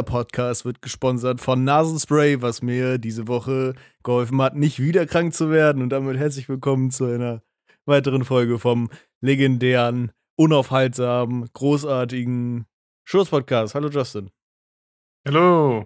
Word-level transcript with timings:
Dieser 0.00 0.12
Podcast 0.16 0.64
wird 0.64 0.80
gesponsert 0.80 1.42
von 1.42 1.62
Nasenspray, 1.62 2.40
was 2.40 2.62
mir 2.62 2.96
diese 2.96 3.28
Woche 3.28 3.74
geholfen 4.02 4.40
hat, 4.40 4.56
nicht 4.56 4.80
wieder 4.80 5.04
krank 5.04 5.34
zu 5.34 5.50
werden. 5.50 5.82
Und 5.82 5.90
damit 5.90 6.16
herzlich 6.16 6.48
willkommen 6.48 6.90
zu 6.90 7.04
einer 7.04 7.42
weiteren 7.84 8.24
Folge 8.24 8.58
vom 8.58 8.88
legendären, 9.20 10.10
unaufhaltsamen, 10.36 11.50
großartigen 11.52 12.64
Schurz-Podcast. 13.04 13.74
Hallo 13.74 13.90
Justin. 13.90 14.30
Hallo. 15.28 15.84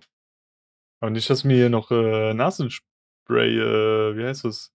Aber 1.00 1.10
nicht, 1.10 1.28
dass 1.28 1.42
mir 1.42 1.56
hier 1.56 1.70
noch 1.70 1.91
äh, 1.91 2.34
Nasenspray, 2.34 3.58
äh, 3.58 4.16
wie 4.16 4.24
heißt 4.24 4.44
das? 4.44 4.72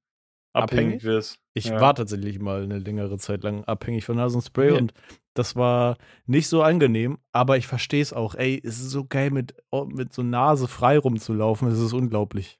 Abhängig, 0.53 1.03
wirst. 1.03 1.39
Ich 1.53 1.65
ja. 1.65 1.79
war 1.79 1.93
tatsächlich 1.93 2.39
mal 2.39 2.63
eine 2.63 2.79
längere 2.79 3.17
Zeit 3.17 3.43
lang 3.43 3.63
abhängig 3.65 4.05
von 4.05 4.15
Nasenspray 4.15 4.69
ja. 4.69 4.77
und 4.77 4.93
das 5.33 5.55
war 5.55 5.97
nicht 6.25 6.47
so 6.47 6.63
angenehm, 6.63 7.19
aber 7.31 7.57
ich 7.57 7.67
verstehe 7.67 8.01
es 8.01 8.13
auch. 8.13 8.35
Ey, 8.35 8.59
es 8.63 8.79
ist 8.79 8.89
so 8.89 9.05
geil, 9.05 9.31
mit, 9.31 9.55
oh, 9.69 9.85
mit 9.85 10.11
so 10.11 10.23
Nase 10.23 10.67
frei 10.67 10.97
rumzulaufen. 10.97 11.69
Es 11.69 11.79
ist 11.79 11.93
unglaublich. 11.93 12.59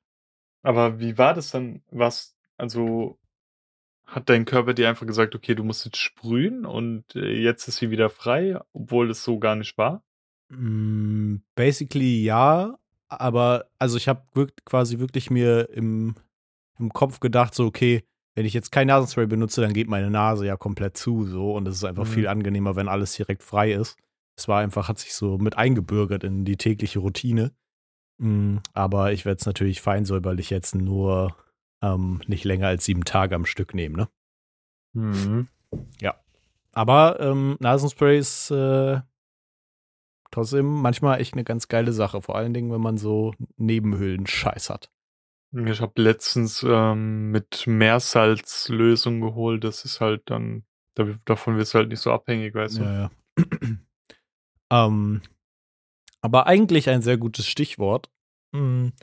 Aber 0.61 0.99
wie 0.99 1.17
war 1.17 1.33
das 1.33 1.51
dann? 1.51 1.81
Was, 1.89 2.37
also 2.57 3.17
hat 4.05 4.29
dein 4.29 4.45
Körper 4.45 4.73
dir 4.73 4.89
einfach 4.89 5.05
gesagt, 5.05 5.35
okay, 5.35 5.55
du 5.55 5.63
musst 5.63 5.85
jetzt 5.85 5.97
sprühen 5.97 6.65
und 6.65 7.15
äh, 7.15 7.33
jetzt 7.33 7.67
ist 7.67 7.77
sie 7.77 7.91
wieder 7.91 8.09
frei, 8.09 8.59
obwohl 8.73 9.09
es 9.11 9.23
so 9.23 9.39
gar 9.39 9.55
nicht 9.55 9.77
war? 9.77 10.03
Mm, 10.49 11.37
basically 11.55 12.23
ja, 12.23 12.77
aber 13.07 13.69
also 13.77 13.97
ich 13.97 14.07
habe 14.07 14.47
quasi 14.65 14.99
wirklich 14.99 15.29
mir 15.29 15.69
im 15.69 16.15
im 16.79 16.91
Kopf 16.91 17.19
gedacht, 17.19 17.53
so, 17.53 17.65
okay, 17.65 18.03
wenn 18.35 18.45
ich 18.45 18.53
jetzt 18.53 18.71
kein 18.71 18.87
Nasenspray 18.87 19.27
benutze, 19.27 19.61
dann 19.61 19.73
geht 19.73 19.89
meine 19.89 20.09
Nase 20.09 20.45
ja 20.45 20.55
komplett 20.55 20.97
zu, 20.97 21.25
so. 21.25 21.53
Und 21.53 21.67
es 21.67 21.75
ist 21.75 21.83
einfach 21.83 22.05
mhm. 22.05 22.09
viel 22.09 22.27
angenehmer, 22.27 22.75
wenn 22.75 22.87
alles 22.87 23.13
direkt 23.13 23.43
frei 23.43 23.73
ist. 23.73 23.97
Es 24.37 24.47
war 24.47 24.61
einfach, 24.61 24.87
hat 24.87 24.99
sich 24.99 25.13
so 25.13 25.37
mit 25.37 25.57
eingebürgert 25.57 26.23
in 26.23 26.45
die 26.45 26.55
tägliche 26.55 26.99
Routine. 26.99 27.51
Mhm, 28.17 28.59
aber 28.73 29.11
ich 29.11 29.25
werde 29.25 29.39
es 29.39 29.45
natürlich 29.45 29.81
feinsäuberlich 29.81 30.49
jetzt 30.49 30.75
nur 30.75 31.35
ähm, 31.81 32.21
nicht 32.27 32.43
länger 32.45 32.67
als 32.67 32.85
sieben 32.85 33.05
Tage 33.05 33.35
am 33.35 33.45
Stück 33.45 33.73
nehmen, 33.73 33.95
ne? 33.95 34.09
Mhm. 34.93 35.47
Ja. 35.99 36.15
Aber 36.71 37.19
ähm, 37.19 37.57
Nasenspray 37.59 38.17
ist 38.17 38.51
äh, 38.51 39.01
trotzdem 40.31 40.65
manchmal 40.65 41.19
echt 41.19 41.33
eine 41.33 41.43
ganz 41.43 41.67
geile 41.67 41.93
Sache. 41.93 42.21
Vor 42.21 42.35
allen 42.35 42.53
Dingen, 42.53 42.71
wenn 42.71 42.81
man 42.81 42.97
so 42.97 43.33
Nebenhöhlen-Scheiß 43.57 44.69
hat. 44.69 44.91
Ich 45.51 45.81
habe 45.81 46.01
letztens 46.01 46.63
ähm, 46.67 47.31
mit 47.31 47.65
Meersalzlösung 47.65 49.19
geholt. 49.19 49.63
Das 49.63 49.83
ist 49.83 49.99
halt 49.99 50.29
dann, 50.29 50.63
davon 51.25 51.57
wirst 51.57 51.73
du 51.73 51.79
halt 51.79 51.89
nicht 51.89 52.01
so 52.01 52.11
abhängig, 52.11 52.53
weißt 52.53 52.77
du? 52.77 52.83
Ja, 52.83 52.93
ja. 53.01 53.11
ähm, 54.71 55.21
aber 56.21 56.45
eigentlich 56.47 56.89
ein 56.89 57.01
sehr 57.01 57.17
gutes 57.17 57.47
Stichwort. 57.47 58.11
Hm, 58.53 58.93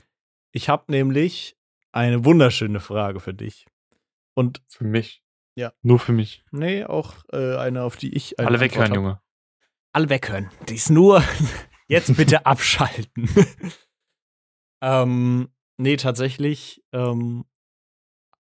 ich 0.53 0.69
habe 0.69 0.85
nämlich 0.89 1.57
eine 1.93 2.25
wunderschöne 2.25 2.81
Frage 2.81 3.21
für 3.21 3.35
dich. 3.35 3.67
Und 4.35 4.63
für 4.69 4.85
mich? 4.85 5.25
Ja. 5.57 5.73
Nur 5.83 5.99
für 5.99 6.13
mich? 6.13 6.45
Nee, 6.51 6.85
auch 6.85 7.15
äh, 7.33 7.57
eine, 7.57 7.83
auf 7.83 7.97
die 7.97 8.15
ich. 8.15 8.39
Alle 8.39 8.61
weghören, 8.61 8.95
Junge. 8.95 9.21
Alle 9.93 10.11
weghören. 10.11 10.51
Die 10.69 10.75
ist 10.75 10.91
nur 10.91 11.23
jetzt 11.89 12.15
bitte 12.17 12.45
abschalten. 12.45 13.29
ähm, 14.83 15.49
Nee, 15.79 15.97
tatsächlich 15.97 16.83
ähm, 16.93 17.45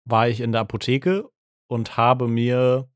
war 0.04 0.28
ich 0.28 0.40
in 0.40 0.52
der 0.52 0.62
Apotheke 0.62 1.28
und 1.68 1.96
habe 1.96 2.28
mir 2.28 2.88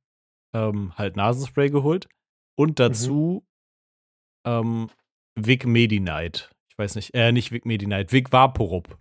ähm, 0.54 0.92
halt 0.96 1.16
Nasenspray 1.16 1.70
geholt 1.70 2.08
und 2.56 2.70
mhm. 2.70 2.74
dazu 2.74 3.44
mhm. 4.44 4.50
ähm, 4.50 4.90
Vic 5.34 5.66
Medi-Night. 5.66 6.50
Ich 6.70 6.78
weiß 6.78 6.94
nicht, 6.94 7.14
äh, 7.14 7.32
nicht 7.32 7.50
Vic 7.50 7.66
Medi-Night, 7.66 8.12
Vic 8.12 8.32
Vaporub. 8.32 8.98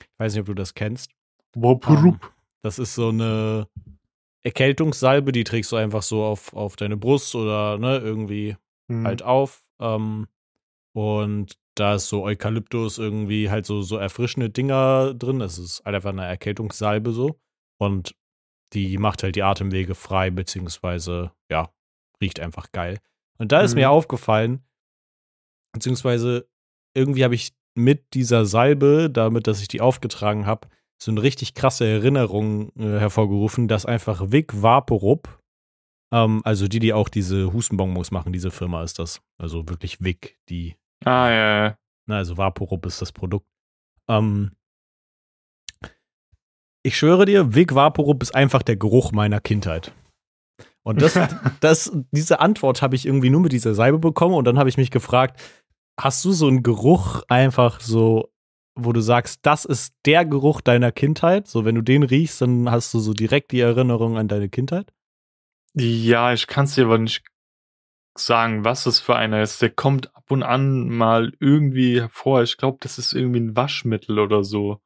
Ich 0.00 0.18
weiß 0.18 0.34
nicht, 0.34 0.40
ob 0.40 0.46
du 0.46 0.54
das 0.54 0.74
kennst. 0.74 1.10
Vaporub. 1.54 2.22
Ähm, 2.22 2.30
das 2.62 2.78
ist 2.78 2.94
so 2.94 3.08
eine 3.08 3.68
Erkältungssalbe, 4.42 5.32
die 5.32 5.44
trägst 5.44 5.72
du 5.72 5.76
einfach 5.76 6.02
so 6.02 6.24
auf, 6.24 6.52
auf 6.54 6.76
deine 6.76 6.96
Brust 6.96 7.34
oder 7.34 7.78
ne, 7.78 7.98
irgendwie 7.98 8.56
mhm. 8.88 9.06
halt 9.06 9.22
auf. 9.22 9.64
Ähm, 9.80 10.28
und 10.92 11.58
da 11.74 11.96
ist 11.96 12.08
so 12.08 12.24
Eukalyptus 12.24 12.98
irgendwie 12.98 13.50
halt 13.50 13.66
so, 13.66 13.82
so 13.82 13.96
erfrischende 13.96 14.50
Dinger 14.50 15.14
drin. 15.14 15.40
Es 15.40 15.58
ist 15.58 15.82
halt 15.84 15.96
einfach 15.96 16.10
eine 16.10 16.24
Erkältungssalbe 16.24 17.12
so. 17.12 17.38
Und 17.78 18.14
die 18.72 18.98
macht 18.98 19.22
halt 19.22 19.36
die 19.36 19.42
Atemwege 19.42 19.94
frei, 19.94 20.30
beziehungsweise, 20.30 21.32
ja, 21.50 21.70
riecht 22.20 22.40
einfach 22.40 22.72
geil. 22.72 22.98
Und 23.38 23.52
da 23.52 23.60
ist 23.60 23.74
mhm. 23.74 23.80
mir 23.80 23.90
aufgefallen, 23.90 24.64
beziehungsweise 25.72 26.48
irgendwie 26.96 27.24
habe 27.24 27.34
ich 27.34 27.52
mit 27.74 28.14
dieser 28.14 28.46
Salbe, 28.46 29.10
damit, 29.10 29.46
dass 29.46 29.60
ich 29.60 29.68
die 29.68 29.80
aufgetragen 29.80 30.46
habe, 30.46 30.68
so 31.02 31.10
eine 31.10 31.22
richtig 31.22 31.54
krasse 31.54 31.86
Erinnerung 31.86 32.70
äh, 32.76 32.98
hervorgerufen, 33.00 33.66
dass 33.66 33.84
einfach 33.84 34.30
Vic 34.30 34.62
Vaporub, 34.62 35.40
ähm, 36.12 36.40
also 36.44 36.68
die, 36.68 36.78
die 36.78 36.92
auch 36.92 37.08
diese 37.08 37.52
Hustenbonbons 37.52 38.12
machen, 38.12 38.32
diese 38.32 38.52
Firma 38.52 38.84
ist 38.84 39.00
das. 39.00 39.20
Also 39.38 39.68
wirklich 39.68 40.02
Vic, 40.02 40.38
die 40.48 40.76
Ah, 41.04 41.30
ja, 41.30 41.64
ja. 41.64 41.78
Na, 42.06 42.16
also 42.16 42.36
Vaporub 42.36 42.84
ist 42.86 43.00
das 43.00 43.12
Produkt. 43.12 43.46
Ähm, 44.08 44.52
ich 46.82 46.96
schwöre 46.96 47.24
dir, 47.24 47.54
Vic 47.54 47.74
Vaporub 47.74 48.22
ist 48.22 48.34
einfach 48.34 48.62
der 48.62 48.76
Geruch 48.76 49.12
meiner 49.12 49.40
Kindheit. 49.40 49.92
Und 50.82 51.00
das, 51.00 51.18
das, 51.60 51.92
diese 52.10 52.40
Antwort 52.40 52.82
habe 52.82 52.94
ich 52.94 53.06
irgendwie 53.06 53.30
nur 53.30 53.40
mit 53.40 53.52
dieser 53.52 53.74
Salbe 53.74 53.98
bekommen 53.98 54.34
und 54.34 54.44
dann 54.44 54.58
habe 54.58 54.68
ich 54.68 54.76
mich 54.76 54.90
gefragt, 54.90 55.40
hast 55.98 56.24
du 56.24 56.32
so 56.32 56.46
einen 56.46 56.62
Geruch 56.62 57.22
einfach 57.28 57.80
so, 57.80 58.30
wo 58.78 58.92
du 58.92 59.00
sagst, 59.00 59.40
das 59.42 59.64
ist 59.64 59.94
der 60.04 60.24
Geruch 60.24 60.60
deiner 60.60 60.92
Kindheit? 60.92 61.46
So, 61.46 61.64
wenn 61.64 61.74
du 61.74 61.82
den 61.82 62.02
riechst, 62.02 62.40
dann 62.40 62.70
hast 62.70 62.92
du 62.92 62.98
so 62.98 63.14
direkt 63.14 63.52
die 63.52 63.60
Erinnerung 63.60 64.18
an 64.18 64.28
deine 64.28 64.48
Kindheit? 64.48 64.92
Ja, 65.74 66.32
ich 66.32 66.46
kann 66.46 66.66
es 66.66 66.74
dir 66.74 66.84
aber 66.84 66.98
nicht 66.98 67.24
sagen, 68.16 68.64
was 68.64 68.86
es 68.86 69.00
für 69.00 69.16
einer 69.16 69.42
ist. 69.42 69.60
Der 69.62 69.70
kommt 69.70 70.14
ab 70.16 70.30
und 70.30 70.42
an 70.42 70.88
mal 70.88 71.32
irgendwie 71.40 72.00
hervor. 72.00 72.42
Ich 72.42 72.56
glaube, 72.56 72.78
das 72.80 72.98
ist 72.98 73.12
irgendwie 73.12 73.40
ein 73.40 73.56
Waschmittel 73.56 74.18
oder 74.18 74.44
so. 74.44 74.80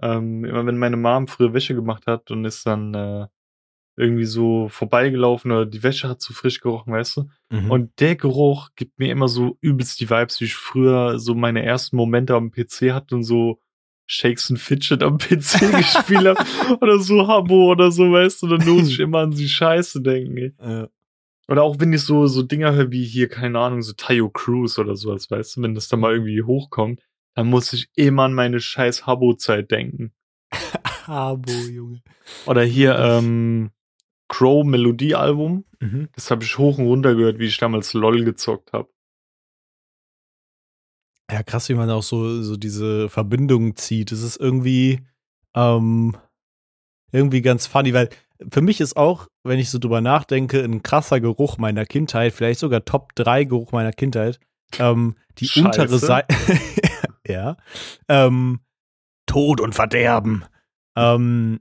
Ähm, 0.00 0.44
immer 0.44 0.66
wenn 0.66 0.78
meine 0.78 0.96
Mom 0.96 1.28
früher 1.28 1.54
Wäsche 1.54 1.74
gemacht 1.74 2.06
hat 2.06 2.30
und 2.30 2.44
ist 2.44 2.66
dann 2.66 2.94
äh, 2.94 3.26
irgendwie 3.96 4.24
so 4.24 4.68
vorbeigelaufen 4.68 5.52
oder 5.52 5.66
die 5.66 5.82
Wäsche 5.82 6.08
hat 6.08 6.20
zu 6.20 6.32
frisch 6.32 6.60
gerochen, 6.60 6.92
weißt 6.92 7.18
du? 7.18 7.28
Mhm. 7.50 7.70
Und 7.70 8.00
der 8.00 8.16
Geruch 8.16 8.70
gibt 8.74 8.98
mir 8.98 9.10
immer 9.10 9.28
so 9.28 9.56
übelst 9.60 10.00
die 10.00 10.10
Vibes, 10.10 10.40
wie 10.40 10.46
ich 10.46 10.56
früher 10.56 11.18
so 11.18 11.34
meine 11.34 11.64
ersten 11.64 11.96
Momente 11.96 12.34
am 12.34 12.50
PC 12.50 12.92
hatte 12.92 13.14
und 13.14 13.22
so 13.22 13.60
Shakes 14.06 14.50
and 14.50 14.58
Fidget 14.58 15.02
am 15.02 15.18
PC 15.18 15.60
gespielt 15.76 16.26
habe 16.26 16.44
oder 16.80 16.98
so 16.98 17.26
Habo 17.26 17.70
oder 17.70 17.90
so, 17.90 18.10
weißt 18.10 18.42
du? 18.42 18.48
Dann 18.48 18.68
muss 18.68 18.88
ich 18.88 18.98
immer 19.00 19.20
an 19.20 19.30
die 19.30 19.48
Scheiße 19.48 20.02
denken. 20.02 20.36
Ey. 20.36 20.52
Ja. 20.60 20.88
Oder 21.48 21.62
auch 21.62 21.76
wenn 21.78 21.92
ich 21.92 22.02
so, 22.02 22.26
so 22.26 22.42
Dinger 22.42 22.72
höre 22.72 22.90
wie 22.90 23.04
hier, 23.04 23.28
keine 23.28 23.58
Ahnung, 23.58 23.82
so 23.82 23.92
Tayo 23.92 24.30
Cruz 24.30 24.78
oder 24.78 24.96
sowas, 24.96 25.30
weißt 25.30 25.56
du, 25.56 25.62
wenn 25.62 25.74
das 25.74 25.88
da 25.88 25.96
mal 25.96 26.12
irgendwie 26.12 26.42
hochkommt, 26.42 27.00
dann 27.34 27.48
muss 27.48 27.72
ich 27.72 27.88
immer 27.94 28.24
an 28.24 28.34
meine 28.34 28.60
scheiß 28.60 29.06
Habo-Zeit 29.06 29.70
denken. 29.70 30.12
Habo, 31.06 31.52
Junge. 31.52 32.02
Oder 32.46 32.62
hier, 32.62 32.98
ähm, 32.98 33.70
Crow 34.28 34.64
Melodie-Album. 34.64 35.64
Mhm. 35.80 36.08
Das 36.14 36.30
habe 36.30 36.44
ich 36.44 36.56
hoch 36.56 36.78
und 36.78 36.86
runter 36.86 37.14
gehört, 37.14 37.38
wie 37.38 37.46
ich 37.46 37.58
damals 37.58 37.92
LOL 37.92 38.24
gezockt 38.24 38.72
habe. 38.72 38.88
Ja, 41.30 41.42
krass, 41.42 41.68
wie 41.68 41.74
man 41.74 41.90
auch 41.90 42.02
so, 42.02 42.42
so 42.42 42.56
diese 42.56 43.08
Verbindung 43.08 43.76
zieht. 43.76 44.12
Das 44.12 44.22
ist 44.22 44.36
irgendwie, 44.36 45.00
ähm, 45.54 46.16
irgendwie 47.12 47.42
ganz 47.42 47.66
funny, 47.66 47.94
weil 47.94 48.10
für 48.50 48.60
mich 48.60 48.80
ist 48.80 48.96
auch, 48.96 49.28
wenn 49.44 49.58
ich 49.58 49.70
so 49.70 49.78
drüber 49.78 50.00
nachdenke, 50.00 50.62
ein 50.62 50.82
krasser 50.82 51.20
Geruch 51.20 51.58
meiner 51.58 51.84
Kindheit, 51.84 52.32
vielleicht 52.32 52.60
sogar 52.60 52.84
Top 52.84 53.14
3 53.14 53.44
Geruch 53.44 53.72
meiner 53.72 53.92
Kindheit, 53.92 54.40
ähm, 54.78 55.16
die 55.38 55.46
Scheiße. 55.46 55.66
untere 55.66 55.98
Seite, 55.98 56.34
ja, 57.26 57.56
ähm, 58.08 58.60
Tod 59.26 59.60
und 59.60 59.74
Verderben, 59.74 60.44
ähm, 60.96 61.60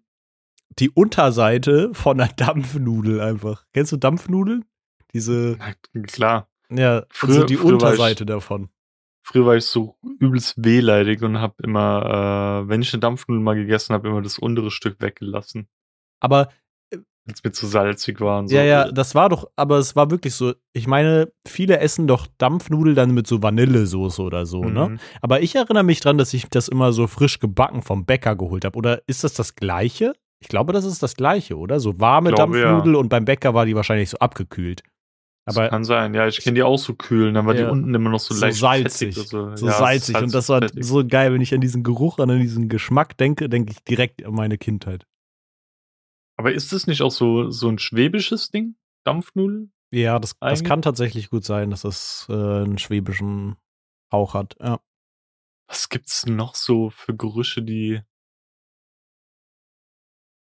die 0.80 0.90
Unterseite 0.90 1.94
von 1.94 2.20
einer 2.20 2.32
Dampfnudel 2.34 3.22
einfach. 3.22 3.66
Kennst 3.74 3.92
du 3.92 3.98
Dampfnudeln? 3.98 4.66
Diese. 5.14 5.58
Na, 5.60 5.74
klar. 6.04 6.50
Ja, 6.70 7.04
früher, 7.10 7.42
so 7.42 7.44
die 7.44 7.58
Unterseite 7.58 8.24
ich, 8.24 8.28
davon. 8.28 8.70
Früher 9.22 9.46
war 9.46 9.56
ich 9.56 9.66
so 9.66 9.96
übelst 10.20 10.56
wehleidig 10.58 11.22
und 11.22 11.40
hab 11.40 11.60
immer, 11.62 12.64
äh, 12.64 12.70
wenn 12.70 12.82
ich 12.82 12.94
eine 12.94 13.02
Dampfnudel 13.02 13.42
mal 13.42 13.56
gegessen 13.56 13.94
habe, 13.94 14.08
immer 14.08 14.22
das 14.22 14.40
untere 14.40 14.72
Stück 14.72 15.00
weggelassen. 15.00 15.68
Aber 16.20 16.50
als 17.28 17.44
mir 17.44 17.52
zu 17.52 17.68
salzig 17.68 18.20
war 18.20 18.40
und 18.40 18.50
so. 18.50 18.56
Ja, 18.56 18.64
ja, 18.64 18.92
das 18.92 19.16
war 19.16 19.30
doch, 19.30 19.50
aber 19.56 19.78
es 19.78 19.96
war 19.96 20.12
wirklich 20.12 20.36
so. 20.36 20.54
Ich 20.74 20.88
meine, 20.88 21.32
viele 21.48 21.80
essen 21.80 22.08
doch 22.08 22.28
Dampfnudeln 22.38 22.96
dann 22.96 23.14
mit 23.14 23.28
so 23.28 23.42
Vanillesoße 23.42 24.22
oder 24.22 24.46
so, 24.46 24.64
ne? 24.64 24.90
mhm. 24.90 24.94
ne? 24.96 25.00
Aber 25.22 25.42
ich 25.42 25.56
erinnere 25.56 25.84
mich 25.84 26.02
dran, 26.02 26.18
dass 26.18 26.34
ich 26.34 26.50
das 26.50 26.68
immer 26.68 26.92
so 26.92 27.08
frisch 27.08 27.40
gebacken 27.40 27.82
vom 27.82 28.06
Bäcker 28.06 28.36
geholt 28.36 28.66
habe. 28.66 28.78
Oder 28.78 29.02
ist 29.08 29.24
das 29.24 29.34
das 29.34 29.56
Gleiche? 29.56 30.14
Ich 30.40 30.50
glaube, 30.50 30.74
das 30.74 30.84
ist 30.84 31.02
das 31.02 31.16
Gleiche, 31.16 31.58
oder? 31.58 31.80
So 31.80 32.00
warme 32.00 32.32
glaube, 32.32 32.60
Dampfnudel 32.60 32.94
ja. 32.96 33.00
und 33.00 33.08
beim 33.08 33.24
Bäcker 33.24 33.54
war 33.54 33.66
die 33.66 33.76
wahrscheinlich 33.76 34.10
so 34.10 34.18
abgekühlt. 34.18 34.84
Aber 35.46 35.64
das 35.64 35.72
kann 35.72 35.84
sein, 35.84 36.14
ja, 36.14 36.28
ich 36.28 36.40
kenne 36.40 36.56
die 36.56 36.64
auch 36.64 36.78
so 36.78 36.94
kühl, 36.94 37.34
dann 37.34 37.46
war 37.46 37.54
ja, 37.54 37.66
die 37.66 37.72
unten 37.72 37.94
immer 37.94 38.10
noch 38.10 38.20
so, 38.20 38.34
so 38.34 38.46
leicht 38.46 38.58
salzig. 38.58 39.16
So, 39.16 39.56
so 39.56 39.66
ja, 39.66 39.74
salzig. 39.74 40.18
Und 40.18 40.34
das 40.34 40.48
war 40.48 40.62
fettig. 40.62 40.86
so 40.86 41.06
geil, 41.06 41.34
wenn 41.34 41.42
ich 41.42 41.54
an 41.54 41.60
diesen 41.60 41.84
Geruch, 41.84 42.18
an 42.20 42.30
diesen 42.40 42.70
Geschmack 42.70 43.18
denke, 43.18 43.50
denke 43.50 43.72
ich 43.72 43.84
direkt 43.84 44.26
an 44.26 44.34
meine 44.34 44.58
Kindheit. 44.58 45.06
Aber 46.44 46.52
ist 46.52 46.74
das 46.74 46.88
nicht 46.88 47.02
auch 47.02 47.12
so, 47.12 47.52
so 47.52 47.70
ein 47.70 47.80
schwäbisches 47.80 48.50
Ding? 48.50 48.76
Dampfnudeln? 49.06 49.72
Ja, 49.92 50.20
das, 50.20 50.38
das 50.42 50.66
kann 50.66 50.82
tatsächlich 50.82 51.30
gut 51.30 51.46
sein, 51.46 51.70
dass 51.70 51.86
es 51.86 52.28
äh, 52.30 52.34
einen 52.34 52.78
schwäbischen 52.78 53.56
Hauch 54.12 54.34
hat, 54.34 54.58
ja. 54.60 54.82
Was 55.70 55.88
gibt's 55.88 56.26
noch 56.26 56.56
so 56.56 56.90
für 56.90 57.16
Gerüche, 57.16 57.62
die 57.62 58.02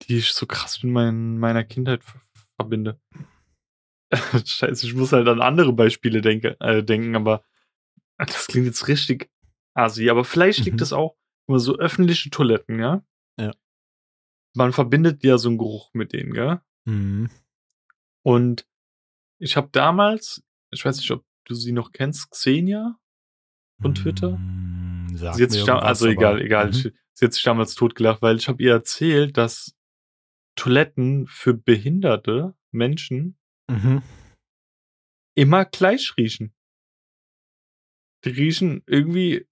die 0.04 0.20
ich 0.20 0.32
so 0.32 0.46
krass 0.46 0.82
mit 0.82 0.94
mein, 0.94 1.38
meiner 1.38 1.66
Kindheit 1.66 2.04
verbinde? 2.56 3.02
Scheiße, 4.46 4.88
ich 4.88 4.94
muss 4.94 5.12
halt 5.12 5.28
an 5.28 5.42
andere 5.42 5.74
Beispiele 5.74 6.22
denke, 6.22 6.56
äh, 6.62 6.86
denken, 6.86 7.18
aber 7.18 7.44
das 8.18 8.48
klingt 8.48 8.66
jetzt 8.66 8.88
richtig 8.88 9.30
assi. 9.74 10.10
Aber 10.10 10.24
vielleicht 10.24 10.60
liegt 10.60 10.76
mhm. 10.76 10.80
das 10.80 10.94
auch 10.94 11.18
über 11.50 11.60
so 11.60 11.78
öffentliche 11.78 12.30
Toiletten, 12.30 12.80
ja? 12.80 13.04
Ja. 13.38 13.52
Man 14.54 14.74
verbindet 14.74 15.24
ja 15.24 15.38
so 15.38 15.50
einen 15.50 15.58
Geruch 15.58 15.94
mit 15.94 16.14
denen, 16.14 16.34
gell? 16.34 16.62
Mhm. 16.86 17.30
Und 18.24 18.68
ich 19.40 19.58
habe 19.58 19.70
damals, 19.72 20.44
ich 20.72 20.84
weiß 20.84 20.98
nicht, 20.98 21.12
ob 21.12 21.26
du 21.46 21.56
sie 21.56 21.72
noch 21.72 21.92
kennst, 21.92 22.30
Xenia 22.32 23.00
von 23.82 23.96
Twitter. 23.96 24.38
Mm, 24.38 25.16
sie 25.16 25.28
hat 25.28 25.52
sich 25.52 25.64
da, 25.64 25.80
also 25.80 26.08
egal, 26.08 26.42
egal. 26.42 26.68
Mhm. 26.68 26.92
Sie 27.14 27.26
hat 27.26 27.34
sich 27.34 27.44
damals 27.44 27.76
totgelacht, 27.76 28.22
weil 28.22 28.38
ich 28.38 28.48
habe 28.48 28.62
ihr 28.62 28.72
erzählt, 28.72 29.38
dass 29.38 29.76
Toiletten 30.56 31.28
für 31.28 31.54
behinderte 31.54 32.56
Menschen 32.72 33.38
mhm. 33.68 34.04
immer 35.36 35.66
gleich 35.66 36.16
riechen. 36.18 36.54
Die 38.24 38.30
riechen 38.30 38.84
irgendwie, 38.86 39.48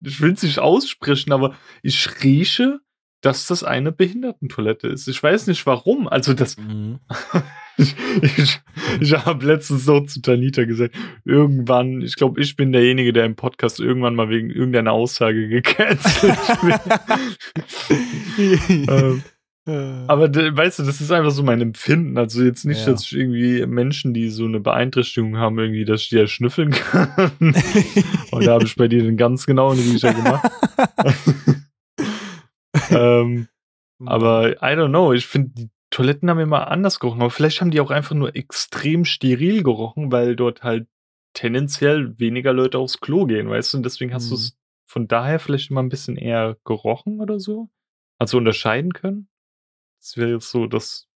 ich 0.00 0.20
will 0.20 0.32
es 0.32 0.42
nicht 0.42 0.58
aussprechen, 0.58 1.32
aber 1.32 1.56
ich 1.82 2.22
rieche, 2.22 2.80
dass 3.22 3.46
das 3.46 3.64
eine 3.64 3.92
Behindertentoilette 3.92 4.88
ist. 4.88 5.08
Ich 5.08 5.22
weiß 5.22 5.46
nicht 5.46 5.64
warum. 5.64 6.08
Also 6.08 6.34
das. 6.34 6.58
Mhm. 6.58 6.98
ich, 7.78 7.94
ich, 8.20 8.60
ich 9.00 9.12
habe 9.14 9.46
letztens 9.46 9.84
so 9.84 10.00
zu 10.00 10.20
Tanita 10.20 10.64
gesagt, 10.64 10.94
irgendwann, 11.24 12.02
ich 12.02 12.16
glaube, 12.16 12.40
ich 12.40 12.56
bin 12.56 12.72
derjenige, 12.72 13.12
der 13.12 13.24
im 13.24 13.36
Podcast 13.36 13.80
irgendwann 13.80 14.16
mal 14.16 14.28
wegen 14.28 14.50
irgendeiner 14.50 14.92
Aussage 14.92 15.48
gecancelt 15.48 16.36
wird. 16.62 16.80
ähm, 18.88 19.22
aber 19.64 20.34
weißt 20.34 20.80
du, 20.80 20.82
das 20.82 21.00
ist 21.00 21.12
einfach 21.12 21.30
so 21.30 21.44
mein 21.44 21.60
Empfinden. 21.60 22.18
Also 22.18 22.42
jetzt 22.42 22.64
nicht, 22.64 22.84
ja. 22.84 22.92
dass 22.92 23.04
ich 23.04 23.16
irgendwie 23.16 23.64
Menschen, 23.66 24.12
die 24.12 24.28
so 24.30 24.44
eine 24.44 24.58
Beeinträchtigung 24.58 25.36
haben, 25.36 25.60
irgendwie, 25.60 25.84
dass 25.84 26.02
ich 26.02 26.08
die 26.08 26.16
ja 26.16 26.26
schnüffeln 26.26 26.72
kann. 26.72 27.32
Und 28.32 28.44
da 28.44 28.54
habe 28.54 28.64
ich 28.64 28.74
bei 28.74 28.88
dir 28.88 29.04
den 29.04 29.16
ganz 29.16 29.46
genauen 29.46 29.78
Riecher 29.78 30.12
gemacht. 30.12 30.50
Ähm, 32.92 33.48
aber 34.04 34.56
I 34.62 34.76
don't 34.76 34.88
know, 34.88 35.12
ich 35.12 35.26
finde, 35.26 35.50
die 35.50 35.70
Toiletten 35.92 36.28
haben 36.28 36.40
immer 36.40 36.68
anders 36.68 36.98
gerochen. 36.98 37.20
Aber 37.20 37.30
vielleicht 37.30 37.60
haben 37.60 37.70
die 37.70 37.80
auch 37.80 37.90
einfach 37.90 38.14
nur 38.14 38.34
extrem 38.34 39.04
steril 39.04 39.62
gerochen, 39.62 40.10
weil 40.10 40.34
dort 40.34 40.62
halt 40.62 40.88
tendenziell 41.34 42.18
weniger 42.18 42.52
Leute 42.52 42.78
aufs 42.78 43.00
Klo 43.00 43.26
gehen, 43.26 43.48
weißt 43.48 43.72
du? 43.72 43.76
Und 43.78 43.82
deswegen 43.84 44.12
hast 44.12 44.26
mhm. 44.26 44.30
du 44.30 44.34
es 44.36 44.58
von 44.86 45.08
daher 45.08 45.38
vielleicht 45.38 45.70
immer 45.70 45.82
ein 45.82 45.88
bisschen 45.88 46.16
eher 46.16 46.56
gerochen 46.64 47.20
oder 47.20 47.38
so? 47.38 47.70
Also 48.18 48.38
unterscheiden 48.38 48.92
können? 48.92 49.28
Das 50.00 50.16
wäre 50.16 50.32
jetzt 50.32 50.50
so 50.50 50.66
das, 50.66 51.08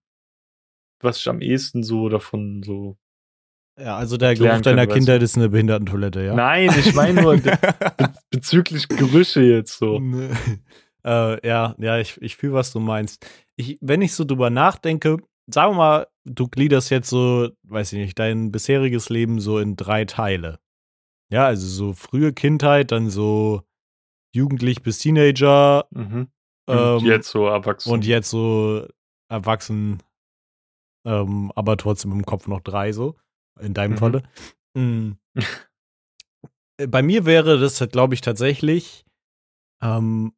was 1.00 1.19
ich 1.19 1.28
am 1.28 1.40
ehesten 1.40 1.82
so 1.82 2.08
davon 2.08 2.62
so. 2.62 2.96
Ja, 3.78 3.96
also 3.96 4.17
der 4.17 4.34
Geruch 4.34 4.62
deiner 4.62 4.87
Kindheit 4.87 5.23
ist 5.23 5.37
eine 5.37 5.50
Behindertentoilette, 5.50 6.23
ja? 6.23 6.34
Nein, 6.34 6.70
ich 6.78 6.94
meine 6.94 7.20
nur 7.20 7.37
be 7.37 7.58
bezüglich 8.31 8.88
Gerüche 8.88 9.43
jetzt 9.43 9.76
so. 9.76 9.99
Nee. 9.99 10.31
Äh, 11.06 11.47
ja, 11.47 11.75
ja, 11.79 11.99
ich, 11.99 12.20
ich 12.20 12.37
fühle, 12.37 12.55
was 12.55 12.73
du 12.73 12.81
meinst. 12.81 13.25
Ich, 13.56 13.79
wenn 13.81 14.03
ich 14.03 14.14
so 14.14 14.25
drüber 14.25 14.50
nachdenke, 14.50 15.19
sagen 15.47 15.73
wir 15.73 15.76
mal, 15.76 16.06
du 16.25 16.49
gliederst 16.49 16.91
jetzt 16.91 17.08
so, 17.08 17.50
weiß 17.62 17.93
ich 17.93 17.99
nicht, 18.00 18.19
dein 18.19 18.50
bisheriges 18.50 19.08
Leben 19.08 19.41
so 19.41 19.58
in 19.58 19.76
drei 19.76 20.05
Teile. 20.05 20.58
Ja, 21.32 21.47
also 21.47 21.67
so 21.67 21.93
frühe 21.93 22.32
Kindheit, 22.32 22.93
dann 22.93 23.11
so 23.11 23.62
jugendlich 24.35 24.82
bis 24.82 24.99
Teenager, 24.99 25.87
mhm. 25.91 26.29
Ähm, 26.69 26.97
und 26.97 27.05
jetzt 27.05 27.29
so 27.29 27.47
erwachsen. 27.47 27.93
Und 27.93 28.05
jetzt 28.05 28.29
so 28.29 28.87
erwachsen, 29.29 30.02
ähm, 31.06 31.52
aber 31.55 31.76
trotzdem 31.76 32.12
im 32.12 32.25
Kopf 32.26 32.49
noch 32.49 32.61
drei 32.61 32.93
so. 32.93 33.17
In 33.61 33.73
deinem 33.73 33.93
mhm. 33.93 33.99
Falle. 33.99 34.23
Mhm. 34.75 35.19
Bei 36.88 37.02
mir 37.02 37.25
wäre 37.25 37.59
das, 37.59 37.79
glaube 37.91 38.14
ich, 38.14 38.20
tatsächlich 38.20 39.06
ähm, 39.81 40.32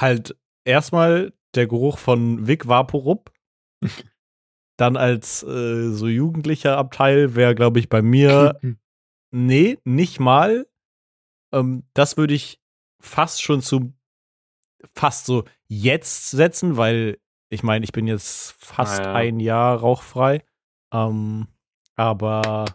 halt 0.00 0.36
erstmal 0.64 1.32
der 1.54 1.66
Geruch 1.66 1.98
von 1.98 2.46
Vic 2.46 2.68
Vaporub. 2.68 3.32
Dann 4.78 4.96
als 4.96 5.42
äh, 5.42 5.90
so 5.90 6.06
jugendlicher 6.06 6.76
Abteil 6.76 7.34
wäre, 7.34 7.54
glaube 7.54 7.78
ich, 7.78 7.88
bei 7.88 8.02
mir. 8.02 8.60
nee, 9.30 9.78
nicht 9.84 10.20
mal. 10.20 10.66
Ähm, 11.52 11.84
das 11.94 12.16
würde 12.16 12.34
ich 12.34 12.60
fast 13.00 13.42
schon 13.42 13.62
zu 13.62 13.94
fast 14.94 15.26
so 15.26 15.44
jetzt 15.68 16.30
setzen, 16.30 16.76
weil 16.76 17.18
ich 17.48 17.62
meine, 17.62 17.84
ich 17.84 17.92
bin 17.92 18.06
jetzt 18.06 18.52
fast 18.58 19.00
ah, 19.00 19.04
ja. 19.04 19.14
ein 19.14 19.40
Jahr 19.40 19.78
rauchfrei. 19.78 20.44
Ähm, 20.92 21.48
aber 21.96 22.66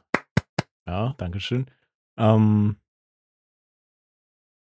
ja, 0.88 1.13
Dankeschön. 1.17 1.69
Ähm, 2.17 2.77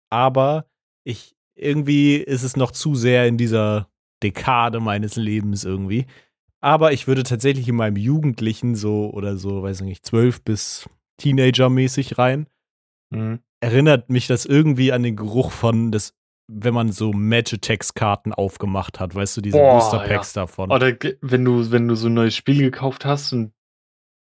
aber 0.10 0.70
ich 1.04 1.36
irgendwie 1.56 2.16
ist 2.16 2.44
es 2.44 2.56
noch 2.56 2.72
zu 2.72 2.96
sehr 2.96 3.28
in 3.28 3.38
dieser 3.38 3.90
Dekade 4.22 4.80
meines 4.80 5.16
Lebens 5.16 5.64
irgendwie. 5.64 6.06
Aber 6.62 6.94
ich 6.94 7.08
würde 7.08 7.24
tatsächlich 7.24 7.68
in 7.68 7.76
meinem 7.76 7.98
Jugendlichen 7.98 8.76
so 8.76 9.12
oder 9.12 9.38
so, 9.38 9.64
weiß 9.64 9.82
ich 9.82 9.88
nicht, 9.88 10.06
zwölf 10.06 10.42
bis 10.42 10.90
Teenager-mäßig 11.18 12.18
rein. 12.18 12.48
Mhm. 13.10 13.40
Erinnert 13.60 14.10
mich 14.10 14.28
das 14.28 14.46
irgendwie 14.46 14.92
an 14.92 15.04
den 15.04 15.16
Geruch 15.16 15.52
von 15.52 15.92
des 15.92 16.16
wenn 16.48 16.74
man 16.74 16.92
so 16.92 17.14
Magitex-Karten 17.14 18.34
aufgemacht 18.34 19.00
hat, 19.00 19.16
weißt 19.16 19.38
du, 19.38 19.42
diese 19.42 19.58
Booster-Packs 19.58 20.36
ja. 20.36 20.42
davon. 20.42 20.72
Oder 20.72 20.94
wenn 21.22 21.46
du, 21.46 21.72
wenn 21.72 21.88
du 21.88 21.96
so 21.96 22.08
ein 22.08 22.14
neues 22.14 22.36
Spiel 22.36 22.60
gekauft 22.60 23.06
hast 23.06 23.34
und 23.34 23.54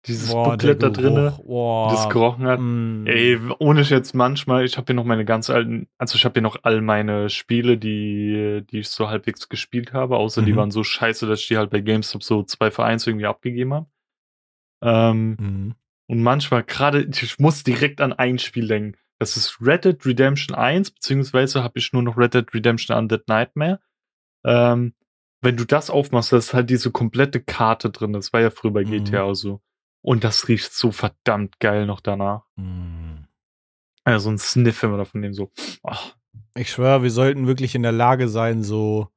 dieses 0.07 0.31
Boah, 0.31 0.51
Booklet 0.51 0.81
da 0.81 0.89
drin, 0.89 1.15
das 1.15 2.09
gerochen 2.09 2.45
hat. 2.47 2.59
Mm. 2.59 3.05
Ey, 3.05 3.39
ohne 3.59 3.81
jetzt 3.81 4.15
manchmal, 4.15 4.65
ich 4.65 4.77
habe 4.77 4.87
hier 4.87 4.95
noch 4.95 5.05
meine 5.05 5.25
ganz 5.25 5.49
alten, 5.49 5.87
also 5.97 6.15
ich 6.15 6.25
habe 6.25 6.33
hier 6.33 6.41
noch 6.41 6.57
all 6.63 6.81
meine 6.81 7.29
Spiele, 7.29 7.77
die, 7.77 8.63
die 8.71 8.79
ich 8.79 8.89
so 8.89 9.09
halbwegs 9.09 9.47
gespielt 9.47 9.93
habe, 9.93 10.17
außer 10.17 10.41
mhm. 10.41 10.45
die 10.47 10.55
waren 10.55 10.71
so 10.71 10.83
scheiße, 10.83 11.27
dass 11.27 11.41
ich 11.41 11.47
die 11.49 11.57
halt 11.57 11.69
bei 11.69 11.81
GameStop 11.81 12.23
so 12.23 12.43
zwei 12.43 12.71
Vereins 12.71 13.05
irgendwie 13.05 13.27
abgegeben 13.27 13.73
habe. 13.73 13.85
Ähm, 14.81 15.37
mhm. 15.39 15.75
Und 16.07 16.23
manchmal 16.23 16.63
gerade, 16.63 17.03
ich 17.03 17.39
muss 17.39 17.63
direkt 17.63 18.01
an 18.01 18.11
ein 18.11 18.39
Spiel 18.39 18.67
denken. 18.67 18.97
Das 19.19 19.37
ist 19.37 19.59
Red 19.61 19.85
Dead 19.85 20.05
Redemption 20.05 20.57
1, 20.57 20.91
beziehungsweise 20.91 21.63
habe 21.63 21.77
ich 21.77 21.93
nur 21.93 22.01
noch 22.01 22.17
Red 22.17 22.33
Dead 22.33 22.53
Redemption 22.53 22.97
Undead 22.97 23.27
Nightmare. 23.27 23.79
Ähm, 24.43 24.95
wenn 25.41 25.57
du 25.57 25.65
das 25.65 25.89
aufmachst, 25.89 26.31
da 26.31 26.37
ist 26.37 26.53
halt 26.53 26.69
diese 26.71 26.91
komplette 26.91 27.39
Karte 27.39 27.91
drin. 27.91 28.13
Das 28.13 28.33
war 28.33 28.41
ja 28.41 28.49
früher 28.49 28.71
bei 28.71 28.83
mhm. 28.83 29.03
GTA 29.03 29.33
so. 29.35 29.61
Und 30.01 30.23
das 30.23 30.47
riecht 30.47 30.73
so 30.73 30.91
verdammt 30.91 31.59
geil 31.59 31.85
noch 31.85 31.99
danach. 31.99 32.43
Mhm. 32.55 33.27
Also 34.03 34.29
ein 34.29 34.39
Sniff, 34.39 34.81
wenn 34.81 34.91
wir 34.91 34.97
davon 34.97 35.21
nehmen, 35.21 35.33
so. 35.33 35.51
Oh. 35.83 35.95
Ich 36.55 36.71
schwöre, 36.71 37.03
wir 37.03 37.11
sollten 37.11 37.47
wirklich 37.47 37.75
in 37.75 37.83
der 37.83 37.91
Lage 37.91 38.27
sein, 38.27 38.63
so 38.63 39.11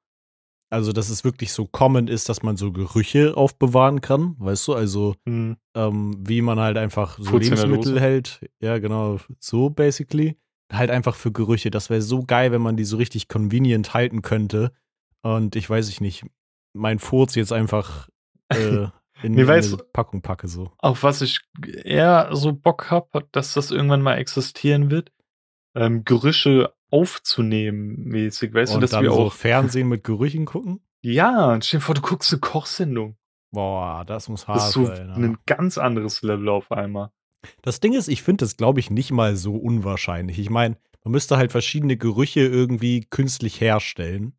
also, 0.75 0.93
dass 0.93 1.09
es 1.09 1.23
wirklich 1.23 1.53
so 1.53 1.67
common 1.67 2.09
ist, 2.09 2.29
dass 2.29 2.43
man 2.43 2.57
so 2.57 2.73
Gerüche 2.73 3.37
aufbewahren 3.37 4.01
kann, 4.01 4.35
weißt 4.41 4.67
du? 4.67 4.75
Also, 4.75 5.15
mhm. 5.25 5.57
ähm, 5.77 6.17
wie 6.19 6.43
man 6.43 6.59
halt 6.59 6.77
einfach 6.77 7.17
so 7.17 7.31
Kurz 7.31 7.45
Lebensmittel 7.45 8.01
hält. 8.01 8.41
Ja, 8.61 8.79
genau, 8.79 9.21
so 9.39 9.71
basically. 9.71 10.37
Halt 10.73 10.91
einfach 10.91 11.15
für 11.15 11.31
Gerüche. 11.31 11.71
Das 11.71 11.91
wäre 11.91 12.03
so 12.03 12.25
geil, 12.25 12.51
wenn 12.51 12.61
man 12.61 12.77
die 12.77 12.85
so 12.85 12.97
richtig 12.97 13.29
convenient 13.29 13.95
halten 13.95 14.23
könnte. 14.23 14.73
Und 15.23 15.55
ich 15.55 15.71
weiß 15.71 15.89
ich 15.91 16.01
nicht, 16.01 16.25
mein 16.73 16.99
Furz 16.99 17.37
jetzt 17.37 17.53
einfach 17.53 18.09
äh, 18.49 18.89
in, 19.25 19.39
in 19.39 19.49
eine 19.49 19.77
Packung 19.93 20.21
packe 20.21 20.49
so. 20.49 20.71
Auf 20.79 21.03
was 21.03 21.23
ich 21.23 21.41
eher 21.85 22.29
so 22.33 22.53
Bock 22.53 22.91
habe, 22.91 23.27
dass 23.33 23.55
das 23.55 23.71
irgendwann 23.71 24.03
mal 24.03 24.17
existieren 24.17 24.91
wird. 24.91 25.13
Ähm, 25.75 26.05
Gerüche 26.05 26.75
aufzunehmen 26.91 28.05
mäßig, 28.05 28.55
weißt 28.55 28.75
und 28.75 28.81
du, 28.81 28.81
dass 28.83 28.91
dann 28.93 29.03
wir 29.03 29.11
so 29.11 29.23
auch 29.23 29.33
Fernsehen 29.33 29.89
mit 29.89 30.05
Gerüchen 30.05 30.45
gucken? 30.45 30.81
Ja, 31.03 31.59
stell 31.61 31.81
dir 31.81 31.85
vor, 31.85 31.95
du 31.95 32.03
guckst 32.03 32.33
eine 32.33 32.41
Kochsendung. 32.41 33.17
Boah, 33.51 34.05
das 34.07 34.29
muss 34.29 34.47
hart 34.47 34.59
das 34.59 34.69
ist 34.69 34.73
so 34.75 34.87
sein. 34.87 35.09
Ja. 35.09 35.15
ein 35.15 35.39
ganz 35.47 35.79
anderes 35.79 36.23
Level 36.23 36.49
auf 36.49 36.71
einmal. 36.71 37.11
Das 37.63 37.81
Ding 37.81 37.95
ist, 37.95 38.09
ich 38.09 38.23
finde 38.23 38.45
das, 38.45 38.57
glaube 38.57 38.81
ich, 38.81 38.91
nicht 38.91 39.11
mal 39.11 39.37
so 39.37 39.57
unwahrscheinlich. 39.57 40.39
Ich 40.39 40.51
meine, 40.51 40.77
man 41.03 41.13
müsste 41.13 41.37
halt 41.37 41.51
verschiedene 41.51 41.97
Gerüche 41.97 42.41
irgendwie 42.41 43.07
künstlich 43.09 43.61
herstellen. 43.61 44.37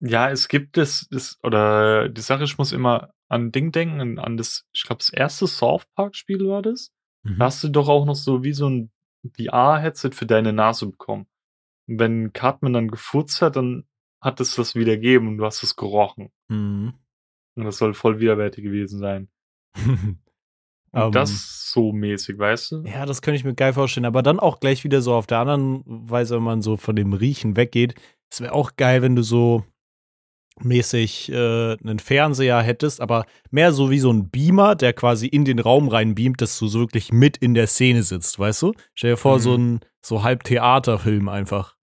Ja, 0.00 0.30
es 0.30 0.48
gibt 0.48 0.78
es, 0.78 1.08
es 1.10 1.38
oder 1.42 2.08
die 2.08 2.20
Sache, 2.20 2.44
ich 2.44 2.58
muss 2.58 2.72
immer 2.72 3.10
an 3.28 3.52
Ding 3.52 3.72
denken, 3.72 4.18
an 4.18 4.36
das, 4.36 4.66
ich 4.72 4.84
glaube, 4.84 4.98
das 4.98 5.10
erste 5.10 5.46
South 5.46 5.86
Park-Spiel 5.94 6.46
war 6.46 6.62
das. 6.62 6.92
Mhm. 7.22 7.38
Da 7.38 7.46
hast 7.46 7.64
du 7.64 7.68
doch 7.68 7.88
auch 7.88 8.04
noch 8.04 8.14
so 8.14 8.44
wie 8.44 8.52
so 8.52 8.68
ein 8.68 8.90
VR-Headset 9.36 10.10
für 10.12 10.26
deine 10.26 10.52
Nase 10.52 10.86
bekommen. 10.86 11.26
Und 11.88 11.98
wenn 11.98 12.32
Cartman 12.32 12.72
dann 12.72 12.88
gefurzt 12.88 13.42
hat, 13.42 13.56
dann 13.56 13.84
hat 14.20 14.40
es 14.40 14.54
das 14.54 14.74
wieder 14.74 14.96
gegeben 14.96 15.28
und 15.28 15.38
du 15.38 15.44
hast 15.44 15.62
es 15.62 15.76
gerochen. 15.76 16.30
Mhm. 16.48 16.94
Und 17.56 17.64
das 17.64 17.78
soll 17.78 17.94
voll 17.94 18.20
widerwärtig 18.20 18.64
gewesen 18.64 18.98
sein. 18.98 19.28
Und 20.94 21.02
Ähm, 21.02 21.12
das 21.12 21.72
so 21.72 21.92
mäßig, 21.92 22.38
weißt 22.38 22.72
du? 22.72 22.82
Ja, 22.86 23.04
das 23.04 23.20
könnte 23.20 23.36
ich 23.36 23.44
mir 23.44 23.54
geil 23.54 23.72
vorstellen. 23.72 24.06
Aber 24.06 24.22
dann 24.22 24.38
auch 24.38 24.60
gleich 24.60 24.84
wieder 24.84 25.02
so 25.02 25.12
auf 25.12 25.26
der 25.26 25.38
anderen 25.38 25.82
Weise, 25.86 26.36
wenn 26.36 26.44
man 26.44 26.62
so 26.62 26.76
von 26.76 26.94
dem 26.94 27.12
Riechen 27.12 27.56
weggeht. 27.56 27.96
Es 28.30 28.40
wäre 28.40 28.52
auch 28.52 28.76
geil, 28.76 29.02
wenn 29.02 29.16
du 29.16 29.22
so 29.22 29.64
mäßig 30.62 31.30
äh, 31.32 31.76
einen 31.76 31.98
Fernseher 31.98 32.60
hättest, 32.62 33.00
aber 33.00 33.26
mehr 33.50 33.72
so 33.72 33.90
wie 33.90 33.98
so 33.98 34.12
ein 34.12 34.30
Beamer, 34.30 34.74
der 34.76 34.92
quasi 34.92 35.26
in 35.26 35.44
den 35.44 35.58
Raum 35.58 35.88
reinbeamt, 35.88 36.40
dass 36.40 36.58
du 36.58 36.68
so 36.68 36.80
wirklich 36.80 37.12
mit 37.12 37.36
in 37.36 37.54
der 37.54 37.66
Szene 37.66 38.02
sitzt, 38.02 38.38
weißt 38.38 38.62
du? 38.62 38.72
Stell 38.94 39.12
dir 39.12 39.16
vor, 39.16 39.36
Mhm. 39.36 39.40
so 39.42 39.54
ein 39.56 39.80
so 40.00 40.22
halb 40.22 40.44
Theaterfilm 40.44 41.28
einfach. 41.28 41.76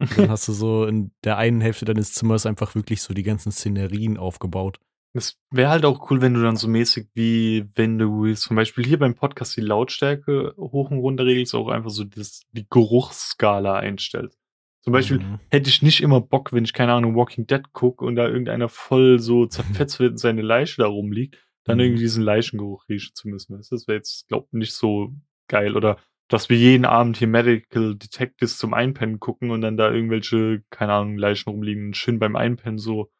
Dann 0.16 0.30
hast 0.30 0.46
du 0.48 0.52
so 0.52 0.84
in 0.86 1.10
der 1.24 1.38
einen 1.38 1.60
Hälfte 1.60 1.84
deines 1.84 2.12
Zimmers 2.12 2.46
einfach 2.46 2.74
wirklich 2.74 3.02
so 3.02 3.14
die 3.14 3.22
ganzen 3.24 3.50
Szenerien 3.50 4.16
aufgebaut. 4.16 4.78
Es 5.14 5.38
wäre 5.50 5.70
halt 5.70 5.84
auch 5.84 6.10
cool, 6.10 6.20
wenn 6.20 6.34
du 6.34 6.42
dann 6.42 6.56
so 6.56 6.68
mäßig 6.68 7.08
wie, 7.14 7.64
wenn 7.74 7.98
du 7.98 8.32
zum 8.34 8.54
Beispiel 8.56 8.84
hier 8.84 8.98
beim 8.98 9.14
Podcast 9.14 9.56
die 9.56 9.62
Lautstärke 9.62 10.54
hoch 10.58 10.90
und 10.90 10.98
runter 10.98 11.24
regelst, 11.24 11.54
auch 11.54 11.68
einfach 11.68 11.90
so 11.90 12.04
das, 12.04 12.42
die 12.52 12.66
Geruchsskala 12.68 13.76
einstellst. 13.76 14.38
Zum 14.80 14.92
Beispiel 14.92 15.18
Mhm. 15.18 15.38
hätte 15.50 15.68
ich 15.68 15.82
nicht 15.82 16.00
immer 16.02 16.20
Bock, 16.20 16.52
wenn 16.52 16.64
ich, 16.64 16.72
keine 16.72 16.92
Ahnung, 16.92 17.14
Walking 17.16 17.46
Dead 17.46 17.62
gucke 17.72 18.04
und 18.04 18.16
da 18.16 18.26
irgendeiner 18.28 18.68
voll 18.68 19.18
so 19.18 19.46
zerfetzt 19.86 19.98
wird 20.00 20.12
und 20.12 20.18
seine 20.18 20.42
Leiche 20.42 20.80
da 20.82 20.86
rumliegt, 20.86 21.36
dann 21.64 21.78
Mhm. 21.78 21.84
irgendwie 21.84 22.02
diesen 22.02 22.22
Leichengeruch 22.24 22.88
riechen 22.88 23.14
zu 23.14 23.28
müssen. 23.28 23.56
Das 23.56 23.86
wäre 23.88 23.96
jetzt, 23.98 24.28
glaub 24.28 24.52
nicht 24.52 24.72
so 24.72 25.12
geil. 25.48 25.76
Oder 25.76 25.98
dass 26.28 26.48
wir 26.48 26.56
jeden 26.58 26.84
Abend 26.84 27.16
hier 27.16 27.28
Medical 27.28 27.96
Detectives 27.96 28.58
zum 28.58 28.74
Einpennen 28.74 29.18
gucken 29.18 29.50
und 29.50 29.60
dann 29.62 29.76
da 29.76 29.90
irgendwelche, 29.90 30.62
keine 30.70 30.92
Ahnung, 30.92 31.16
Leichen 31.18 31.50
rumliegen 31.50 31.86
und 31.88 31.96
schön 31.96 32.18
beim 32.18 32.36
Einpennen 32.36 32.78
so 32.78 33.10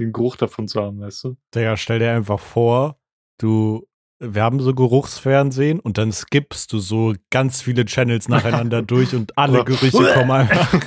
den 0.00 0.12
Geruch 0.12 0.36
davon 0.36 0.68
zu 0.68 0.80
haben, 0.80 1.00
weißt 1.00 1.24
du? 1.24 1.36
Digga, 1.54 1.76
stell 1.76 1.98
dir 1.98 2.12
einfach 2.12 2.40
vor, 2.40 2.98
du, 3.38 3.86
wir 4.22 4.42
haben 4.42 4.60
so 4.60 4.72
Geruchsfernsehen 4.72 5.80
und 5.80 5.98
dann 5.98 6.12
skippst 6.12 6.72
du 6.72 6.78
so 6.78 7.14
ganz 7.30 7.60
viele 7.60 7.84
Channels 7.84 8.28
nacheinander 8.28 8.82
durch 8.82 9.14
und 9.14 9.36
alle 9.36 9.64
Gerüche 9.64 10.12
kommen 10.14 10.30
einfach, 10.30 10.80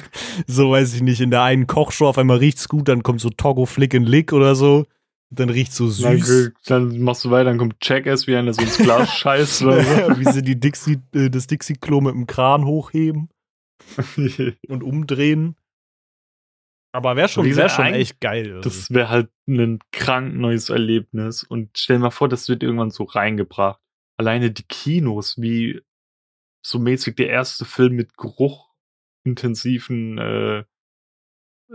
so 0.48 0.72
weiß 0.72 0.94
ich 0.96 1.02
nicht, 1.02 1.20
in 1.20 1.32
der 1.32 1.44
einen 1.44 1.68
Kochshow 1.68 2.08
auf 2.08 2.18
einmal 2.18 2.38
riecht's 2.38 2.70
gut, 2.70 2.88
dann 2.88 3.04
kommt 3.04 3.20
so 3.20 3.30
Togo 3.30 3.66
Flick 3.66 3.94
and 3.94 4.08
Lick 4.08 4.32
oder 4.32 4.56
so, 4.56 4.86
dann 5.30 5.50
riecht's 5.50 5.76
so 5.76 5.86
Dann, 5.86 6.22
süß. 6.22 6.52
dann 6.66 7.00
machst 7.02 7.26
du 7.26 7.32
weiter, 7.32 7.46
dann 7.46 7.58
kommt 7.58 7.76
Jackass, 7.82 8.26
wie 8.28 8.36
einer 8.36 8.54
so 8.54 8.62
ins 8.62 8.78
Glas 8.78 9.10
scheißt 9.18 9.64
oder 9.64 9.84
so. 9.84 10.20
Wie 10.20 10.32
sie 10.32 10.42
die 10.42 10.60
Dixie, 10.60 11.00
äh, 11.14 11.30
das 11.30 11.48
Dixie-Klo 11.48 12.00
mit 12.00 12.14
dem 12.14 12.28
Kran 12.28 12.64
hochheben 12.66 13.30
und 14.70 14.84
umdrehen. 14.84 15.56
Aber 16.96 17.18
wäre 17.18 17.28
schon, 17.28 17.46
Wie 17.46 17.58
wär 17.58 17.68
schon 17.68 17.88
echt 17.88 18.22
geil. 18.22 18.56
also. 18.56 18.70
Das 18.70 18.90
wäre 18.90 19.10
halt 19.10 19.30
ein 19.48 19.80
krank 19.92 20.34
neues 20.36 20.70
Erlebnis. 20.70 21.44
Und 21.44 21.78
stell 21.78 21.98
dir 21.98 22.04
mal 22.04 22.10
vor, 22.10 22.30
das 22.30 22.48
wird 22.48 22.64
irgendwann 22.64 22.90
so 22.90 23.04
reingebracht. 23.04 23.82
Alleine 24.18 24.52
die 24.52 24.64
Kinos, 24.64 25.42
wie 25.42 25.82
so 26.66 26.80
mäßig 26.80 27.18
der 27.18 27.28
erste 27.30 27.66
Film 27.66 27.98
mit 27.98 28.18
geruchintensiven 28.18 30.18
äh, 30.18 30.64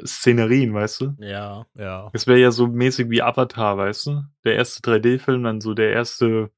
Szenerien, 0.06 0.72
weißt 0.72 1.00
du? 1.02 1.14
ja, 1.18 1.66
ja. 1.74 2.08
Es 2.14 2.26
wäre 2.26 2.38
ja 2.38 2.50
so 2.50 2.66
mäßig 2.66 3.10
wie 3.10 3.20
Avatar, 3.22 3.76
weißt 3.76 4.06
du? 4.06 4.22
Der 4.44 4.54
erste 4.54 4.80
3D-Film, 4.90 5.42
dann 5.42 5.60
so 5.60 5.74
der 5.74 5.92
erste. 5.92 6.50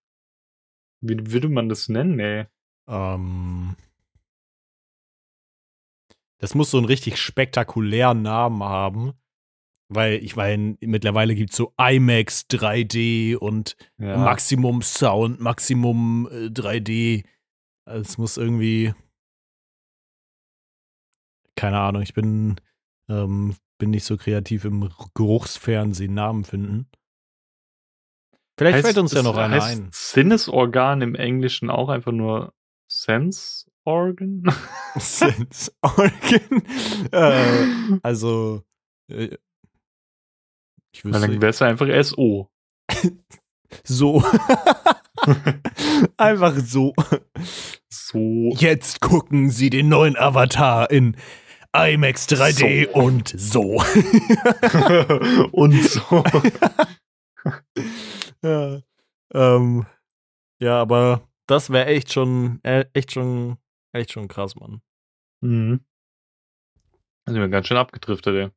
Wie 1.00 1.32
würde 1.32 1.48
man 1.48 1.68
das 1.68 1.88
nennen, 1.88 2.20
ey? 2.20 2.46
Ähm, 2.86 3.74
das 6.42 6.54
muss 6.56 6.70
so 6.72 6.76
einen 6.78 6.86
richtig 6.86 7.18
spektakulären 7.18 8.20
Namen 8.22 8.62
haben. 8.64 9.12
Weil 9.88 10.14
ich 10.24 10.36
meine, 10.36 10.76
mittlerweile 10.80 11.34
gibt 11.34 11.50
es 11.50 11.56
so 11.56 11.72
IMAX 11.78 12.46
3D 12.50 13.36
und 13.36 13.76
Ja. 13.98 14.16
Maximum 14.16 14.82
Sound, 14.82 15.38
Maximum 15.40 16.28
äh, 16.32 16.46
3D. 16.48 17.24
Also 17.84 18.00
Es 18.02 18.18
muss 18.18 18.36
irgendwie. 18.38 18.92
Keine 21.56 21.78
Ahnung, 21.78 22.02
ich 22.02 22.14
bin, 22.14 22.56
ähm, 23.08 23.54
bin 23.78 23.90
nicht 23.90 24.04
so 24.04 24.16
kreativ 24.16 24.64
im 24.64 24.88
Geruchsfernsehen 25.14 26.14
Namen 26.14 26.44
finden. 26.44 26.88
Vielleicht 28.58 28.78
Heißt- 28.78 28.82
fällt 28.82 28.98
uns 28.98 29.12
ja 29.12 29.22
noch 29.22 29.36
einer 29.36 29.62
ein. 29.62 29.88
Sinnesorgan 29.92 31.02
im 31.02 31.14
Englischen 31.14 31.70
auch 31.70 31.88
einfach 31.88 32.12
nur 32.12 32.54
Sense 32.90 33.70
Organ? 33.84 34.42
Sense 34.98 35.72
Organ. 35.82 36.62
äh, 37.12 37.98
also, 38.02 38.62
äh, 39.10 39.36
ich 40.94 41.04
Weil 41.04 41.12
dann 41.12 41.22
wüsste 41.22 41.40
wäre 41.40 41.50
es 41.50 41.62
einfach 41.62 41.86
SO. 42.04 42.50
so. 43.84 44.22
Einfach 46.16 46.54
so. 46.58 46.94
So. 47.88 48.50
Jetzt 48.56 49.00
gucken 49.00 49.50
Sie 49.50 49.70
den 49.70 49.88
neuen 49.88 50.16
Avatar 50.16 50.90
in 50.90 51.16
IMAX 51.74 52.26
3D 52.28 52.88
So. 52.92 53.00
und 53.00 53.28
so. 53.28 53.82
Und 55.52 55.74
so. 55.82 56.24
ja, 58.42 58.80
ähm, 59.32 59.86
ja, 60.60 60.80
aber 60.80 61.28
das 61.46 61.70
wäre 61.70 61.86
echt 61.86 62.12
schon, 62.12 62.58
äh, 62.64 62.84
echt 62.94 63.12
schon, 63.12 63.56
echt 63.92 64.12
schon 64.12 64.28
krass, 64.28 64.56
Mann. 64.56 64.82
mhm. 65.42 65.80
Da 67.24 67.32
sind 67.32 67.40
wir 67.40 67.48
ganz 67.48 67.68
schön 67.68 67.76
abgedriftet, 67.76 68.34
ey. 68.34 68.50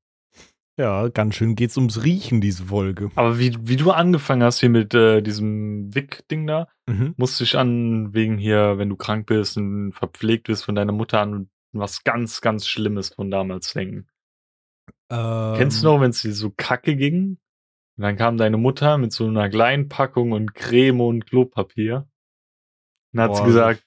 Ja, 0.77 1.07
ganz 1.07 1.35
schön 1.35 1.55
geht's 1.55 1.77
ums 1.77 2.03
Riechen, 2.03 2.41
diese 2.41 2.65
Folge. 2.65 3.11
Aber 3.15 3.39
wie, 3.39 3.55
wie 3.61 3.77
du 3.77 3.91
angefangen 3.91 4.43
hast 4.43 4.59
hier 4.59 4.69
mit 4.69 4.93
äh, 4.93 5.21
diesem 5.21 5.93
Wick-Ding 5.93 6.47
da, 6.47 6.67
Mhm. 6.87 7.13
musste 7.17 7.43
ich 7.45 7.57
an, 7.57 8.13
wegen 8.13 8.37
hier, 8.37 8.77
wenn 8.77 8.89
du 8.89 8.95
krank 8.95 9.27
bist 9.27 9.57
und 9.57 9.93
verpflegt 9.93 10.47
bist 10.47 10.65
von 10.65 10.75
deiner 10.75 10.91
Mutter 10.91 11.21
an, 11.21 11.49
was 11.73 12.03
ganz, 12.03 12.41
ganz 12.41 12.67
Schlimmes 12.67 13.09
von 13.09 13.29
damals 13.31 13.73
denken. 13.73 14.07
Kennst 15.09 15.83
du 15.83 15.87
Ähm, 15.87 15.93
noch, 15.93 16.01
wenn 16.01 16.09
es 16.11 16.21
dir 16.23 16.33
so 16.33 16.51
kacke 16.55 16.95
ging? 16.95 17.37
Und 17.97 18.01
dann 18.01 18.17
kam 18.17 18.37
deine 18.37 18.57
Mutter 18.57 18.97
mit 18.97 19.13
so 19.13 19.27
einer 19.27 19.49
kleinen 19.49 19.87
Packung 19.89 20.31
und 20.33 20.53
Creme 20.55 21.01
und 21.01 21.25
Klopapier. 21.27 22.07
Und 23.13 23.21
hat 23.21 23.35
sie 23.35 23.41
Boah. 23.41 23.47
gesagt, 23.47 23.85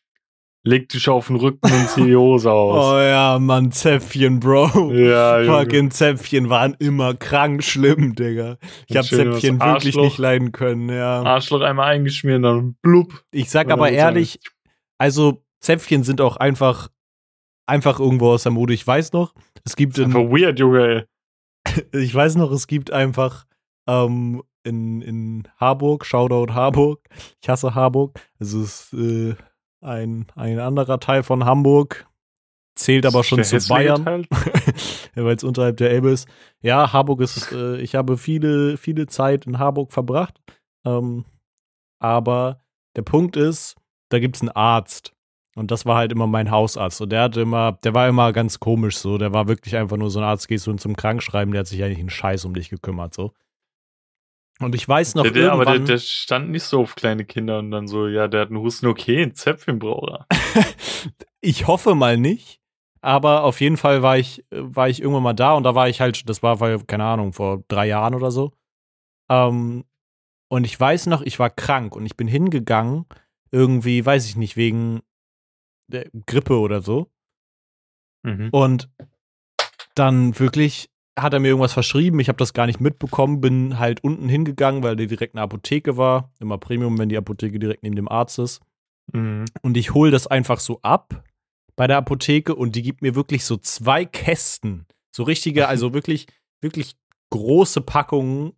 leg 0.69 0.89
dich 0.91 1.09
auf 1.09 1.29
den 1.29 1.37
Rücken 1.37 1.73
und 1.73 1.89
zieh 1.89 2.05
die 2.05 2.17
Hose 2.17 2.53
aus. 2.53 2.95
Oh 2.95 2.99
ja, 2.99 3.39
Mann, 3.39 3.73
Zäpfchen, 3.73 4.39
Bro. 4.39 4.93
ja, 4.93 5.41
Junge. 5.41 5.59
Fucking 5.59 5.91
Zäpfchen 5.91 6.51
waren 6.51 6.77
immer 6.79 7.15
krank 7.15 7.65
schlimm, 7.65 8.15
Digga. 8.15 8.59
Ich 8.87 8.97
hab 8.97 9.05
Zäpfchen 9.05 9.61
wirklich 9.61 9.97
nicht 9.97 10.19
leiden 10.19 10.53
können, 10.53 10.89
ja. 10.91 11.23
Arschloch 11.23 11.63
einmal 11.63 11.89
eingeschmiert, 11.93 12.45
dann 12.45 12.77
blub. 12.83 13.25
Ich 13.31 13.51
sag 13.51 13.71
aber 13.71 13.91
ehrlich, 13.91 14.41
also 14.99 15.43
Zäpfchen 15.61 16.05
sind 16.05 16.21
auch 16.21 16.37
einfach, 16.37 16.89
einfach 17.67 17.99
irgendwo 17.99 18.31
aus 18.33 18.43
der 18.43 18.53
Mode. 18.53 18.75
Ich 18.75 18.87
weiß 18.87 19.13
noch, 19.13 19.35
es 19.65 19.75
gibt 19.75 19.99
Einfach 19.99 20.21
in, 20.21 20.31
weird, 20.31 20.59
Junge, 20.59 21.07
ich 21.93 22.15
weiß 22.15 22.37
noch, 22.37 22.53
es 22.53 22.67
gibt 22.67 22.93
einfach 22.93 23.47
ähm, 23.87 24.43
in, 24.65 25.01
in 25.01 25.49
Harburg, 25.57 26.05
Shoutout 26.05 26.53
Harburg, 26.53 27.01
ich 27.41 27.49
hasse 27.49 27.75
Harburg, 27.75 28.21
also 28.39 28.61
es 28.61 28.93
ist 28.93 29.01
äh, 29.01 29.35
ein, 29.81 30.27
ein 30.35 30.59
anderer 30.59 31.01
Teil 31.01 31.23
von 31.23 31.45
Hamburg, 31.45 32.07
zählt 32.75 33.07
aber 33.07 33.25
schon 33.25 33.43
zu 33.45 33.59
Bayern. 33.69 34.27
Ja, 35.15 35.25
weil 35.25 35.35
es 35.35 35.43
unterhalb 35.43 35.79
der 35.79 35.91
Elbe 35.91 36.11
ist. 36.11 36.29
Ja, 36.61 36.93
Harburg 36.93 37.21
ist, 37.21 37.51
äh, 37.51 37.79
ich 37.79 37.97
habe 37.97 38.17
viele, 38.17 38.77
viele 38.77 39.07
Zeit 39.07 39.47
in 39.47 39.59
Harburg 39.59 39.93
verbracht. 39.93 40.41
Ähm, 40.87 41.25
aber 41.99 42.61
der 42.95 43.03
Punkt 43.03 43.37
ist, 43.37 43.77
da 44.11 44.21
gibt 44.21 44.37
es 44.37 44.43
einen 44.43 44.51
Arzt. 44.51 45.13
Und 45.57 45.73
das 45.73 45.87
war 45.87 45.97
halt 45.97 46.13
immer 46.13 46.29
mein 46.29 46.53
Hausarzt. 46.53 47.01
Und 47.01 47.11
der 47.11 47.23
hatte 47.23 47.41
immer, 47.41 47.73
der 47.83 47.95
war 47.95 48.07
immer 48.09 48.33
ganz 48.33 48.61
komisch 48.61 48.97
so. 48.97 49.19
Der 49.19 49.33
war 49.33 49.49
wirklich 49.49 49.77
einfach 49.77 49.97
nur 49.97 50.09
so 50.09 50.21
ein 50.21 50.25
Arzt, 50.25 50.47
gehst 50.47 50.69
du 50.69 50.73
zum 50.75 50.95
Krankschreiben, 50.95 51.51
der 51.53 51.61
hat 51.61 51.67
sich 51.67 51.83
eigentlich 51.83 51.99
einen 51.99 52.11
Scheiß 52.11 52.45
um 52.45 52.55
dich 52.55 52.69
gekümmert, 52.69 53.13
so. 53.13 53.33
Und 54.61 54.75
ich 54.75 54.89
weiß 54.89 55.15
noch 55.15 55.23
Der, 55.23 55.33
der, 55.33 55.53
aber 55.53 55.65
der, 55.65 55.75
irgendwann, 55.75 55.95
der 55.95 55.99
stand 56.03 56.51
nicht 56.51 56.65
so 56.65 56.81
auf 56.81 56.97
kleine 56.97 57.25
Kinder 57.25 57.59
und 57.59 57.71
dann 57.71 57.87
so, 57.87 58.09
ja, 58.09 58.27
der 58.27 58.43
hat 58.43 58.49
einen 58.49 58.59
Husten, 58.59 58.87
okay, 58.87 59.23
ein 59.23 59.35
Zäpfchen 59.35 59.79
braucht 59.79 60.11
er. 60.11 60.27
ich 61.41 61.67
hoffe 61.67 61.95
mal 61.95 62.17
nicht. 62.17 62.61
Aber 63.01 63.45
auf 63.45 63.61
jeden 63.61 63.77
Fall 63.77 64.03
war 64.03 64.19
ich, 64.19 64.45
war 64.51 64.89
ich 64.89 65.01
irgendwann 65.01 65.23
mal 65.23 65.33
da 65.33 65.55
und 65.55 65.63
da 65.63 65.77
war 65.77 65.89
ich 65.89 66.01
halt, 66.01 66.29
das 66.29 66.43
war, 66.43 66.59
keine 66.85 67.05
Ahnung, 67.05 67.33
vor 67.33 67.63
drei 67.69 67.87
Jahren 67.87 68.15
oder 68.15 68.33
so. 68.33 68.53
Ähm, 69.31 69.85
und 70.49 70.65
ich 70.65 70.79
weiß 70.79 71.07
noch, 71.07 71.23
ich 71.23 71.39
war 71.39 71.51
krank 71.51 71.95
und 71.95 72.07
ich 72.07 72.17
bin 72.17 72.27
hingegangen, 72.27 73.07
irgendwie, 73.53 74.05
weiß 74.05 74.27
ich 74.27 74.37
nicht, 74.37 74.57
wegen 74.57 75.01
der 75.87 76.11
Grippe 76.27 76.59
oder 76.59 76.83
so. 76.83 77.09
Mhm. 78.25 78.49
Und 78.51 78.91
dann 79.95 80.39
wirklich 80.39 80.91
hat 81.23 81.33
er 81.33 81.41
mir 81.41 81.49
irgendwas 81.49 81.73
verschrieben, 81.73 82.21
ich 82.21 82.29
habe 82.29 82.39
das 82.39 82.53
gar 82.53 82.67
nicht 82.67 82.81
mitbekommen, 82.81 83.41
bin 83.41 83.79
halt 83.79 84.03
unten 84.03 84.29
hingegangen, 84.29 84.83
weil 84.83 84.97
der 84.97 85.07
direkt 85.07 85.35
eine 85.35 85.43
Apotheke 85.43 85.97
war. 85.97 86.31
Immer 86.41 86.59
Premium, 86.59 86.99
wenn 86.99 87.09
die 87.09 87.17
Apotheke 87.17 87.59
direkt 87.59 87.83
neben 87.83 87.97
dem 87.97 88.09
Arzt 88.09 88.39
ist. 88.39 88.61
Mhm. 89.13 89.45
Und 89.63 89.77
ich 89.77 89.95
hole 89.95 90.11
das 90.11 90.27
einfach 90.27 90.61
so 90.61 90.81
ab 90.83 91.25
bei 91.77 91.87
der 91.87 91.97
Apotheke 91.97 92.55
und 92.55 92.75
die 92.75 92.83
gibt 92.83 93.03
mir 93.03 93.15
wirklich 93.15 93.45
so 93.45 93.57
zwei 93.57 94.05
Kästen. 94.05 94.87
So 95.11 95.23
richtige, 95.23 95.69
also 95.69 95.95
wirklich, 95.95 96.27
wirklich 96.61 96.97
große 97.31 97.81
Packungen 97.81 98.53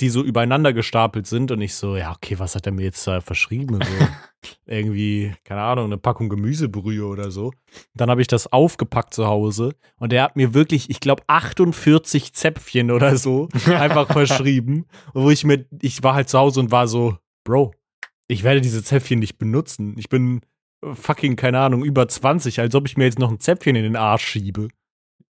die 0.00 0.10
so 0.10 0.22
übereinander 0.22 0.72
gestapelt 0.72 1.26
sind 1.26 1.50
und 1.50 1.60
ich 1.60 1.74
so, 1.74 1.96
ja, 1.96 2.12
okay, 2.12 2.38
was 2.38 2.54
hat 2.54 2.66
er 2.66 2.72
mir 2.72 2.84
jetzt 2.84 3.06
da 3.06 3.20
verschrieben? 3.20 3.80
So, 3.82 4.06
irgendwie, 4.66 5.34
keine 5.44 5.62
Ahnung, 5.62 5.86
eine 5.86 5.96
Packung 5.96 6.28
Gemüsebrühe 6.28 7.06
oder 7.06 7.30
so. 7.30 7.52
Dann 7.94 8.10
habe 8.10 8.20
ich 8.20 8.26
das 8.26 8.52
aufgepackt 8.52 9.14
zu 9.14 9.26
Hause 9.26 9.74
und 9.96 10.12
er 10.12 10.24
hat 10.24 10.36
mir 10.36 10.52
wirklich, 10.52 10.90
ich 10.90 11.00
glaube, 11.00 11.22
48 11.26 12.34
Zäpfchen 12.34 12.90
oder 12.90 13.16
so 13.16 13.48
einfach 13.66 14.06
verschrieben. 14.12 14.86
wo 15.14 15.30
ich 15.30 15.44
mir, 15.44 15.64
ich 15.80 16.02
war 16.02 16.14
halt 16.14 16.28
zu 16.28 16.38
Hause 16.38 16.60
und 16.60 16.70
war 16.70 16.86
so, 16.86 17.16
Bro, 17.44 17.72
ich 18.28 18.44
werde 18.44 18.60
diese 18.60 18.84
Zäpfchen 18.84 19.18
nicht 19.18 19.38
benutzen. 19.38 19.94
Ich 19.96 20.10
bin 20.10 20.42
fucking, 20.82 21.36
keine 21.36 21.60
Ahnung, 21.60 21.82
über 21.82 22.06
20, 22.06 22.60
als 22.60 22.74
ob 22.74 22.86
ich 22.86 22.96
mir 22.96 23.04
jetzt 23.04 23.18
noch 23.18 23.30
ein 23.30 23.40
Zäpfchen 23.40 23.74
in 23.74 23.82
den 23.82 23.96
Arsch 23.96 24.26
schiebe. 24.26 24.68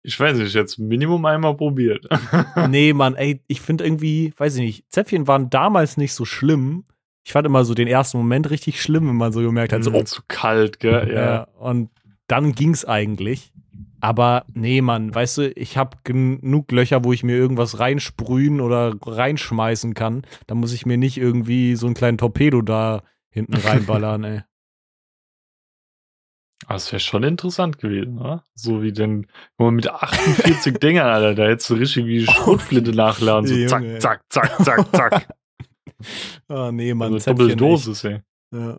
Ich 0.06 0.20
weiß 0.20 0.36
nicht, 0.36 0.54
jetzt 0.54 0.78
Minimum 0.78 1.24
einmal 1.24 1.56
probiert. 1.56 2.06
nee, 2.68 2.92
Mann, 2.92 3.16
ey, 3.16 3.40
ich 3.46 3.62
finde 3.62 3.84
irgendwie, 3.84 4.34
weiß 4.36 4.56
ich 4.56 4.60
nicht, 4.60 4.92
Zäpfchen 4.92 5.26
waren 5.26 5.48
damals 5.48 5.96
nicht 5.96 6.12
so 6.12 6.26
schlimm. 6.26 6.84
Ich 7.24 7.32
fand 7.32 7.46
immer 7.46 7.64
so 7.64 7.72
den 7.72 7.88
ersten 7.88 8.18
Moment 8.18 8.50
richtig 8.50 8.82
schlimm, 8.82 9.08
wenn 9.08 9.16
man 9.16 9.32
so 9.32 9.40
gemerkt 9.40 9.72
hat, 9.72 9.82
so, 9.82 9.90
oh, 9.92 10.02
zu 10.02 10.20
kalt, 10.28 10.78
gell? 10.78 11.08
Ja. 11.08 11.24
ja. 11.24 11.48
Und 11.58 11.88
dann 12.26 12.52
ging's 12.52 12.84
eigentlich. 12.84 13.54
Aber 14.04 14.44
nee, 14.52 14.82
Mann, 14.82 15.14
weißt 15.14 15.38
du, 15.38 15.50
ich 15.52 15.78
habe 15.78 15.96
genug 16.04 16.70
Löcher, 16.70 17.02
wo 17.04 17.14
ich 17.14 17.24
mir 17.24 17.36
irgendwas 17.36 17.78
reinsprühen 17.78 18.60
oder 18.60 18.94
reinschmeißen 19.00 19.94
kann. 19.94 20.26
Da 20.46 20.54
muss 20.54 20.74
ich 20.74 20.84
mir 20.84 20.98
nicht 20.98 21.16
irgendwie 21.16 21.76
so 21.76 21.86
einen 21.86 21.94
kleinen 21.94 22.18
Torpedo 22.18 22.60
da 22.60 23.02
hinten 23.30 23.54
reinballern, 23.66 24.24
ey. 24.24 24.40
Das 26.68 26.90
wäre 26.92 27.00
schon 27.00 27.22
interessant 27.22 27.78
gewesen, 27.78 28.18
oder? 28.18 28.44
So 28.54 28.82
wie 28.82 28.92
denn, 28.92 29.26
wenn 29.58 29.66
man 29.66 29.74
mit 29.74 29.88
48 29.88 30.74
Dingern, 30.82 31.06
Alter, 31.06 31.34
da 31.34 31.48
hättest 31.48 31.70
du 31.70 31.74
richtig 31.74 32.06
wie 32.06 32.26
Schrotflinte 32.26 32.92
nachladen, 32.92 33.46
so 33.46 33.66
zack, 33.66 34.00
zack, 34.00 34.22
zack, 34.28 34.64
zack, 34.64 34.96
zack. 34.96 35.28
Ah, 36.48 36.68
oh, 36.68 36.72
nee, 36.72 36.92
man, 36.92 37.14
also 37.14 37.24
Zäpfchen 37.24 37.56
Dosis, 37.56 38.04
ey. 38.04 38.20
Ja. 38.52 38.78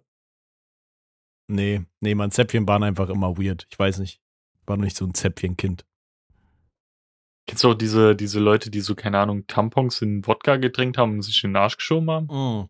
Nee, 1.47 1.81
nee, 1.99 2.13
man, 2.13 2.29
Zäpfchen 2.29 2.67
waren 2.67 2.83
einfach 2.83 3.09
immer 3.09 3.37
weird. 3.37 3.65
Ich 3.71 3.79
weiß 3.79 3.99
nicht. 3.99 4.21
War 4.67 4.77
noch 4.77 4.83
nicht 4.83 4.97
so 4.97 5.05
ein 5.05 5.13
Zäpfchenkind. 5.13 5.85
Kennst 7.47 7.63
du 7.63 7.69
auch 7.69 7.75
diese, 7.75 8.15
diese 8.15 8.39
Leute, 8.39 8.71
die 8.71 8.81
so, 8.81 8.95
keine 8.95 9.19
Ahnung, 9.19 9.45
Tampons 9.47 10.01
in 10.01 10.25
Wodka 10.25 10.57
getränkt 10.57 10.97
haben 10.97 11.13
und 11.13 11.21
sich 11.21 11.43
in 11.43 11.51
den 11.51 11.57
Arsch 11.57 11.77
geschoben 11.77 12.09
haben? 12.09 12.27
Mm. 12.27 12.69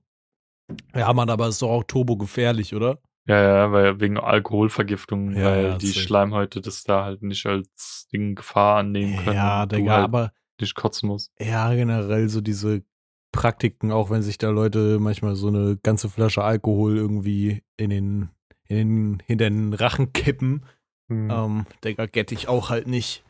Ja, 0.98 1.13
man, 1.13 1.29
aber 1.29 1.48
ist 1.48 1.62
doch 1.62 1.69
auch 1.69 1.84
turbo 1.84 2.17
gefährlich, 2.17 2.75
oder? 2.75 3.00
Ja, 3.27 3.41
ja, 3.41 3.72
weil 3.72 4.00
wegen 4.00 4.20
Alkoholvergiftung, 4.20 5.34
ja, 5.34 5.46
weil 5.46 5.63
ja, 5.63 5.77
die 5.77 5.94
Schleimhäute 5.94 6.62
das 6.62 6.84
da 6.84 7.05
halt 7.05 7.24
nicht 7.24 7.46
als 7.48 8.08
Ding 8.13 8.36
Gefahr 8.36 8.77
annehmen 8.77 9.17
können. 9.17 9.36
Ja, 9.36 9.65
Digga, 9.65 9.94
halt 9.94 10.03
aber 10.03 10.32
nicht 10.62 10.75
kotzen 10.75 11.10
musst. 11.10 11.32
Ja, 11.39 11.74
generell 11.74 12.29
so 12.29 12.41
diese 12.41 12.84
Praktiken, 13.32 13.91
auch 13.91 14.12
wenn 14.12 14.22
sich 14.22 14.38
da 14.38 14.50
Leute 14.50 15.00
manchmal 15.00 15.36
so 15.36 15.48
eine 15.48 15.77
ganze 15.82 16.10
Flasche 16.10 16.44
Alkohol 16.44 16.98
irgendwie 16.98 17.63
in 17.77 17.89
den, 17.89 18.29
in 18.67 18.77
den, 18.77 19.24
hinter 19.25 19.50
den 19.50 19.74
Rachen 19.74 20.13
kippen, 20.13 20.63
hm. 21.10 21.29
ähm, 21.32 21.65
Digga, 21.84 22.05
get 22.05 22.32
ich 22.32 22.48
auch 22.48 22.70
halt 22.70 22.88
nicht. 22.88 23.24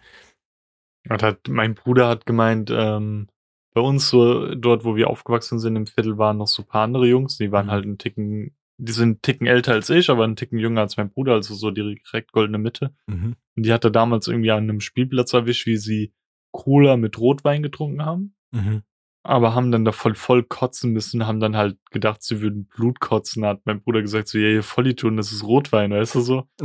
Und 1.09 1.23
hat, 1.23 1.47
mein 1.47 1.73
Bruder 1.73 2.09
hat 2.09 2.25
gemeint, 2.25 2.69
ähm, 2.69 3.27
bei 3.73 3.81
uns 3.81 4.09
so, 4.09 4.55
dort, 4.55 4.83
wo 4.85 4.95
wir 4.95 5.09
aufgewachsen 5.09 5.59
sind 5.59 5.75
im 5.75 5.87
Viertel, 5.87 6.17
waren 6.17 6.37
noch 6.37 6.47
so 6.47 6.63
ein 6.63 6.67
paar 6.67 6.83
andere 6.83 7.07
Jungs, 7.07 7.37
die 7.37 7.51
waren 7.51 7.67
mhm. 7.67 7.71
halt 7.71 7.83
einen 7.85 7.97
Ticken 7.97 8.55
die 8.77 8.91
sind 8.91 9.03
einen 9.03 9.21
Ticken 9.21 9.47
älter 9.47 9.73
als 9.73 9.89
ich, 9.89 10.09
aber 10.09 10.23
einen 10.23 10.35
Ticken 10.35 10.59
jünger 10.59 10.81
als 10.81 10.97
mein 10.97 11.09
Bruder, 11.09 11.33
also 11.33 11.55
so 11.55 11.71
direkt 11.71 12.31
goldene 12.31 12.57
Mitte. 12.57 12.93
Mhm. 13.07 13.35
Und 13.55 13.65
die 13.65 13.73
hatte 13.73 13.91
damals 13.91 14.27
irgendwie 14.27 14.51
an 14.51 14.63
einem 14.63 14.81
Spielplatz 14.81 15.33
erwischt, 15.33 15.65
wie 15.65 15.77
sie 15.77 16.13
Cola 16.51 16.97
mit 16.97 17.17
Rotwein 17.19 17.63
getrunken 17.63 18.03
haben. 18.03 18.35
Mhm. 18.51 18.83
Aber 19.23 19.55
haben 19.55 19.71
dann 19.71 19.85
da 19.85 19.91
voll, 19.91 20.13
voll 20.15 20.43
kotzen 20.43 20.91
müssen, 20.91 21.25
haben 21.25 21.39
dann 21.39 21.55
halt 21.55 21.77
gedacht, 21.89 22.21
sie 22.21 22.41
würden 22.41 22.67
Blut 22.67 22.99
kotzen. 22.99 23.45
Hat 23.45 23.61
mein 23.65 23.81
Bruder 23.81 24.01
gesagt, 24.01 24.27
so, 24.27 24.37
ja, 24.37 24.49
ihr 24.49 24.61
Vollitun, 24.61 25.17
das 25.17 25.31
ist 25.31 25.43
Rotwein, 25.43 25.91
weißt 25.91 26.15
du 26.15 26.21
so? 26.21 26.47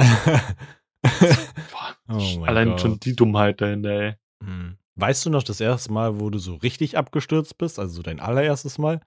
Boah, 1.03 1.96
oh 2.09 2.44
allein 2.44 2.70
God. 2.70 2.81
schon 2.81 3.01
die 3.01 3.16
Dummheit 3.16 3.61
dahinter, 3.61 3.90
ey. 3.90 4.14
Mhm. 4.44 4.77
Weißt 4.96 5.25
du 5.25 5.31
noch 5.31 5.42
das 5.42 5.61
erste 5.61 5.92
Mal, 5.92 6.20
wo 6.20 6.29
du 6.29 6.38
so 6.38 6.57
richtig 6.57 6.99
abgestürzt 6.99 7.57
bist? 7.57 7.79
Also 7.79 7.94
so 7.94 8.03
dein 8.03 8.20
allererstes 8.20 8.77
Mal? 8.77 9.01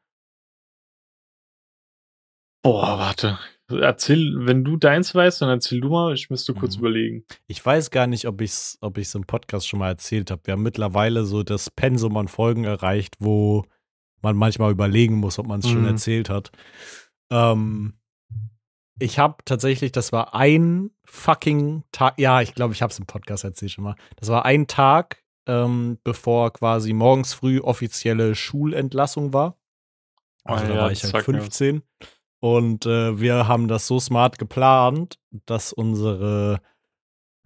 Boah, 2.64 2.98
warte. 2.98 3.38
Erzähl, 3.70 4.46
wenn 4.48 4.64
du 4.64 4.78
deins 4.78 5.14
weißt, 5.14 5.42
dann 5.42 5.50
erzähl 5.50 5.82
du 5.82 5.90
mal. 5.90 6.14
Ich 6.14 6.30
müsste 6.30 6.54
kurz 6.54 6.76
mhm. 6.76 6.80
überlegen. 6.82 7.26
Ich 7.48 7.64
weiß 7.64 7.92
gar 7.92 8.08
nicht, 8.08 8.28
ob 8.28 8.42
ich 8.42 8.52
es 8.52 8.78
ob 8.82 8.98
ich's 8.98 9.16
im 9.16 9.26
Podcast 9.26 9.68
schon 9.68 9.80
mal 9.80 9.90
erzählt 9.90 10.32
habe. 10.32 10.42
Wir 10.46 10.54
haben 10.54 10.64
mittlerweile 10.64 11.26
so 11.26 11.44
das 11.44 11.70
Pensum 11.70 12.16
an 12.18 12.28
Folgen 12.28 12.64
erreicht, 12.64 13.16
wo 13.20 13.66
man 14.22 14.36
manchmal 14.36 14.72
überlegen 14.72 15.16
muss, 15.16 15.40
ob 15.40 15.48
man 15.48 15.60
es 15.60 15.68
mhm. 15.68 15.72
schon 15.72 15.86
erzählt 15.86 16.30
hat. 16.30 16.52
Ähm, 17.32 17.96
ich 19.00 19.20
habe 19.20 19.38
tatsächlich, 19.44 19.92
das 19.92 20.12
war 20.12 20.34
ein 20.34 20.92
fucking 21.06 21.84
Tag, 21.92 22.20
ja, 22.20 22.42
ich 22.42 22.56
glaube, 22.56 22.74
ich 22.74 22.82
habe 22.82 22.92
es 22.92 23.00
im 23.00 23.06
Podcast 23.06 23.44
erzählt 23.44 23.72
schon 23.72 23.84
mal. 23.84 23.96
Das 24.16 24.30
war 24.30 24.46
ein 24.46 24.68
Tag, 24.68 25.24
ähm, 25.48 26.00
bevor 26.04 26.54
quasi 26.54 26.94
morgens 26.94 27.34
früh 27.34 27.60
offizielle 27.60 28.36
Schulentlassung 28.36 29.34
war. 29.34 29.58
Also 30.46 30.66
oh, 30.66 30.68
da 30.68 30.74
ja, 30.74 30.82
war 30.82 30.92
ich 30.92 31.04
halt 31.04 31.26
15. 31.26 31.76
Mir. 31.76 31.82
Und 32.44 32.86
äh, 32.86 33.22
wir 33.22 33.48
haben 33.48 33.70
das 33.70 33.88
so 33.88 34.02
smart 34.02 34.38
geplant, 34.38 35.18
dass 35.46 35.72
unsere 35.72 36.60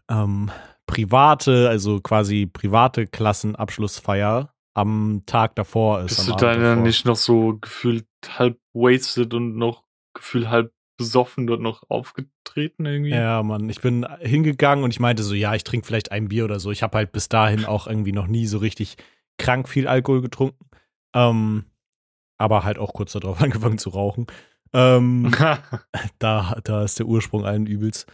ähm, 0.09 0.49
private, 0.87 1.69
also 1.69 2.01
quasi 2.01 2.47
private 2.47 3.05
Klassenabschlussfeier 3.05 4.55
am 4.73 5.21
Tag 5.27 5.53
davor 5.53 6.01
ist. 6.01 6.15
Bist 6.15 6.29
du 6.29 6.35
da 6.35 6.55
dann 6.55 6.81
nicht 6.81 7.05
noch 7.05 7.15
so 7.15 7.59
gefühlt 7.61 8.07
halb 8.27 8.57
wasted 8.73 9.35
und 9.35 9.55
noch 9.55 9.83
gefühlt 10.15 10.49
halb 10.49 10.73
besoffen 10.97 11.45
dort 11.45 11.61
noch 11.61 11.83
aufgetreten 11.89 12.87
irgendwie? 12.87 13.11
Ja, 13.11 13.43
Mann, 13.43 13.69
ich 13.69 13.81
bin 13.81 14.03
hingegangen 14.19 14.83
und 14.83 14.89
ich 14.89 14.99
meinte 14.99 15.21
so, 15.21 15.35
ja, 15.35 15.53
ich 15.53 15.63
trinke 15.63 15.85
vielleicht 15.85 16.11
ein 16.11 16.29
Bier 16.29 16.43
oder 16.43 16.59
so. 16.59 16.71
Ich 16.71 16.81
habe 16.81 16.97
halt 16.97 17.11
bis 17.11 17.29
dahin 17.29 17.65
auch 17.65 17.85
irgendwie 17.85 18.13
noch 18.13 18.25
nie 18.25 18.47
so 18.47 18.57
richtig 18.57 18.97
krank 19.37 19.69
viel 19.69 19.87
Alkohol 19.87 20.23
getrunken. 20.23 20.65
Ähm, 21.13 21.65
aber 22.39 22.63
halt 22.63 22.79
auch 22.79 22.93
kurz 22.93 23.11
darauf 23.11 23.39
angefangen 23.43 23.77
zu 23.77 23.91
rauchen. 23.91 24.25
Ähm, 24.73 25.31
da, 26.19 26.57
da 26.63 26.83
ist 26.83 26.99
der 26.99 27.07
Ursprung 27.07 27.45
allen 27.45 27.65
Übels. 27.65 28.05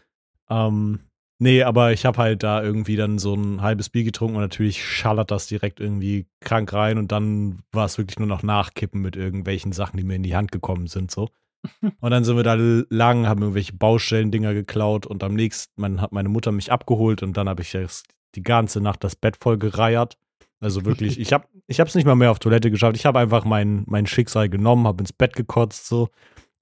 Ähm, 0.50 1.00
nee, 1.39 1.63
aber 1.63 1.94
ich 1.94 2.06
habe 2.06 2.18
halt 2.18 2.44
da 2.44 2.62
irgendwie 2.62 2.96
dann 2.96 3.20
so 3.20 3.34
ein 3.34 3.62
halbes 3.62 3.89
Bier 3.89 4.04
getrunken 4.04 4.36
und 4.36 4.42
natürlich 4.42 4.84
schallert 4.84 5.32
das 5.32 5.48
direkt 5.48 5.80
irgendwie 5.80 6.28
krank 6.42 6.72
rein 6.74 6.98
und 6.98 7.12
dann 7.12 7.63
war 7.72 7.86
es 7.86 7.98
wirklich 7.98 8.20
nur 8.20 8.28
noch 8.28 8.44
Nachkippen 8.44 9.02
mit 9.02 9.16
irgendwelchen 9.16 9.72
Sachen, 9.72 9.98
die 9.98 10.04
mir 10.04 10.16
in 10.16 10.24
die 10.24 10.36
Hand 10.36 10.52
gekommen 10.52 10.88
sind, 10.88 11.12
so. 11.12 11.30
Und 12.02 12.12
dann 12.12 12.26
sind 12.26 12.36
wir 12.36 12.44
da 12.44 12.56
lang, 12.56 13.26
haben 13.26 13.42
irgendwelche 13.42 13.72
Baustellen-Dinger 13.72 14.54
geklaut 14.54 15.06
und 15.06 15.24
am 15.24 15.34
nächsten, 15.34 15.80
man 15.80 16.02
hat 16.02 16.12
meine 16.12 16.28
Mutter 16.28 16.52
mich 16.52 16.74
abgeholt 16.74 17.24
und 17.24 17.38
dann 17.38 17.48
habe 17.48 17.62
ich 17.62 17.72
jetzt 17.72 18.06
die 18.36 18.44
ganze 18.44 18.82
Nacht 18.82 19.02
das 19.06 19.16
Bett 19.16 19.38
voll 19.39 19.58
gereiert. 19.58 20.18
Also 20.60 20.86
wirklich, 20.86 21.20
ich 21.20 21.34
habe 21.34 21.48
ich 21.68 21.80
es 21.80 21.96
nicht 21.96 22.06
mal 22.06 22.16
mehr 22.16 22.32
auf 22.32 22.39
Toilette 22.39 22.72
geschafft. 22.72 22.96
Ich 22.96 23.06
habe 23.06 23.20
einfach 23.20 23.44
mein, 23.44 23.84
mein 23.86 24.06
Schicksal 24.06 24.50
genommen, 24.50 24.88
habe 24.88 25.02
ins 25.02 25.13
Bett 25.13 25.36
gekotzt 25.36 25.88
so 25.88 26.10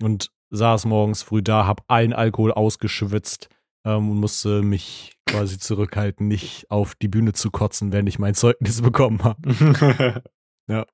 und 0.01 0.31
saß 0.49 0.85
morgens 0.85 1.23
früh 1.23 1.41
da, 1.41 1.65
hab 1.65 1.83
allen 1.87 2.13
Alkohol 2.13 2.51
ausgeschwitzt 2.51 3.49
ähm, 3.85 4.11
und 4.11 4.19
musste 4.19 4.61
mich 4.61 5.13
quasi 5.25 5.57
zurückhalten, 5.57 6.27
nicht 6.27 6.69
auf 6.69 6.95
die 6.95 7.07
Bühne 7.07 7.33
zu 7.33 7.51
kotzen, 7.51 7.91
wenn 7.91 8.07
ich 8.07 8.19
mein 8.19 8.35
Zeugnis 8.35 8.81
bekommen 8.81 9.23
habe. 9.23 10.23
ja. 10.67 10.85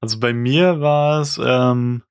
Also 0.00 0.18
bei 0.18 0.32
mir 0.32 0.80
war 0.80 1.20
es, 1.20 1.38
ähm, 1.42 2.02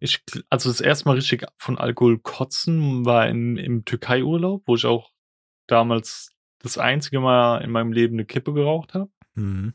ich, 0.00 0.22
also 0.48 0.70
das 0.70 0.80
erste 0.80 1.06
Mal 1.06 1.16
richtig 1.16 1.46
von 1.56 1.78
Alkohol 1.78 2.18
kotzen 2.18 3.04
war 3.04 3.28
in, 3.28 3.56
im 3.56 3.84
Türkei-Urlaub, 3.84 4.62
wo 4.66 4.74
ich 4.74 4.86
auch 4.86 5.10
damals 5.66 6.32
das 6.60 6.78
einzige 6.78 7.20
Mal 7.20 7.58
in 7.58 7.70
meinem 7.70 7.92
Leben 7.92 8.14
eine 8.14 8.24
Kippe 8.24 8.54
geraucht 8.54 8.94
habe. 8.94 9.10
Mhm. 9.34 9.74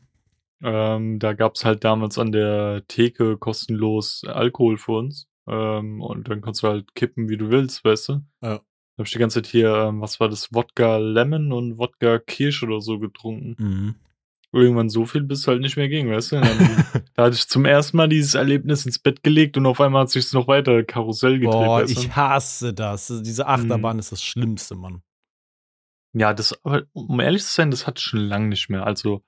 Ähm, 0.62 1.18
da 1.18 1.32
gab 1.32 1.54
es 1.54 1.64
halt 1.64 1.84
damals 1.84 2.18
an 2.18 2.32
der 2.32 2.82
Theke 2.88 3.38
kostenlos 3.38 4.24
Alkohol 4.26 4.76
für 4.76 4.92
uns. 4.92 5.29
Ähm, 5.48 6.00
und 6.00 6.28
dann 6.28 6.40
kannst 6.40 6.62
du 6.62 6.68
halt 6.68 6.94
kippen, 6.94 7.28
wie 7.28 7.36
du 7.36 7.50
willst, 7.50 7.84
weißt 7.84 8.08
du? 8.10 8.12
Ja. 8.42 8.58
Da 8.58 9.02
hab 9.02 9.06
ich 9.06 9.12
die 9.12 9.18
ganze 9.18 9.42
Zeit 9.42 9.50
hier, 9.50 9.74
ähm, 9.74 10.00
was 10.00 10.20
war 10.20 10.28
das, 10.28 10.52
Wodka 10.52 10.98
Lemon 10.98 11.52
und 11.52 11.78
Wodka 11.78 12.18
Kirsch 12.18 12.62
oder 12.62 12.80
so 12.80 12.98
getrunken. 12.98 13.56
Mhm. 13.58 13.94
Irgendwann 14.52 14.88
so 14.88 15.06
viel, 15.06 15.22
bis 15.22 15.40
es 15.40 15.46
halt 15.46 15.60
nicht 15.60 15.76
mehr 15.76 15.88
ging, 15.88 16.10
weißt 16.10 16.32
du? 16.32 16.40
Dann, 16.40 16.84
da 17.14 17.24
hatte 17.24 17.36
ich 17.36 17.48
zum 17.48 17.64
ersten 17.64 17.96
Mal 17.96 18.08
dieses 18.08 18.34
Erlebnis 18.34 18.84
ins 18.84 18.98
Bett 18.98 19.22
gelegt 19.22 19.56
und 19.56 19.64
auf 19.66 19.80
einmal 19.80 20.02
hat 20.02 20.10
sich 20.10 20.32
noch 20.32 20.48
weiter 20.48 20.82
Karussell 20.82 21.38
gedreht. 21.38 21.52
Boah, 21.52 21.80
weißt 21.82 21.96
du? 21.96 22.00
ich 22.00 22.16
hasse 22.16 22.74
das. 22.74 23.12
Diese 23.24 23.46
Achterbahn 23.46 23.96
mhm. 23.96 24.00
ist 24.00 24.12
das 24.12 24.22
Schlimmste, 24.22 24.74
Mann. 24.74 25.02
Ja, 26.12 26.34
das, 26.34 26.58
aber 26.64 26.82
um 26.92 27.20
ehrlich 27.20 27.44
zu 27.44 27.52
sein, 27.52 27.70
das 27.70 27.86
ich 27.86 28.00
schon 28.00 28.20
lange 28.20 28.48
nicht 28.48 28.68
mehr. 28.68 28.84
Also, 28.84 29.22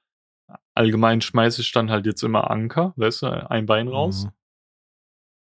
allgemein 0.74 1.20
schmeiße 1.20 1.60
ich 1.60 1.72
dann 1.72 1.90
halt 1.90 2.06
jetzt 2.06 2.22
immer 2.22 2.50
Anker, 2.50 2.92
weißt 2.96 3.22
du, 3.22 3.50
ein 3.50 3.66
Bein 3.66 3.88
raus. 3.88 4.24
Mhm. 4.24 4.30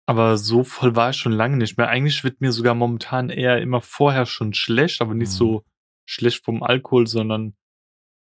Aber 0.06 0.38
so 0.38 0.62
voll 0.62 0.94
war 0.94 1.10
ich 1.10 1.16
schon 1.16 1.32
lange 1.32 1.56
nicht 1.56 1.76
mehr. 1.76 1.88
Eigentlich 1.88 2.22
wird 2.22 2.40
mir 2.40 2.52
sogar 2.52 2.74
momentan 2.74 3.28
eher 3.28 3.60
immer 3.60 3.80
vorher 3.80 4.24
schon 4.24 4.54
schlecht, 4.54 5.00
aber 5.00 5.14
nicht 5.14 5.30
mhm. 5.30 5.36
so 5.36 5.64
schlecht 6.04 6.44
vom 6.44 6.62
Alkohol, 6.62 7.08
sondern 7.08 7.56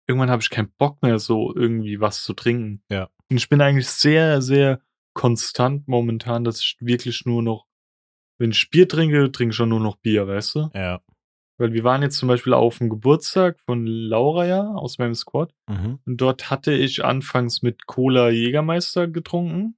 irgendwann 0.08 0.32
habe 0.32 0.42
ich 0.42 0.50
keinen 0.50 0.74
Bock 0.78 1.02
mehr, 1.02 1.20
so 1.20 1.54
irgendwie 1.56 2.00
was 2.00 2.24
zu 2.24 2.34
trinken. 2.34 2.84
Ja. 2.90 3.10
Und 3.30 3.38
ich 3.38 3.50
bin 3.50 3.62
eigentlich 3.62 3.88
sehr, 3.88 4.42
sehr 4.42 4.82
konstant 5.14 5.88
momentan, 5.88 6.44
dass 6.44 6.60
ich 6.60 6.78
wirklich 6.80 7.26
nur 7.26 7.42
noch, 7.42 7.66
wenn 8.40 8.52
ich 8.52 8.70
Bier 8.70 8.88
trinke, 8.88 9.32
trinke 9.32 9.52
ich 9.52 9.56
schon 9.56 9.70
nur 9.70 9.80
noch 9.80 9.98
Bier, 9.98 10.28
weißt 10.28 10.56
du? 10.56 10.70
Ja. 10.74 11.02
Weil 11.58 11.72
wir 11.72 11.84
waren 11.86 12.02
jetzt 12.02 12.18
zum 12.18 12.28
Beispiel 12.28 12.54
auf 12.54 12.80
dem 12.80 12.90
Geburtstag 12.90 13.60
von 13.62 13.86
Laura 13.86 14.46
ja 14.46 14.74
aus 14.74 14.98
meinem 14.98 15.16
Squad. 15.16 15.54
Mhm. 15.68 16.00
Und 16.06 16.18
dort 16.18 16.50
hatte 16.50 16.74
ich 16.74 17.06
anfangs 17.06 17.62
mit 17.62 17.86
Cola 17.86 18.30
Jägermeister 18.30 19.08
getrunken. 19.08 19.78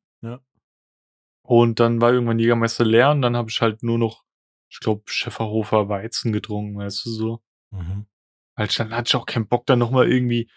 Und 1.47 1.79
dann 1.79 2.01
war 2.01 2.11
irgendwann 2.11 2.39
Jägermeister 2.39 2.83
leer 2.83 3.11
und 3.11 3.21
dann 3.21 3.37
habe 3.37 3.49
ich 3.49 3.61
halt 3.61 3.81
nur 3.81 3.97
noch, 3.97 4.25
ich 4.69 4.81
glaube, 4.81 5.03
Schäferhofer 5.05 5.87
Weizen 5.87 6.33
getrunken, 6.33 6.77
weißt 6.77 7.05
du 7.05 7.09
so. 7.09 7.43
Mhm. 7.71 8.05
Weil 8.57 8.67
dann 8.67 8.93
hatte 8.93 9.07
ich 9.07 9.15
auch 9.15 9.25
keinen 9.25 9.47
Bock, 9.47 9.65
dann 9.65 9.79
nochmal 9.79 10.11
irgendwie 10.11 10.51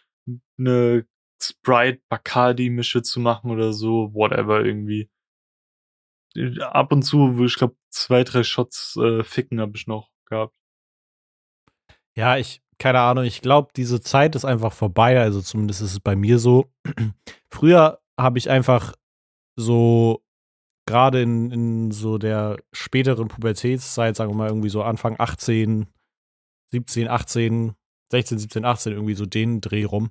eine 0.58 1.06
Sprite 1.40 2.02
Bacardi 2.08 2.70
Mische 2.70 3.02
zu 3.02 3.20
machen 3.20 3.52
oder 3.52 3.72
so, 3.72 4.12
whatever 4.14 4.64
irgendwie. 4.64 5.08
Ab 6.60 6.90
und 6.90 7.02
zu, 7.02 7.40
ich 7.44 7.54
glaube, 7.54 7.76
zwei, 7.90 8.24
drei 8.24 8.42
Shots 8.42 8.96
äh, 8.96 9.22
Ficken 9.22 9.60
habe 9.60 9.76
ich 9.76 9.86
noch 9.86 10.10
gehabt. 10.26 10.56
Ja, 12.16 12.36
ich, 12.36 12.62
keine 12.78 12.98
Ahnung, 12.98 13.22
ich 13.22 13.42
glaube, 13.42 13.70
diese 13.76 14.00
Zeit 14.00 14.34
ist 14.34 14.44
einfach 14.44 14.72
vorbei. 14.72 15.20
Also 15.20 15.40
zumindest 15.40 15.82
ist 15.82 15.92
es 15.92 16.00
bei 16.00 16.16
mir 16.16 16.40
so. 16.40 16.72
Früher 17.48 18.00
habe 18.18 18.38
ich 18.38 18.50
einfach 18.50 18.96
so, 19.54 20.24
gerade 20.90 21.22
in, 21.22 21.50
in 21.50 21.90
so 21.92 22.18
der 22.18 22.58
späteren 22.72 23.28
Pubertätszeit, 23.28 24.16
sagen 24.16 24.32
wir 24.32 24.36
mal 24.36 24.48
irgendwie 24.48 24.68
so 24.68 24.82
Anfang 24.82 25.14
18, 25.18 25.86
17, 26.72 27.08
18, 27.08 27.72
16, 28.10 28.38
17, 28.38 28.64
18, 28.64 28.92
irgendwie 28.92 29.14
so 29.14 29.24
den 29.24 29.60
Dreh 29.60 29.84
rum, 29.84 30.10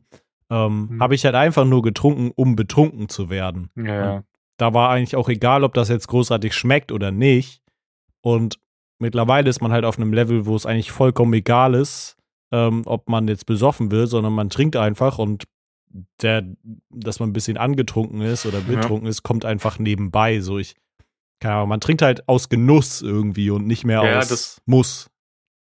ähm, 0.50 0.88
mhm. 0.90 1.02
habe 1.02 1.16
ich 1.16 1.26
halt 1.26 1.36
einfach 1.36 1.66
nur 1.66 1.82
getrunken, 1.82 2.32
um 2.36 2.56
betrunken 2.56 3.10
zu 3.10 3.30
werden. 3.30 3.70
Ja. 3.76 4.24
da 4.58 4.74
war 4.74 4.90
eigentlich 4.90 5.16
auch 5.16 5.30
egal, 5.30 5.64
ob 5.64 5.74
das 5.74 5.90
jetzt 5.90 6.08
großartig 6.08 6.54
schmeckt 6.54 6.92
oder 6.92 7.12
nicht. 7.12 7.62
Und 8.22 8.58
mittlerweile 9.00 9.50
ist 9.50 9.62
man 9.62 9.72
halt 9.72 9.86
auf 9.86 9.98
einem 9.98 10.14
Level, 10.14 10.46
wo 10.46 10.56
es 10.56 10.66
eigentlich 10.66 10.92
vollkommen 10.92 11.34
egal 11.34 11.76
ist, 11.76 12.18
ähm, 12.52 12.84
ob 12.86 13.10
man 13.10 13.28
jetzt 13.28 13.46
besoffen 13.46 13.92
wird, 13.92 14.10
sondern 14.10 14.34
man 14.34 14.50
trinkt 14.50 14.76
einfach 14.76 15.20
und 15.20 15.44
der, 16.22 16.46
dass 16.90 17.20
man 17.20 17.30
ein 17.30 17.34
bisschen 17.34 17.58
angetrunken 17.58 18.22
ist 18.22 18.46
oder 18.46 18.62
betrunken 18.62 19.06
ja. 19.06 19.10
ist, 19.10 19.24
kommt 19.24 19.46
einfach 19.46 19.80
nebenbei. 19.80 20.40
So 20.40 20.58
ich, 20.58 20.76
keine 21.40 21.56
Ahnung, 21.56 21.70
man 21.70 21.82
trinkt 21.82 22.02
halt 22.02 22.28
aus 22.28 22.50
Genuss 22.50 23.02
irgendwie 23.02 23.50
und 23.50 23.66
nicht 23.66 23.86
mehr 23.86 24.04
ja, 24.04 24.20
aus 24.20 24.28
das, 24.28 24.62
Muss. 24.66 25.10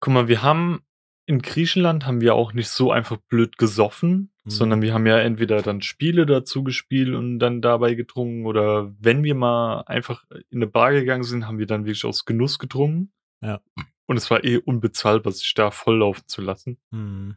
Guck 0.01 0.15
mal, 0.15 0.29
wir 0.29 0.43
haben 0.43 0.83
in 1.27 1.43
Griechenland 1.43 2.07
haben 2.07 2.23
wir 2.23 2.35
auch 2.35 2.55
nicht 2.55 2.71
so 2.71 2.91
einfach 2.91 3.19
blöd 3.29 3.59
gesoffen, 3.59 4.33
mhm. 4.45 4.51
sondern 4.51 4.83
wir 4.83 4.95
haben 4.95 5.07
ja 5.07 5.19
entweder 5.19 5.61
dann 5.61 5.83
Spiele 5.83 6.25
dazu 6.25 6.65
gespielt 6.65 7.15
und 7.15 7.39
dann 7.39 7.61
dabei 7.61 7.95
getrunken 7.95 8.47
oder 8.47 8.95
wenn 8.99 9.23
wir 9.23 9.35
mal 9.35 9.83
einfach 9.83 10.25
in 10.49 10.59
eine 10.59 10.67
Bar 10.67 10.93
gegangen 10.93 11.25
sind, 11.25 11.47
haben 11.47 11.59
wir 11.59 11.67
dann 11.67 11.85
wirklich 11.85 12.07
aus 12.07 12.25
Genuss 12.25 12.59
getrunken. 12.59 13.13
Ja. 13.43 13.61
Und 14.07 14.17
es 14.17 14.31
war 14.31 14.43
eh 14.43 14.57
unbezahlbar, 14.57 15.33
sich 15.33 15.53
da 15.53 15.71
volllaufen 15.71 16.27
zu 16.27 16.41
lassen. 16.41 16.79
Mhm. 16.91 17.37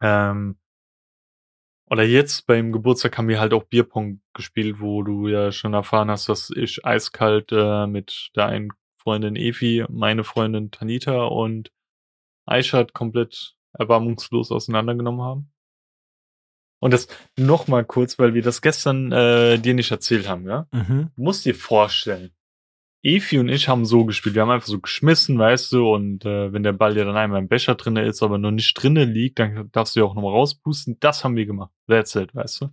Ähm, 0.00 0.56
oder 1.88 2.02
jetzt 2.02 2.46
beim 2.46 2.72
Geburtstag 2.72 3.16
haben 3.16 3.28
wir 3.28 3.40
halt 3.40 3.52
auch 3.52 3.64
Bierpong 3.64 4.20
gespielt, 4.34 4.80
wo 4.80 5.02
du 5.02 5.28
ja 5.28 5.52
schon 5.52 5.74
erfahren 5.74 6.10
hast, 6.10 6.28
dass 6.28 6.50
ich 6.50 6.84
eiskalt 6.84 7.52
äh, 7.52 7.86
mit 7.86 8.30
der 8.34 8.46
einen 8.46 8.70
Freundin 8.98 9.36
Evi, 9.36 9.84
meine 9.88 10.24
Freundin 10.24 10.72
Tanita 10.72 11.26
und 11.26 11.70
Aishat 12.44 12.92
komplett 12.92 13.56
erbarmungslos 13.72 14.50
auseinandergenommen 14.50 15.22
haben. 15.22 15.52
Und 16.80 16.92
das 16.92 17.08
nochmal 17.36 17.84
kurz, 17.84 18.18
weil 18.18 18.34
wir 18.34 18.42
das 18.42 18.62
gestern 18.62 19.12
äh, 19.12 19.58
dir 19.58 19.74
nicht 19.74 19.90
erzählt 19.90 20.28
haben, 20.28 20.46
ja? 20.46 20.66
Mhm. 20.72 21.10
Du 21.16 21.22
musst 21.22 21.44
dir 21.44 21.54
vorstellen, 21.54 22.35
Efi 23.02 23.38
und 23.38 23.48
ich 23.48 23.68
haben 23.68 23.84
so 23.84 24.04
gespielt. 24.04 24.34
Wir 24.34 24.42
haben 24.42 24.50
einfach 24.50 24.66
so 24.66 24.80
geschmissen, 24.80 25.38
weißt 25.38 25.72
du, 25.72 25.94
und 25.94 26.24
äh, 26.24 26.52
wenn 26.52 26.62
der 26.62 26.72
Ball 26.72 26.96
ja 26.96 27.04
dann 27.04 27.16
einmal 27.16 27.40
im 27.40 27.48
Becher 27.48 27.74
drinne 27.74 28.04
ist, 28.04 28.22
aber 28.22 28.38
noch 28.38 28.50
nicht 28.50 28.74
drinne 28.74 29.04
liegt, 29.04 29.38
dann 29.38 29.70
darfst 29.72 29.94
du 29.94 30.00
ja 30.00 30.06
auch 30.06 30.14
nochmal 30.14 30.32
rauspusten. 30.32 30.96
Das 31.00 31.22
haben 31.22 31.36
wir 31.36 31.46
gemacht. 31.46 31.70
That's 31.86 32.14
it, 32.16 32.34
weißt 32.34 32.62
du. 32.62 32.70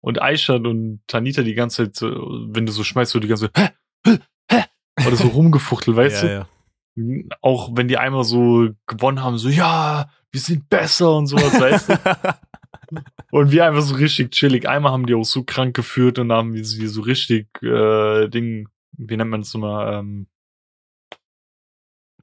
Und 0.00 0.22
Aishat 0.22 0.66
und 0.66 1.00
Tanita 1.06 1.42
die 1.42 1.54
ganze 1.54 1.90
Zeit, 1.92 2.10
wenn 2.10 2.66
du 2.66 2.72
so 2.72 2.84
schmeißt, 2.84 3.12
so 3.12 3.20
die 3.20 3.28
ganze 3.28 3.52
Zeit, 3.52 3.74
hä, 4.06 4.18
hä, 4.50 4.64
hä, 4.98 5.06
oder 5.06 5.16
so 5.16 5.28
rumgefuchtelt, 5.34 5.96
weißt 5.96 6.22
ja, 6.24 6.46
du? 6.94 7.02
Ja. 7.02 7.36
Auch 7.42 7.70
wenn 7.74 7.88
die 7.88 7.98
einmal 7.98 8.24
so 8.24 8.68
gewonnen 8.86 9.22
haben, 9.22 9.36
so, 9.36 9.48
ja, 9.48 10.08
wir 10.30 10.40
sind 10.40 10.68
besser 10.70 11.14
und 11.14 11.26
sowas, 11.26 11.60
weißt 11.60 11.88
du? 11.90 11.98
und 13.32 13.50
wir 13.50 13.66
einfach 13.66 13.82
so 13.82 13.96
richtig 13.96 14.30
chillig. 14.30 14.68
Einmal 14.68 14.92
haben 14.92 15.06
die 15.06 15.14
auch 15.14 15.24
so 15.24 15.42
krank 15.42 15.74
geführt 15.74 16.18
und 16.18 16.32
haben 16.32 16.54
wir 16.54 16.64
so 16.64 17.02
richtig 17.02 17.48
äh, 17.62 18.28
Ding 18.28 18.68
wie 18.98 19.16
nennt 19.16 19.30
man 19.30 19.42
das 19.42 19.54
nochmal, 19.54 19.94
ähm, 19.94 20.26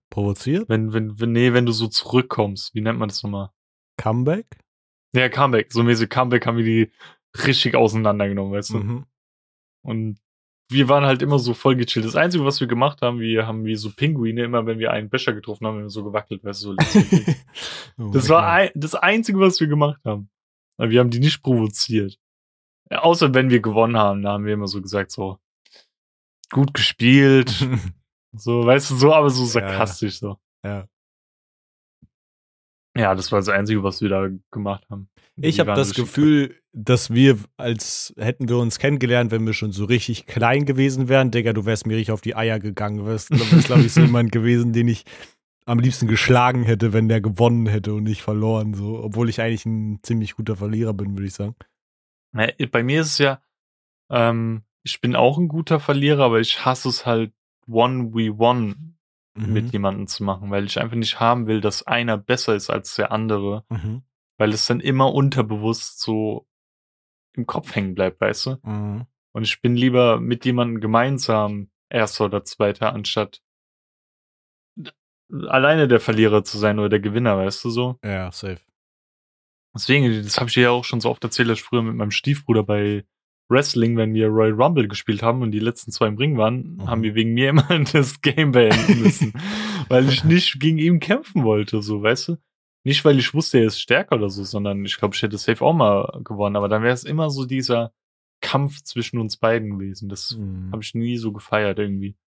provoziert? 0.09 0.69
Wenn, 0.69 0.93
wenn, 0.93 1.19
wenn, 1.19 1.31
nee, 1.31 1.53
wenn 1.53 1.65
du 1.65 1.71
so 1.71 1.87
zurückkommst, 1.87 2.73
wie 2.75 2.81
nennt 2.81 2.99
man 2.99 3.09
das 3.09 3.23
nochmal? 3.23 3.49
Comeback? 3.97 4.45
Ja, 5.15 5.29
Comeback. 5.29 5.71
So 5.71 5.83
mäßig 5.83 6.09
Comeback 6.09 6.45
haben 6.45 6.57
wir 6.57 6.65
die 6.65 6.91
richtig 7.45 7.75
auseinandergenommen, 7.75 8.53
weißt 8.53 8.71
du? 8.71 8.77
Mhm. 8.77 9.05
Und 9.83 10.19
wir 10.69 10.87
waren 10.89 11.05
halt 11.05 11.21
immer 11.21 11.39
so 11.39 11.53
voll 11.53 11.75
gechillt. 11.75 12.05
Das 12.05 12.15
Einzige, 12.15 12.45
was 12.45 12.59
wir 12.59 12.67
gemacht 12.67 13.01
haben, 13.01 13.19
wir 13.19 13.45
haben 13.45 13.65
wie 13.65 13.75
so 13.75 13.91
Pinguine, 13.91 14.43
immer 14.43 14.65
wenn 14.65 14.79
wir 14.79 14.91
einen 14.91 15.09
Becher 15.09 15.33
getroffen 15.33 15.67
haben, 15.67 15.75
haben 15.75 15.83
wir 15.83 15.89
so 15.89 16.03
gewackelt, 16.03 16.43
weißt 16.43 16.63
du, 16.63 16.75
so 16.75 16.75
oh 17.97 18.11
Das 18.11 18.29
war 18.29 18.47
ein, 18.47 18.69
das 18.75 18.95
Einzige, 18.95 19.39
was 19.39 19.59
wir 19.59 19.67
gemacht 19.67 20.01
haben. 20.05 20.29
Wir 20.77 20.99
haben 20.99 21.09
die 21.09 21.19
nicht 21.19 21.43
provoziert. 21.43 22.17
Außer 22.89 23.33
wenn 23.33 23.49
wir 23.49 23.61
gewonnen 23.61 23.97
haben, 23.97 24.21
da 24.21 24.33
haben 24.33 24.45
wir 24.45 24.53
immer 24.53 24.67
so 24.67 24.81
gesagt, 24.81 25.11
so, 25.11 25.37
gut 26.53 26.73
gespielt. 26.73 27.67
so, 28.31 28.65
weißt 28.65 28.91
du, 28.91 28.95
so, 28.95 29.13
aber 29.13 29.29
so 29.29 29.43
sarkastisch 29.45 30.13
ja, 30.13 30.19
so. 30.19 30.37
Ja. 30.63 30.87
Ja, 32.95 33.15
das 33.15 33.31
war 33.31 33.39
das 33.39 33.49
Einzige, 33.49 33.83
was 33.83 34.01
wir 34.01 34.09
da 34.09 34.29
gemacht 34.51 34.85
haben. 34.89 35.09
Ich 35.35 35.59
habe 35.59 35.73
das 35.73 35.95
Gefühl, 35.95 36.55
dass 36.73 37.11
wir, 37.11 37.39
als 37.57 38.13
hätten 38.17 38.47
wir 38.49 38.57
uns 38.57 38.77
kennengelernt, 38.77 39.31
wenn 39.31 39.45
wir 39.47 39.53
schon 39.53 39.71
so 39.71 39.85
richtig 39.85 40.27
klein 40.27 40.65
gewesen 40.65 41.09
wären. 41.09 41.31
Digga, 41.31 41.53
du 41.53 41.65
wärst 41.65 41.87
mir 41.87 41.95
richtig 41.95 42.11
auf 42.11 42.21
die 42.21 42.35
Eier 42.35 42.59
gegangen. 42.59 42.97
Du 42.99 43.05
wärst, 43.07 43.29
glaube 43.29 43.81
ich, 43.81 43.93
so 43.93 44.01
jemand 44.01 44.31
gewesen, 44.31 44.73
den 44.73 44.87
ich 44.87 45.05
am 45.65 45.79
liebsten 45.79 46.07
geschlagen 46.07 46.63
hätte, 46.63 46.93
wenn 46.93 47.07
der 47.07 47.19
gewonnen 47.19 47.65
hätte 47.65 47.95
und 47.95 48.03
nicht 48.03 48.21
verloren. 48.21 48.75
So, 48.75 49.03
obwohl 49.03 49.27
ich 49.27 49.41
eigentlich 49.41 49.65
ein 49.65 49.99
ziemlich 50.03 50.35
guter 50.35 50.55
Verlierer 50.55 50.93
bin, 50.93 51.13
würde 51.13 51.25
ich 51.25 51.33
sagen. 51.33 51.55
Bei 52.31 52.83
mir 52.83 53.01
ist 53.01 53.13
es 53.13 53.17
ja, 53.17 53.41
ähm, 54.11 54.63
ich 54.83 55.01
bin 55.01 55.15
auch 55.15 55.37
ein 55.37 55.47
guter 55.47 55.79
Verlierer, 55.79 56.25
aber 56.25 56.39
ich 56.39 56.65
hasse 56.65 56.89
es 56.89 57.05
halt 57.05 57.33
one 57.67 58.13
we 58.13 58.31
one 58.31 58.75
mhm. 59.35 59.53
mit 59.53 59.71
jemandem 59.71 60.07
zu 60.07 60.23
machen, 60.23 60.51
weil 60.51 60.65
ich 60.65 60.79
einfach 60.79 60.95
nicht 60.95 61.19
haben 61.19 61.47
will, 61.47 61.61
dass 61.61 61.83
einer 61.83 62.17
besser 62.17 62.55
ist 62.55 62.69
als 62.69 62.95
der 62.95 63.11
andere, 63.11 63.65
mhm. 63.69 64.03
weil 64.37 64.51
es 64.51 64.65
dann 64.65 64.79
immer 64.79 65.13
unterbewusst 65.13 65.99
so 65.99 66.47
im 67.35 67.47
Kopf 67.47 67.73
hängen 67.75 67.95
bleibt, 67.95 68.21
weißt 68.21 68.45
du? 68.45 68.57
Mhm. 68.63 69.07
Und 69.31 69.43
ich 69.43 69.61
bin 69.61 69.75
lieber 69.75 70.19
mit 70.19 70.45
jemandem 70.45 70.81
gemeinsam 70.81 71.69
Erster 71.89 72.25
oder 72.25 72.43
Zweiter, 72.43 72.93
anstatt 72.93 73.41
alleine 75.47 75.87
der 75.87 75.99
Verlierer 75.99 76.43
zu 76.43 76.57
sein 76.57 76.77
oder 76.79 76.89
der 76.89 76.99
Gewinner, 76.99 77.37
weißt 77.37 77.63
du 77.63 77.69
so? 77.69 77.99
Ja, 78.03 78.31
safe. 78.31 78.59
Deswegen, 79.75 80.23
das 80.23 80.37
habe 80.37 80.49
ich 80.49 80.53
dir 80.53 80.63
ja 80.63 80.69
auch 80.69 80.83
schon 80.83 81.01
so 81.01 81.09
oft 81.09 81.23
erzählt, 81.23 81.49
dass 81.49 81.57
ich 81.57 81.63
früher 81.63 81.81
mit 81.81 81.95
meinem 81.95 82.11
Stiefbruder 82.11 82.61
bei 82.61 83.05
Wrestling, 83.49 83.97
wenn 83.97 84.13
wir 84.13 84.27
Royal 84.27 84.53
Rumble 84.53 84.87
gespielt 84.87 85.21
haben 85.21 85.41
und 85.41 85.51
die 85.51 85.59
letzten 85.59 85.91
zwei 85.91 86.07
im 86.07 86.17
Ring 86.17 86.37
waren, 86.37 86.75
mhm. 86.75 86.87
haben 86.87 87.03
wir 87.03 87.15
wegen 87.15 87.33
mir 87.33 87.49
immer 87.49 87.67
das 87.93 88.21
Game 88.21 88.51
beenden 88.51 89.01
müssen. 89.01 89.33
weil 89.89 90.07
ich 90.09 90.23
nicht 90.23 90.59
gegen 90.59 90.77
ihn 90.77 90.99
kämpfen 90.99 91.43
wollte, 91.43 91.81
so, 91.81 92.01
weißt 92.01 92.29
du? 92.29 92.37
Nicht, 92.85 93.05
weil 93.05 93.17
ich 93.17 93.33
wusste, 93.33 93.59
er 93.59 93.65
ist 93.65 93.79
stärker 93.79 94.15
oder 94.15 94.29
so, 94.29 94.43
sondern 94.43 94.83
ich 94.83 94.97
glaube, 94.97 95.15
ich 95.15 95.21
hätte 95.21 95.37
safe 95.37 95.63
auch 95.63 95.73
mal 95.73 96.21
gewonnen. 96.23 96.57
Aber 96.57 96.67
dann 96.67 96.83
wäre 96.83 96.93
es 96.93 97.05
immer 97.05 97.29
so 97.29 97.45
dieser 97.45 97.93
Kampf 98.41 98.81
zwischen 98.83 99.19
uns 99.19 99.37
beiden 99.37 99.77
gewesen. 99.77 100.09
Das 100.09 100.35
mhm. 100.35 100.69
habe 100.71 100.83
ich 100.83 100.93
nie 100.93 101.17
so 101.17 101.31
gefeiert 101.31 101.79
irgendwie. 101.79 102.17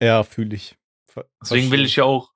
Ja, 0.00 0.22
fühle 0.22 0.54
ich. 0.54 0.76
Ver 1.10 1.26
Deswegen 1.42 1.70
will 1.70 1.84
ich 1.84 1.96
ja 1.96 2.04
auch 2.04 2.32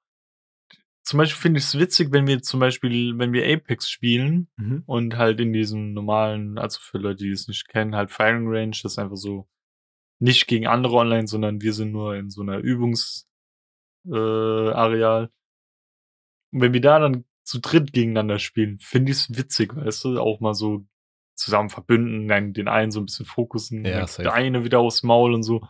zum 1.02 1.18
Beispiel 1.18 1.40
finde 1.40 1.58
ich 1.58 1.64
es 1.64 1.78
witzig, 1.78 2.12
wenn 2.12 2.26
wir 2.26 2.42
zum 2.42 2.60
Beispiel, 2.60 3.18
wenn 3.18 3.32
wir 3.32 3.46
Apex 3.46 3.90
spielen 3.90 4.48
mhm. 4.56 4.82
und 4.86 5.16
halt 5.16 5.40
in 5.40 5.52
diesem 5.52 5.92
normalen, 5.92 6.58
also 6.58 6.78
für 6.80 6.98
Leute, 6.98 7.24
die 7.24 7.30
es 7.30 7.48
nicht 7.48 7.68
kennen, 7.68 7.96
halt 7.96 8.10
Firing 8.10 8.46
Range, 8.48 8.76
das 8.82 8.92
ist 8.92 8.98
einfach 8.98 9.16
so 9.16 9.48
nicht 10.18 10.46
gegen 10.46 10.66
andere 10.66 10.96
online, 10.96 11.26
sondern 11.26 11.62
wir 11.62 11.72
sind 11.72 11.92
nur 11.92 12.14
in 12.14 12.30
so 12.30 12.42
einer 12.42 12.58
Übungsareal. 12.58 13.24
Äh, 15.24 15.28
und 16.52 16.60
wenn 16.60 16.72
wir 16.72 16.80
da 16.80 16.98
dann 16.98 17.24
zu 17.44 17.60
dritt 17.60 17.92
gegeneinander 17.92 18.38
spielen, 18.38 18.78
finde 18.78 19.12
ich 19.12 19.18
es 19.18 19.36
witzig, 19.36 19.74
weißt 19.74 20.04
du, 20.04 20.20
auch 20.20 20.40
mal 20.40 20.54
so 20.54 20.86
zusammen 21.34 21.70
verbünden, 21.70 22.28
dann 22.28 22.52
den 22.52 22.68
einen 22.68 22.90
so 22.90 23.00
ein 23.00 23.06
bisschen 23.06 23.26
fokussen, 23.26 23.84
Ja, 23.84 24.04
der 24.04 24.34
eine 24.34 24.64
wieder 24.64 24.80
aufs 24.80 25.02
Maul 25.02 25.32
und 25.32 25.42
so. 25.42 25.66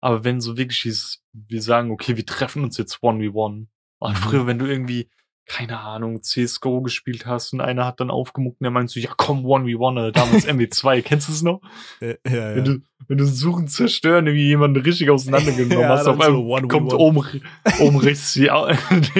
Aber 0.00 0.24
wenn 0.24 0.40
so 0.40 0.56
wirklich 0.56 0.82
dieses, 0.82 1.22
wir 1.32 1.62
sagen, 1.62 1.90
okay, 1.90 2.16
wir 2.16 2.26
treffen 2.26 2.64
uns 2.64 2.78
jetzt 2.78 2.96
1v1. 2.96 3.66
Und 4.04 4.12
Mhm. 4.14 4.22
früher, 4.22 4.46
wenn 4.46 4.58
du 4.58 4.66
irgendwie, 4.66 5.08
keine 5.46 5.78
Ahnung, 5.80 6.22
CSGO 6.22 6.80
gespielt 6.82 7.26
hast 7.26 7.52
und 7.52 7.60
einer 7.60 7.84
hat 7.84 8.00
dann 8.00 8.10
aufgemuckt 8.10 8.60
und 8.60 8.64
der 8.64 8.70
meint 8.70 8.88
so, 8.90 8.98
ja 9.00 9.10
komm, 9.16 9.40
1v1, 9.44 9.76
oder 9.92 10.12
damals 10.12 10.46
MW2, 10.46 11.02
kennst 11.02 11.28
du 11.28 11.32
es 11.32 11.42
noch? 11.42 11.60
Ja, 12.00 12.14
ja, 12.26 12.54
Wenn 12.56 12.64
du, 12.64 12.78
wenn 13.08 13.18
du 13.18 13.26
suchen, 13.26 13.68
zerstören, 13.68 14.26
irgendwie 14.26 14.46
jemanden 14.46 14.80
richtig 14.82 15.10
auseinandergenommen 15.10 15.78
Ja, 15.80 15.88
hast, 15.90 16.06
auf 16.06 16.14
einmal 16.20 16.32
so 16.32 16.54
1v1. 16.56 16.68
kommt 16.68 16.92
oben, 16.94 17.42
oben 17.80 17.96
rechts 17.98 18.32
die, 18.34 18.50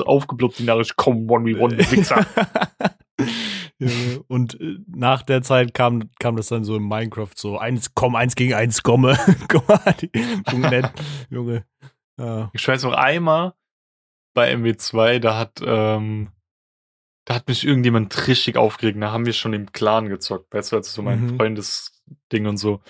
aufgeploppt 0.00 0.58
die 0.58 0.64
Nachricht, 0.64 0.96
komm, 0.96 1.26
1v1, 1.26 1.76
du 1.76 1.90
Wichser. 1.90 2.26
Und 4.28 4.60
äh, 4.60 4.76
nach 4.86 5.22
der 5.22 5.42
Zeit 5.42 5.74
kam, 5.74 6.08
kam 6.20 6.36
das 6.36 6.48
dann 6.48 6.64
so 6.64 6.76
in 6.76 6.86
Minecraft 6.86 7.32
so, 7.34 7.58
eins, 7.58 7.94
komm, 7.94 8.14
eins 8.14 8.36
gegen 8.36 8.54
eins, 8.54 8.82
komme. 8.82 9.18
Junge. 11.28 11.64
Ich 12.52 12.66
weiß 12.68 12.84
noch 12.84 12.92
einmal 12.92 13.54
bei 14.34 14.52
MW2, 14.54 15.18
da 15.18 15.38
hat, 15.38 15.60
ähm, 15.64 16.30
da 17.24 17.34
hat 17.36 17.48
mich 17.48 17.66
irgendjemand 17.66 18.26
richtig 18.26 18.56
aufgeregt. 18.56 18.98
Da 19.00 19.12
haben 19.12 19.26
wir 19.26 19.32
schon 19.32 19.52
im 19.52 19.70
Clan 19.72 20.08
gezockt, 20.08 20.52
weißt 20.52 20.72
du, 20.72 20.76
als 20.76 20.92
so 20.92 21.02
mein 21.02 21.20
Mhm. 21.22 21.36
Freundesding 21.36 22.46
und 22.46 22.56
so. 22.56 22.80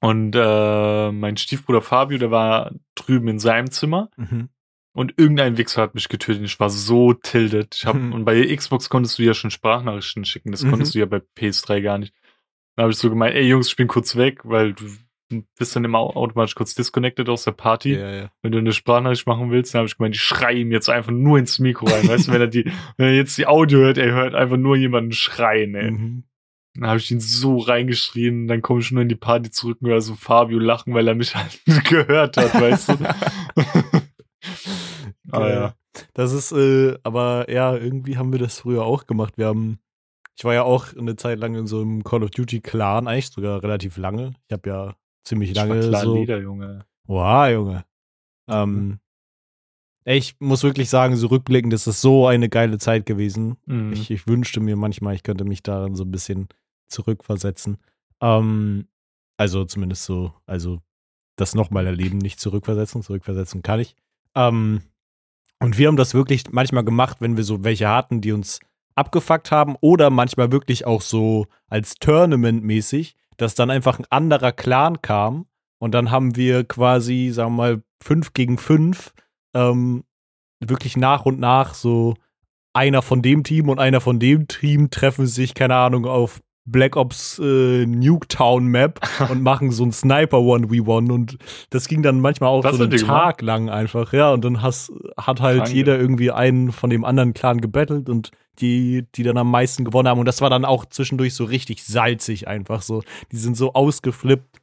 Und 0.00 0.34
äh, 0.34 1.12
mein 1.12 1.36
Stiefbruder 1.36 1.82
Fabio, 1.82 2.18
der 2.18 2.30
war 2.30 2.72
drüben 2.94 3.28
in 3.28 3.38
seinem 3.38 3.70
Zimmer 3.70 4.10
Mhm. 4.16 4.48
und 4.94 5.14
irgendein 5.18 5.58
Wichser 5.58 5.82
hat 5.82 5.94
mich 5.94 6.08
getötet. 6.08 6.42
Ich 6.44 6.58
war 6.58 6.70
so 6.70 7.12
tildet. 7.12 7.74
Ich 7.76 7.84
hab, 7.86 7.96
Mhm. 7.96 8.12
Und 8.12 8.24
bei 8.24 8.54
Xbox 8.54 8.88
konntest 8.88 9.18
du 9.18 9.22
ja 9.22 9.34
schon 9.34 9.50
Sprachnachrichten 9.50 10.24
schicken. 10.24 10.52
Das 10.52 10.62
Mhm. 10.64 10.70
konntest 10.70 10.94
du 10.94 10.98
ja 11.00 11.06
bei 11.06 11.20
PS3 11.36 11.82
gar 11.82 11.98
nicht. 11.98 12.14
Dann 12.76 12.84
habe 12.84 12.92
ich 12.92 12.98
so 12.98 13.10
gemeint, 13.10 13.34
ey 13.34 13.42
Jungs, 13.46 13.68
ich 13.68 13.76
bin 13.76 13.88
kurz 13.88 14.16
weg, 14.16 14.40
weil 14.44 14.72
du 14.72 14.86
bist 15.58 15.76
dann 15.76 15.84
immer 15.84 15.98
automatisch 15.98 16.54
kurz 16.54 16.74
disconnected 16.74 17.28
aus 17.28 17.44
der 17.44 17.52
Party 17.52 17.94
Ja, 17.94 18.10
ja. 18.10 18.30
wenn 18.42 18.52
du 18.52 18.58
eine 18.58 18.72
Sprachnachricht 18.72 19.26
machen 19.26 19.50
willst, 19.50 19.74
dann 19.74 19.80
habe 19.80 19.86
ich 19.88 19.96
gemeint, 19.96 20.16
ich 20.16 20.22
schreie 20.22 20.58
ihm 20.58 20.72
jetzt 20.72 20.88
einfach 20.88 21.12
nur 21.12 21.38
ins 21.38 21.58
Mikro 21.58 21.86
rein. 21.86 22.08
weißt 22.08 22.28
du, 22.28 22.32
wenn 22.32 22.40
er 22.40 22.46
die, 22.48 22.64
wenn 22.96 23.08
er 23.08 23.14
jetzt 23.14 23.38
die 23.38 23.46
Audio 23.46 23.80
hört, 23.80 23.98
er 23.98 24.12
hört 24.12 24.34
einfach 24.34 24.56
nur 24.56 24.76
jemanden 24.76 25.12
schreien, 25.12 25.74
ey. 25.74 25.90
Mhm. 25.92 26.24
Dann 26.74 26.88
habe 26.88 27.00
ich 27.00 27.10
ihn 27.10 27.20
so 27.20 27.58
reingeschrien, 27.58 28.46
dann 28.46 28.62
komme 28.62 28.80
ich 28.80 28.92
nur 28.92 29.02
in 29.02 29.08
die 29.08 29.16
Party 29.16 29.50
zurück 29.50 29.78
und 29.80 29.88
höre 29.88 30.00
so 30.00 30.14
Fabio 30.14 30.58
lachen, 30.58 30.94
weil 30.94 31.08
er 31.08 31.14
mich 31.14 31.34
halt 31.36 31.60
gehört 31.84 32.36
hat, 32.36 32.54
weißt 32.54 32.88
du. 32.90 32.94
ah, 35.32 35.48
ja. 35.48 35.74
Das 36.14 36.32
ist, 36.32 36.52
äh, 36.52 36.96
aber 37.02 37.50
ja, 37.50 37.76
irgendwie 37.76 38.16
haben 38.16 38.32
wir 38.32 38.38
das 38.38 38.60
früher 38.60 38.84
auch 38.84 39.06
gemacht. 39.06 39.36
Wir 39.36 39.46
haben, 39.46 39.80
ich 40.36 40.44
war 40.44 40.54
ja 40.54 40.62
auch 40.62 40.96
eine 40.96 41.16
Zeit 41.16 41.40
lang 41.40 41.56
in 41.56 41.66
so 41.66 41.80
einem 41.80 42.04
Call 42.04 42.22
of 42.22 42.30
Duty 42.30 42.60
Clan, 42.60 43.08
eigentlich 43.08 43.30
sogar 43.30 43.62
relativ 43.62 43.96
lange. 43.96 44.34
Ich 44.46 44.52
habe 44.52 44.68
ja 44.70 44.94
ziemlich 45.24 45.54
lange 45.54 45.80
klar 45.80 46.02
so. 46.02 46.16
Lieder, 46.16 46.38
Junge. 46.38 46.84
Wow, 47.06 47.50
Junge. 47.50 47.84
Ähm, 48.48 48.98
ey, 50.04 50.18
ich 50.18 50.36
muss 50.40 50.62
wirklich 50.62 50.90
sagen, 50.90 51.16
so 51.16 51.28
rückblickend 51.28 51.72
ist 51.72 51.86
es 51.86 52.00
so 52.00 52.26
eine 52.26 52.48
geile 52.48 52.78
Zeit 52.78 53.06
gewesen. 53.06 53.56
Mhm. 53.66 53.92
Ich, 53.92 54.10
ich 54.10 54.26
wünschte 54.26 54.60
mir 54.60 54.76
manchmal, 54.76 55.14
ich 55.14 55.22
könnte 55.22 55.44
mich 55.44 55.62
daran 55.62 55.94
so 55.94 56.04
ein 56.04 56.10
bisschen 56.10 56.48
zurückversetzen. 56.88 57.78
Ähm, 58.20 58.88
also 59.36 59.64
zumindest 59.64 60.04
so, 60.04 60.32
also 60.46 60.80
das 61.36 61.54
nochmal 61.54 61.86
erleben, 61.86 62.18
nicht 62.18 62.40
zurückversetzen. 62.40 63.02
Zurückversetzen 63.02 63.62
kann 63.62 63.80
ich. 63.80 63.96
Ähm, 64.34 64.82
und 65.60 65.78
wir 65.78 65.88
haben 65.88 65.96
das 65.96 66.14
wirklich 66.14 66.50
manchmal 66.50 66.84
gemacht, 66.84 67.18
wenn 67.20 67.36
wir 67.36 67.44
so 67.44 67.64
welche 67.64 67.88
hatten, 67.88 68.20
die 68.20 68.32
uns 68.32 68.60
abgefuckt 68.94 69.50
haben 69.50 69.76
oder 69.80 70.10
manchmal 70.10 70.52
wirklich 70.52 70.86
auch 70.86 71.02
so 71.02 71.46
als 71.68 71.94
Tournament-mäßig, 71.94 73.16
dass 73.40 73.54
dann 73.54 73.70
einfach 73.70 73.98
ein 73.98 74.06
anderer 74.10 74.52
Clan 74.52 75.00
kam 75.02 75.46
und 75.78 75.92
dann 75.92 76.10
haben 76.10 76.36
wir 76.36 76.64
quasi, 76.64 77.30
sagen 77.32 77.52
wir 77.52 77.56
mal, 77.56 77.82
fünf 78.02 78.34
gegen 78.34 78.58
fünf 78.58 79.12
ähm, 79.54 80.04
wirklich 80.60 80.96
nach 80.96 81.24
und 81.24 81.40
nach 81.40 81.74
so 81.74 82.14
einer 82.72 83.02
von 83.02 83.22
dem 83.22 83.42
Team 83.42 83.68
und 83.68 83.78
einer 83.78 84.00
von 84.00 84.18
dem 84.18 84.46
Team 84.46 84.90
treffen 84.90 85.26
sich, 85.26 85.54
keine 85.54 85.74
Ahnung, 85.74 86.06
auf 86.06 86.40
Black 86.66 86.96
Ops 86.96 87.38
äh, 87.38 87.86
Nuketown 87.86 88.66
Map 88.66 89.00
und 89.30 89.42
machen 89.42 89.70
so 89.70 89.84
ein 89.84 89.92
Sniper 89.92 90.38
1v1 90.38 91.10
und 91.10 91.38
das 91.70 91.88
ging 91.88 92.02
dann 92.02 92.20
manchmal 92.20 92.50
auch 92.50 92.62
Was 92.62 92.76
so 92.76 92.82
einen 92.82 92.92
gemacht? 92.92 93.06
Tag 93.06 93.42
lang 93.42 93.70
einfach, 93.70 94.12
ja, 94.12 94.32
und 94.32 94.44
dann 94.44 94.62
hast, 94.62 94.92
hat 95.16 95.40
halt 95.40 95.64
Krank, 95.64 95.74
jeder 95.74 95.98
irgendwie 95.98 96.30
einen 96.30 96.72
von 96.72 96.90
dem 96.90 97.04
anderen 97.04 97.32
Clan 97.32 97.60
gebettelt 97.60 98.08
und 98.08 98.30
die, 98.58 99.06
die 99.14 99.22
dann 99.22 99.38
am 99.38 99.50
meisten 99.50 99.84
gewonnen 99.84 100.08
haben 100.08 100.20
und 100.20 100.26
das 100.26 100.40
war 100.40 100.50
dann 100.50 100.64
auch 100.64 100.84
zwischendurch 100.86 101.34
so 101.34 101.44
richtig 101.44 101.84
salzig 101.84 102.48
einfach 102.48 102.82
so. 102.82 103.02
Die 103.32 103.36
sind 103.36 103.56
so 103.56 103.72
ausgeflippt 103.72 104.60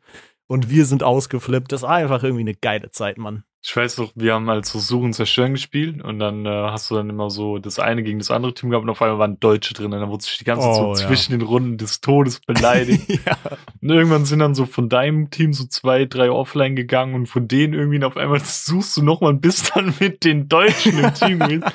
und 0.47 0.69
wir 0.69 0.85
sind 0.85 1.03
ausgeflippt. 1.03 1.71
Das 1.71 1.81
war 1.81 1.91
einfach 1.91 2.23
irgendwie 2.23 2.41
eine 2.41 2.55
geile 2.55 2.91
Zeit, 2.91 3.17
Mann. 3.17 3.43
Ich 3.63 3.75
weiß 3.75 3.97
noch, 3.97 4.11
wir 4.15 4.33
haben 4.33 4.49
halt 4.49 4.65
so 4.65 4.79
Suchen 4.79 5.11
zerstören 5.11 5.53
gespielt 5.53 6.01
und 6.01 6.19
dann 6.19 6.45
äh, 6.45 6.49
hast 6.49 6.89
du 6.89 6.95
dann 6.95 7.09
immer 7.09 7.29
so 7.29 7.57
das 7.57 7.79
eine 7.79 8.01
gegen 8.01 8.19
das 8.19 8.31
andere 8.31 8.53
Team 8.53 8.69
gehabt 8.69 8.83
und 8.83 8.89
auf 8.89 9.01
einmal 9.01 9.19
waren 9.19 9.39
Deutsche 9.41 9.73
drin 9.73 9.91
und 9.91 9.99
dann 9.99 10.09
wurde 10.09 10.23
sich 10.23 10.37
die 10.37 10.45
ganze 10.45 10.71
Zeit 10.71 10.79
Oh, 10.79 10.93
so 10.95 11.01
ja. 11.01 11.07
zwischen 11.07 11.31
den 11.33 11.41
Runden 11.41 11.77
des 11.77 11.99
Todes 11.99 12.39
beleidigt. 12.39 13.09
ja. 13.25 13.35
Und 13.81 13.89
irgendwann 13.89 14.23
sind 14.25 14.39
dann 14.39 14.55
so 14.55 14.65
von 14.65 14.87
deinem 14.87 15.31
Team 15.31 15.51
so 15.51 15.65
zwei, 15.65 16.05
drei 16.05 16.31
offline 16.31 16.77
gegangen 16.77 17.13
und 17.13 17.25
von 17.25 17.47
denen 17.49 17.73
irgendwie 17.73 17.97
und 17.97 18.05
auf 18.05 18.15
einmal 18.15 18.39
suchst 18.39 18.95
du 18.95 19.01
nochmal 19.01 19.31
und 19.31 19.41
bist 19.41 19.75
dann 19.75 19.93
mit 19.99 20.23
den 20.23 20.47
Deutschen 20.47 20.99
im 20.99 21.13
Team. 21.13 21.63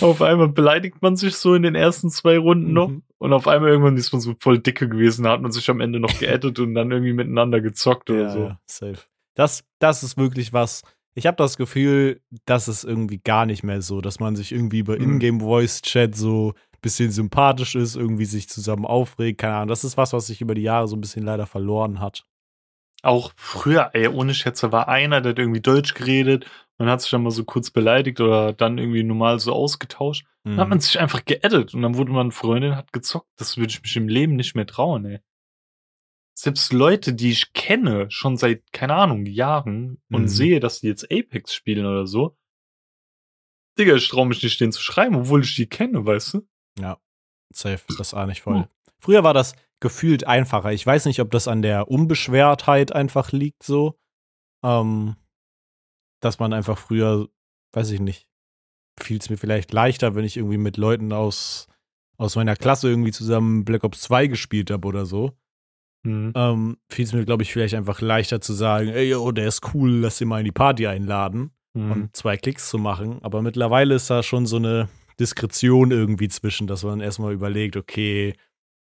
auf 0.00 0.22
einmal 0.22 0.48
beleidigt 0.48 1.02
man 1.02 1.16
sich 1.16 1.36
so 1.36 1.54
in 1.54 1.62
den 1.62 1.74
ersten 1.74 2.10
zwei 2.10 2.38
Runden 2.38 2.72
noch 2.72 2.88
Mhm. 2.88 3.02
und 3.18 3.32
auf 3.32 3.46
einmal 3.48 3.70
irgendwann 3.70 3.96
ist 3.96 4.12
man 4.12 4.20
so 4.20 4.34
voll 4.38 4.58
dicke 4.58 4.88
gewesen, 4.88 5.24
da 5.24 5.30
hat 5.32 5.42
man 5.42 5.52
sich 5.52 5.68
am 5.70 5.80
Ende 5.80 6.00
noch 6.00 6.08
geaddet 6.18 6.58
und 6.58 6.74
dann 6.74 6.90
irgendwie 6.90 7.12
miteinander 7.12 7.60
gezockt 7.60 8.10
oder 8.10 8.22
ja, 8.22 8.30
so. 8.30 8.38
ja, 8.44 8.60
safe. 8.66 8.98
Das, 9.34 9.64
das 9.78 10.02
ist 10.02 10.16
wirklich 10.18 10.52
was. 10.52 10.82
Ich 11.14 11.26
habe 11.26 11.36
das 11.36 11.56
Gefühl, 11.56 12.20
das 12.46 12.68
ist 12.68 12.84
irgendwie 12.84 13.18
gar 13.18 13.44
nicht 13.46 13.62
mehr 13.62 13.82
so, 13.82 14.00
dass 14.00 14.18
man 14.20 14.34
sich 14.36 14.52
irgendwie 14.52 14.78
über 14.80 14.96
Mhm. 14.98 15.20
Ingame-Voice-Chat 15.20 16.14
so 16.14 16.54
ein 16.74 16.78
bisschen 16.80 17.10
sympathisch 17.10 17.74
ist, 17.74 17.96
irgendwie 17.96 18.24
sich 18.24 18.48
zusammen 18.48 18.84
aufregt. 18.86 19.40
Keine 19.40 19.54
Ahnung. 19.56 19.68
Das 19.68 19.84
ist 19.84 19.96
was, 19.96 20.12
was 20.12 20.26
sich 20.26 20.40
über 20.40 20.54
die 20.54 20.62
Jahre 20.62 20.88
so 20.88 20.96
ein 20.96 21.00
bisschen 21.02 21.22
leider 21.24 21.46
verloren 21.46 22.00
hat. 22.00 22.24
Auch 23.02 23.32
früher, 23.36 23.90
ey, 23.94 24.06
ohne 24.08 24.32
Schätze, 24.32 24.70
war 24.70 24.88
einer, 24.88 25.20
der 25.20 25.30
hat 25.30 25.38
irgendwie 25.38 25.60
Deutsch 25.60 25.94
geredet, 25.94 26.46
man 26.78 26.88
hat 26.88 27.00
sich 27.02 27.10
dann 27.10 27.22
mal 27.22 27.30
so 27.30 27.44
kurz 27.44 27.70
beleidigt 27.70 28.20
oder 28.20 28.52
dann 28.52 28.78
irgendwie 28.78 29.02
normal 29.04 29.38
so 29.38 29.52
ausgetauscht. 29.52 30.26
Dann 30.44 30.56
hat 30.58 30.68
man 30.70 30.80
sich 30.80 30.98
einfach 30.98 31.24
geaddet 31.24 31.72
und 31.72 31.82
dann 31.82 31.94
wurde 31.96 32.10
man 32.10 32.32
Freundin, 32.32 32.74
hat 32.74 32.92
gezockt. 32.92 33.28
Das 33.36 33.56
würde 33.58 33.70
ich 33.70 33.80
mich 33.82 33.96
im 33.96 34.08
Leben 34.08 34.34
nicht 34.34 34.56
mehr 34.56 34.66
trauen, 34.66 35.04
ey. 35.04 35.20
Selbst 36.36 36.72
Leute, 36.72 37.14
die 37.14 37.30
ich 37.30 37.52
kenne, 37.52 38.10
schon 38.10 38.36
seit, 38.36 38.72
keine 38.72 38.94
Ahnung, 38.94 39.26
Jahren 39.26 40.02
und 40.10 40.22
Mhm. 40.22 40.28
sehe, 40.28 40.60
dass 40.60 40.80
die 40.80 40.88
jetzt 40.88 41.04
Apex 41.12 41.54
spielen 41.54 41.86
oder 41.86 42.06
so. 42.06 42.36
Digga, 43.78 43.94
ich 43.94 44.08
traue 44.08 44.26
mich 44.26 44.42
nicht, 44.42 44.60
denen 44.60 44.72
zu 44.72 44.82
schreiben, 44.82 45.14
obwohl 45.16 45.42
ich 45.42 45.54
die 45.54 45.66
kenne, 45.68 46.04
weißt 46.04 46.34
du? 46.34 46.48
Ja, 46.78 46.98
safe, 47.54 47.84
das 47.96 48.12
ahne 48.12 48.32
ich 48.32 48.42
voll. 48.42 48.62
Hm. 48.62 48.66
Früher 48.98 49.24
war 49.24 49.34
das 49.34 49.54
gefühlt 49.80 50.26
einfacher. 50.26 50.72
Ich 50.72 50.84
weiß 50.86 51.06
nicht, 51.06 51.20
ob 51.20 51.30
das 51.30 51.48
an 51.48 51.62
der 51.62 51.88
Unbeschwertheit 51.88 52.92
einfach 52.92 53.32
liegt, 53.32 53.62
so. 53.62 53.98
Ähm, 54.64 55.16
dass 56.22 56.38
man 56.38 56.52
einfach 56.52 56.78
früher, 56.78 57.28
weiß 57.72 57.90
ich 57.90 58.00
nicht, 58.00 58.26
fiel 59.00 59.18
es 59.18 59.28
mir 59.30 59.36
vielleicht 59.36 59.72
leichter, 59.72 60.14
wenn 60.14 60.24
ich 60.24 60.36
irgendwie 60.36 60.58
mit 60.58 60.76
Leuten 60.76 61.12
aus, 61.12 61.66
aus 62.16 62.36
meiner 62.36 62.56
Klasse 62.56 62.88
irgendwie 62.88 63.12
zusammen 63.12 63.64
Black 63.64 63.84
Ops 63.84 64.00
2 64.02 64.26
gespielt 64.28 64.70
habe 64.70 64.86
oder 64.88 65.04
so. 65.06 65.32
Mhm. 66.04 66.32
Ähm, 66.34 66.76
fiel 66.90 67.04
es 67.04 67.12
mir, 67.12 67.24
glaube 67.24 67.42
ich, 67.42 67.52
vielleicht 67.52 67.74
einfach 67.74 68.00
leichter 68.00 68.40
zu 68.40 68.52
sagen, 68.54 68.88
ey, 68.88 69.10
yo, 69.10 69.30
der 69.32 69.46
ist 69.48 69.74
cool, 69.74 69.90
lass 69.90 70.20
ihn 70.20 70.28
mal 70.28 70.38
in 70.40 70.44
die 70.46 70.52
Party 70.52 70.86
einladen 70.86 71.52
Mhm. 71.74 71.92
und 71.92 72.16
zwei 72.16 72.36
Klicks 72.36 72.68
zu 72.68 72.76
machen. 72.78 73.18
Aber 73.22 73.40
mittlerweile 73.40 73.94
ist 73.94 74.10
da 74.10 74.22
schon 74.22 74.44
so 74.46 74.56
eine 74.56 74.90
Diskretion 75.18 75.90
irgendwie 75.90 76.28
zwischen, 76.28 76.66
dass 76.66 76.82
man 76.84 77.00
erstmal 77.00 77.32
überlegt, 77.32 77.76
okay, 77.78 78.34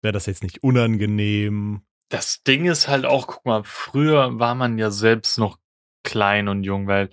wäre 0.03 0.13
das 0.13 0.27
jetzt 0.27 0.43
nicht 0.43 0.63
unangenehm? 0.65 1.83
Das 2.09 2.43
Ding 2.43 2.65
ist 2.65 2.89
halt 2.89 3.05
auch, 3.07 3.29
guck 3.29 3.45
mal, 3.47 3.63
früher 3.63 4.39
war 4.41 4.55
man 4.57 4.77
ja 4.79 4.91
selbst 4.91 5.39
noch 5.39 5.59
klein 6.03 6.49
und 6.49 6.65
jung, 6.65 6.87
weil 6.89 7.11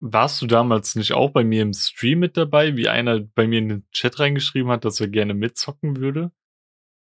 warst 0.00 0.40
du 0.42 0.46
damals 0.46 0.94
nicht 0.94 1.12
auch 1.12 1.30
bei 1.30 1.44
mir 1.44 1.62
im 1.62 1.72
Stream 1.72 2.20
mit 2.20 2.36
dabei, 2.36 2.76
wie 2.76 2.88
einer 2.88 3.20
bei 3.20 3.46
mir 3.46 3.58
in 3.58 3.68
den 3.68 3.90
Chat 3.90 4.18
reingeschrieben 4.18 4.70
hat, 4.70 4.84
dass 4.84 5.00
er 5.00 5.08
gerne 5.08 5.34
mitzocken 5.34 5.96
würde? 5.96 6.32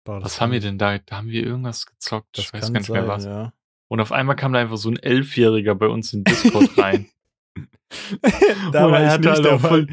Boah, 0.04 0.22
Was 0.22 0.40
haben 0.40 0.52
wir 0.52 0.60
denn 0.60 0.78
da? 0.78 0.98
Da 0.98 1.16
haben 1.16 1.28
wir 1.28 1.44
irgendwas 1.44 1.86
gezockt. 1.86 2.38
Das 2.38 2.46
ich 2.46 2.52
weiß 2.52 2.72
gar 2.72 2.80
nicht 2.80 2.88
mehr 2.88 3.02
sein, 3.02 3.08
was. 3.08 3.24
ja. 3.24 3.52
Und 3.88 4.00
auf 4.00 4.12
einmal 4.12 4.36
kam 4.36 4.52
da 4.52 4.60
einfach 4.60 4.76
so 4.76 4.90
ein 4.90 4.98
Elfjähriger 4.98 5.74
bei 5.74 5.86
uns 5.86 6.12
in 6.12 6.24
Discord 6.24 6.76
rein. 6.78 7.08
da 8.72 8.90
war 8.90 9.00
er 9.00 9.06
ich 9.06 9.12
hatte 9.12 9.28
nicht 9.30 9.50
halt 9.50 9.60
voll, 9.60 9.88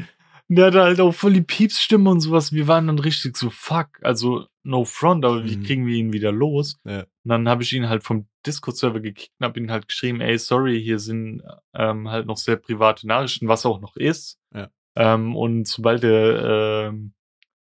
der 0.48 0.66
hatte 0.66 0.82
halt 0.82 1.00
auch 1.00 1.12
voll 1.12 1.32
die 1.32 1.42
Piepsstimme 1.42 2.10
und 2.10 2.20
sowas. 2.20 2.52
Wir 2.52 2.68
waren 2.68 2.86
dann 2.86 2.98
richtig 2.98 3.36
so, 3.36 3.50
fuck, 3.50 3.88
also 4.02 4.46
no 4.66 4.84
front, 4.84 5.24
aber 5.24 5.44
wie 5.44 5.56
Mhm. 5.56 5.62
kriegen 5.64 5.86
wir 5.86 5.94
ihn 5.94 6.12
wieder 6.12 6.32
los? 6.32 6.78
Ja. 6.84 7.00
Und 7.00 7.08
dann 7.24 7.48
habe 7.48 7.62
ich 7.62 7.72
ihn 7.72 7.88
halt 7.88 8.02
vom 8.04 8.26
Discord-Server 8.46 9.00
gekickt 9.00 9.32
und 9.38 9.44
habe 9.46 9.58
ihn 9.60 9.70
halt 9.70 9.88
geschrieben, 9.88 10.20
ey, 10.20 10.38
sorry, 10.38 10.80
hier 10.82 10.98
sind 10.98 11.42
ähm, 11.74 12.08
halt 12.10 12.26
noch 12.26 12.36
sehr 12.36 12.56
private 12.56 13.06
Nachrichten, 13.06 13.48
was 13.48 13.64
auch 13.66 13.80
noch 13.80 13.96
ist. 13.96 14.38
Ja. 14.54 14.68
Ähm, 14.96 15.36
und 15.36 15.66
sobald 15.68 16.02
der 16.02 16.88
ähm, 16.90 17.12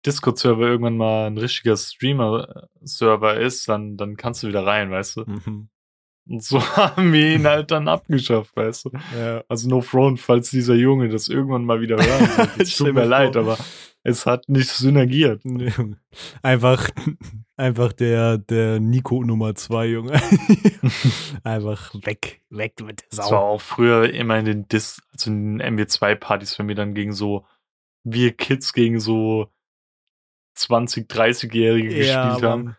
Discord-Server 0.06 0.68
irgendwann 0.68 0.98
mal 0.98 1.28
ein 1.28 1.38
richtiger 1.38 1.76
Streamer-Server 1.76 3.40
ist, 3.40 3.68
dann, 3.68 3.98
dann 3.98 4.18
kannst 4.18 4.44
du 4.44 4.48
wieder 4.48 4.66
rein, 4.66 4.92
weißt 4.92 5.18
du? 5.18 5.24
Mhm. 5.26 5.70
Und 6.28 6.44
so 6.44 6.62
haben 6.78 7.12
wir 7.12 7.36
ihn 7.36 7.46
halt 7.48 7.72
dann 7.72 7.88
abgeschafft, 7.88 8.56
weißt 8.56 8.86
du? 8.86 8.92
Ja. 9.18 9.44
Also 9.48 9.68
no 9.70 9.82
front, 9.82 10.20
falls 10.20 10.52
dieser 10.52 10.76
Junge 10.76 11.10
das 11.10 11.28
irgendwann 11.28 11.66
mal 11.66 11.82
wieder 11.82 11.98
hören 11.98 12.30
sollte. 12.36 12.52
Es 12.62 12.78
tut 12.78 12.94
mir 12.94 13.06
leid, 13.06 13.36
aber 13.36 13.58
es 14.04 14.26
hat 14.26 14.48
nicht 14.48 14.70
synergiert. 14.70 15.44
Einfach, 16.42 16.90
einfach 17.58 17.94
der, 17.94 18.38
der 18.38 18.80
Nico 18.80 19.24
Nummer 19.24 19.56
zwei, 19.56 19.88
Junge. 19.88 20.14
einfach 21.44 21.94
weg, 22.06 22.42
weg 22.50 22.74
mit 22.82 23.02
der 23.02 23.08
Sau. 23.12 23.22
Das 23.24 23.32
war 23.32 23.42
auch 23.42 23.62
früher 23.62 24.14
immer 24.14 24.38
in 24.38 24.46
den 24.46 24.68
Dis, 24.68 25.02
also 25.12 25.32
in 25.32 25.58
den 25.58 25.78
MW2-Partys, 25.78 26.58
wenn 26.60 26.68
wir 26.68 26.76
dann 26.76 26.94
gegen 26.94 27.14
so, 27.14 27.46
wir 28.04 28.32
Kids 28.32 28.74
gegen 28.74 29.00
so 29.00 29.50
20, 30.56 31.10
30-Jährige 31.10 32.06
ja, 32.06 32.28
gespielt 32.30 32.50
haben. 32.50 32.76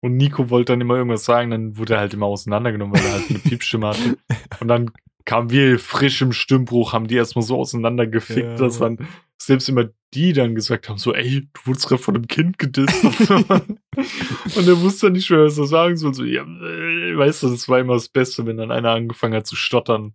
Und 0.00 0.16
Nico 0.16 0.50
wollte 0.50 0.72
dann 0.72 0.80
immer 0.80 0.96
irgendwas 0.96 1.24
sagen, 1.24 1.50
dann 1.50 1.76
wurde 1.78 1.94
er 1.94 2.00
halt 2.00 2.14
immer 2.14 2.26
auseinandergenommen, 2.26 2.94
weil 2.94 3.04
er 3.04 3.12
halt 3.12 3.30
eine 3.30 3.38
Piepstimme 3.44 3.88
hatte. 3.88 4.18
Und 4.60 4.68
dann 4.68 4.90
kamen 5.26 5.50
wir 5.50 5.78
frisch 5.78 6.22
im 6.22 6.32
Stimmbruch, 6.32 6.94
haben 6.94 7.08
die 7.08 7.16
erstmal 7.16 7.44
so 7.44 7.58
auseinandergefickt, 7.58 8.52
ja, 8.52 8.56
dass 8.56 8.78
dann 8.78 9.06
selbst 9.38 9.68
immer 9.68 9.90
die 10.14 10.32
dann 10.32 10.54
gesagt 10.54 10.88
haben, 10.88 10.98
so, 10.98 11.12
ey, 11.14 11.46
du 11.52 11.60
wurdest 11.66 11.88
gerade 11.88 12.02
von 12.02 12.14
einem 12.14 12.26
Kind 12.26 12.58
gedisst. 12.58 13.04
und 13.04 14.66
er 14.66 14.80
wusste 14.80 15.06
dann 15.06 15.12
nicht 15.12 15.30
mehr, 15.30 15.44
was 15.44 15.58
er 15.58 15.66
sagen 15.66 15.96
soll. 15.96 16.14
So, 16.14 16.24
ja, 16.24 16.42
äh, 16.42 17.18
weißt 17.18 17.42
du, 17.42 17.50
das 17.50 17.68
war 17.68 17.80
immer 17.80 17.94
das 17.94 18.08
Beste, 18.08 18.46
wenn 18.46 18.56
dann 18.56 18.70
einer 18.70 18.92
angefangen 18.92 19.34
hat 19.34 19.46
zu 19.46 19.56
stottern. 19.56 20.14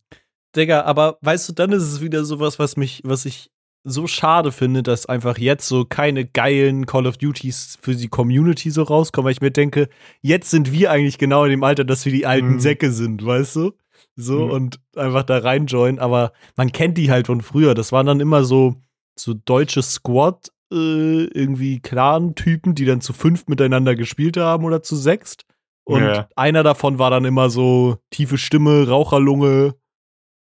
Digga, 0.55 0.81
aber 0.83 1.17
weißt 1.21 1.49
du, 1.49 1.53
dann 1.53 1.71
ist 1.71 1.83
es 1.83 2.01
wieder 2.01 2.25
sowas, 2.25 2.57
was 2.57 2.77
mich, 2.77 3.01
was 3.03 3.25
ich 3.25 3.51
so 3.83 4.07
schade 4.07 4.51
finde, 4.51 4.83
dass 4.83 5.07
einfach 5.07 5.37
jetzt 5.37 5.67
so 5.67 5.85
keine 5.85 6.25
geilen 6.25 6.85
Call 6.85 7.07
of 7.07 7.17
Duties 7.17 7.77
für 7.81 7.95
die 7.95 8.09
Community 8.09 8.69
so 8.69 8.83
rauskommen, 8.83 9.25
weil 9.25 9.33
ich 9.33 9.41
mir 9.41 9.51
denke, 9.51 9.89
jetzt 10.21 10.51
sind 10.51 10.71
wir 10.71 10.91
eigentlich 10.91 11.17
genau 11.17 11.45
in 11.45 11.51
dem 11.51 11.63
Alter, 11.63 11.83
dass 11.83 12.05
wir 12.05 12.11
die 12.11 12.25
alten 12.25 12.53
mhm. 12.53 12.59
Säcke 12.59 12.91
sind, 12.91 13.25
weißt 13.25 13.55
du? 13.55 13.73
So 14.15 14.45
mhm. 14.45 14.51
und 14.51 14.79
einfach 14.95 15.23
da 15.23 15.37
reinjoinen, 15.37 15.99
aber 15.99 16.33
man 16.55 16.71
kennt 16.71 16.97
die 16.97 17.11
halt 17.11 17.27
von 17.27 17.41
früher. 17.41 17.73
Das 17.73 17.91
waren 17.91 18.05
dann 18.05 18.19
immer 18.19 18.43
so, 18.43 18.75
so 19.17 19.33
deutsche 19.33 19.81
Squad, 19.81 20.51
äh, 20.71 21.25
irgendwie 21.25 21.79
Clan-Typen, 21.79 22.75
die 22.75 22.85
dann 22.85 23.01
zu 23.01 23.13
fünf 23.13 23.47
miteinander 23.47 23.95
gespielt 23.95 24.37
haben 24.37 24.65
oder 24.65 24.83
zu 24.83 24.95
sechst. 24.95 25.45
Und 25.83 26.03
ja. 26.03 26.27
einer 26.35 26.63
davon 26.63 26.99
war 26.99 27.09
dann 27.09 27.25
immer 27.25 27.49
so 27.49 27.97
tiefe 28.11 28.37
Stimme, 28.37 28.87
Raucherlunge, 28.87 29.75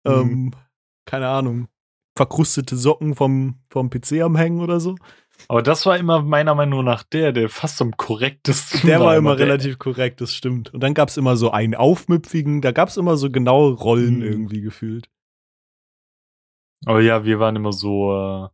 mhm. 0.04 0.12
ähm, 0.12 0.54
keine 1.06 1.28
Ahnung, 1.28 1.68
verkrustete 2.16 2.76
Socken 2.76 3.14
vom, 3.14 3.60
vom 3.70 3.90
PC 3.90 4.20
am 4.22 4.36
Hängen 4.36 4.60
oder 4.60 4.80
so. 4.80 4.96
Aber 5.48 5.62
das 5.62 5.86
war 5.86 5.98
immer 5.98 6.22
meiner 6.22 6.54
Meinung 6.54 6.84
nach 6.84 7.02
der, 7.02 7.32
der 7.32 7.48
fast 7.48 7.80
am 7.82 7.96
korrektesten 7.96 8.82
der 8.86 8.98
war. 8.98 8.98
Der 8.98 9.06
war 9.06 9.16
immer 9.16 9.38
relativ 9.38 9.78
korrekt, 9.78 10.20
das 10.20 10.34
stimmt. 10.34 10.72
Und 10.72 10.80
dann 10.80 10.94
gab 10.94 11.08
es 11.08 11.16
immer 11.16 11.36
so 11.36 11.50
einen 11.50 11.74
aufmüpfigen, 11.74 12.60
da 12.60 12.72
gab 12.72 12.88
es 12.88 12.96
immer 12.96 13.16
so 13.16 13.30
genaue 13.30 13.72
Rollen 13.74 14.16
mhm. 14.16 14.24
irgendwie 14.24 14.60
gefühlt. 14.60 15.08
Aber 16.86 17.00
ja, 17.00 17.24
wir 17.24 17.40
waren 17.40 17.56
immer 17.56 17.72
so 17.72 18.12
äh, 18.12 18.48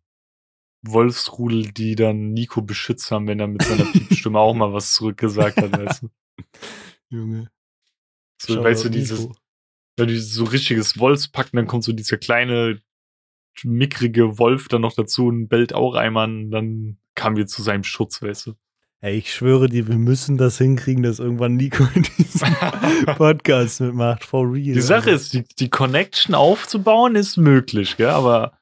Wolfsrudel, 0.82 1.72
die 1.72 1.94
dann 1.94 2.32
Nico 2.32 2.62
beschützt 2.62 3.10
haben, 3.10 3.26
wenn 3.28 3.40
er 3.40 3.46
mit 3.46 3.62
seiner 3.62 3.84
Piepstimme 3.84 4.38
auch 4.38 4.54
mal 4.54 4.72
was 4.72 4.94
zurückgesagt 4.94 5.58
hat, 5.58 5.72
weißt 5.72 6.02
du. 6.02 6.08
Junge. 7.10 7.50
So, 8.40 8.62
weißt 8.62 8.84
du, 8.84 8.88
dieses, 8.90 9.28
wenn 9.96 10.08
du 10.08 10.20
so 10.20 10.44
richtiges 10.44 10.98
Wolfspack, 10.98 11.50
dann 11.52 11.66
kommt 11.66 11.84
so 11.84 11.92
dieser 11.92 12.18
kleine 12.18 12.80
mickrige 13.64 14.38
Wolf 14.38 14.68
dann 14.68 14.82
noch 14.82 14.94
dazu 14.94 15.26
und 15.26 15.48
bellt 15.48 15.74
auch 15.74 15.94
einmal 15.94 16.48
dann 16.50 16.98
kamen 17.14 17.36
wir 17.36 17.46
zu 17.46 17.62
seinem 17.62 17.84
Schutz, 17.84 18.22
weißt 18.22 18.46
du. 18.46 18.54
Ey, 19.00 19.18
ich 19.18 19.32
schwöre 19.32 19.68
dir, 19.68 19.88
wir 19.88 19.98
müssen 19.98 20.38
das 20.38 20.58
hinkriegen, 20.58 21.02
dass 21.02 21.18
irgendwann 21.18 21.56
Nico 21.56 21.86
in 21.94 22.06
diesem 22.18 22.54
Podcast 23.16 23.80
mitmacht, 23.80 24.24
for 24.24 24.50
real. 24.50 24.74
Die 24.74 24.80
Sache 24.80 25.10
ist, 25.10 25.34
die, 25.34 25.44
die 25.58 25.68
Connection 25.68 26.34
aufzubauen 26.34 27.14
ist 27.14 27.36
möglich, 27.36 27.96
gell, 27.96 28.08
aber 28.08 28.58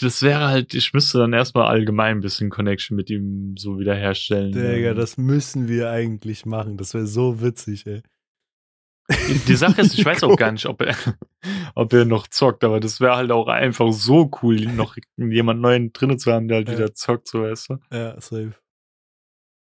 das 0.00 0.22
wäre 0.22 0.48
halt, 0.48 0.72
ich 0.74 0.94
müsste 0.94 1.18
dann 1.18 1.34
erstmal 1.34 1.66
allgemein 1.66 2.16
ein 2.16 2.20
bisschen 2.22 2.48
Connection 2.48 2.96
mit 2.96 3.10
ihm 3.10 3.54
so 3.58 3.78
wiederherstellen. 3.78 4.52
Digga, 4.52 4.94
das 4.94 5.18
müssen 5.18 5.68
wir 5.68 5.90
eigentlich 5.90 6.46
machen. 6.46 6.78
Das 6.78 6.94
wäre 6.94 7.06
so 7.06 7.42
witzig, 7.42 7.86
ey. 7.86 8.02
Die 9.46 9.56
Sache 9.56 9.80
ist, 9.80 9.98
ich 9.98 10.04
weiß 10.04 10.22
auch 10.24 10.36
gar 10.36 10.52
nicht, 10.52 10.66
ob 10.66 10.82
er, 10.82 10.96
ob 11.74 11.92
er 11.92 12.04
noch 12.04 12.26
zockt, 12.28 12.64
aber 12.64 12.80
das 12.80 13.00
wäre 13.00 13.16
halt 13.16 13.30
auch 13.30 13.48
einfach 13.48 13.92
so 13.92 14.30
cool, 14.42 14.56
noch 14.66 14.96
jemand 15.16 15.60
neuen 15.60 15.92
drinnen 15.92 16.18
zu 16.18 16.32
haben, 16.32 16.48
der 16.48 16.58
halt 16.58 16.68
ja. 16.68 16.74
wieder 16.74 16.94
zockt, 16.94 17.28
so 17.28 17.42
weißt 17.42 17.70
du. 17.70 17.78
Ja, 17.90 18.20
safe. 18.20 18.54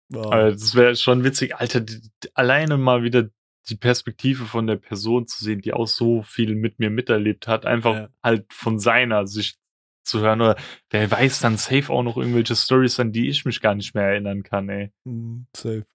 Wow. 0.09 0.25
Aber 0.25 0.51
das 0.51 0.75
wäre 0.75 0.95
schon 0.95 1.23
witzig, 1.23 1.55
Alter, 1.55 1.79
die, 1.81 2.01
die, 2.01 2.29
alleine 2.35 2.77
mal 2.77 3.03
wieder 3.03 3.29
die 3.69 3.75
Perspektive 3.75 4.45
von 4.45 4.67
der 4.67 4.75
Person 4.75 5.27
zu 5.27 5.43
sehen, 5.43 5.61
die 5.61 5.73
auch 5.73 5.87
so 5.87 6.21
viel 6.23 6.55
mit 6.55 6.79
mir 6.79 6.89
miterlebt 6.89 7.47
hat, 7.47 7.65
einfach 7.65 7.93
ja. 7.93 8.09
halt 8.23 8.51
von 8.51 8.79
seiner 8.79 9.27
Sicht 9.27 9.57
zu 10.03 10.19
hören 10.19 10.41
oder 10.41 10.57
wer 10.89 11.09
weiß 11.09 11.39
dann 11.39 11.57
safe 11.57 11.91
auch 11.91 12.03
noch 12.03 12.17
irgendwelche 12.17 12.55
Stories, 12.55 12.99
an 12.99 13.11
die 13.11 13.29
ich 13.29 13.45
mich 13.45 13.61
gar 13.61 13.75
nicht 13.75 13.93
mehr 13.93 14.05
erinnern 14.05 14.43
kann, 14.43 14.67
ey. 14.67 14.91
Mm, 15.03 15.43
safe. 15.55 15.85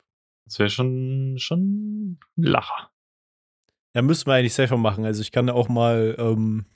Das 0.45 0.59
wäre 0.61 0.71
schon, 0.71 1.39
schon 1.39 2.19
ein 2.39 2.43
Lacher. 2.43 2.91
Ja, 3.97 4.03
müssen 4.03 4.27
wir 4.27 4.35
eigentlich 4.35 4.53
selber 4.53 4.77
machen. 4.77 5.07
Also 5.07 5.23
ich 5.23 5.33
kann 5.33 5.49
auch 5.49 5.71
mal 5.71 6.17
ähm, 6.19 6.67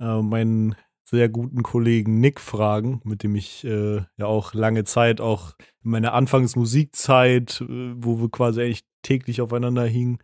äh, 0.00 0.22
meinen 0.22 0.76
sehr 1.04 1.28
guten 1.28 1.64
Kollegen 1.64 2.20
Nick 2.20 2.38
fragen, 2.38 3.00
mit 3.02 3.24
dem 3.24 3.34
ich 3.34 3.64
äh, 3.64 4.04
ja 4.16 4.26
auch 4.26 4.54
lange 4.54 4.84
Zeit, 4.84 5.20
auch 5.20 5.56
in 5.82 5.90
meiner 5.90 6.12
Anfangsmusikzeit, 6.12 7.62
äh, 7.62 7.94
wo 7.96 8.20
wir 8.20 8.30
quasi 8.30 8.60
eigentlich 8.60 8.84
täglich 9.02 9.40
aufeinander 9.40 9.86
hingen, 9.86 10.18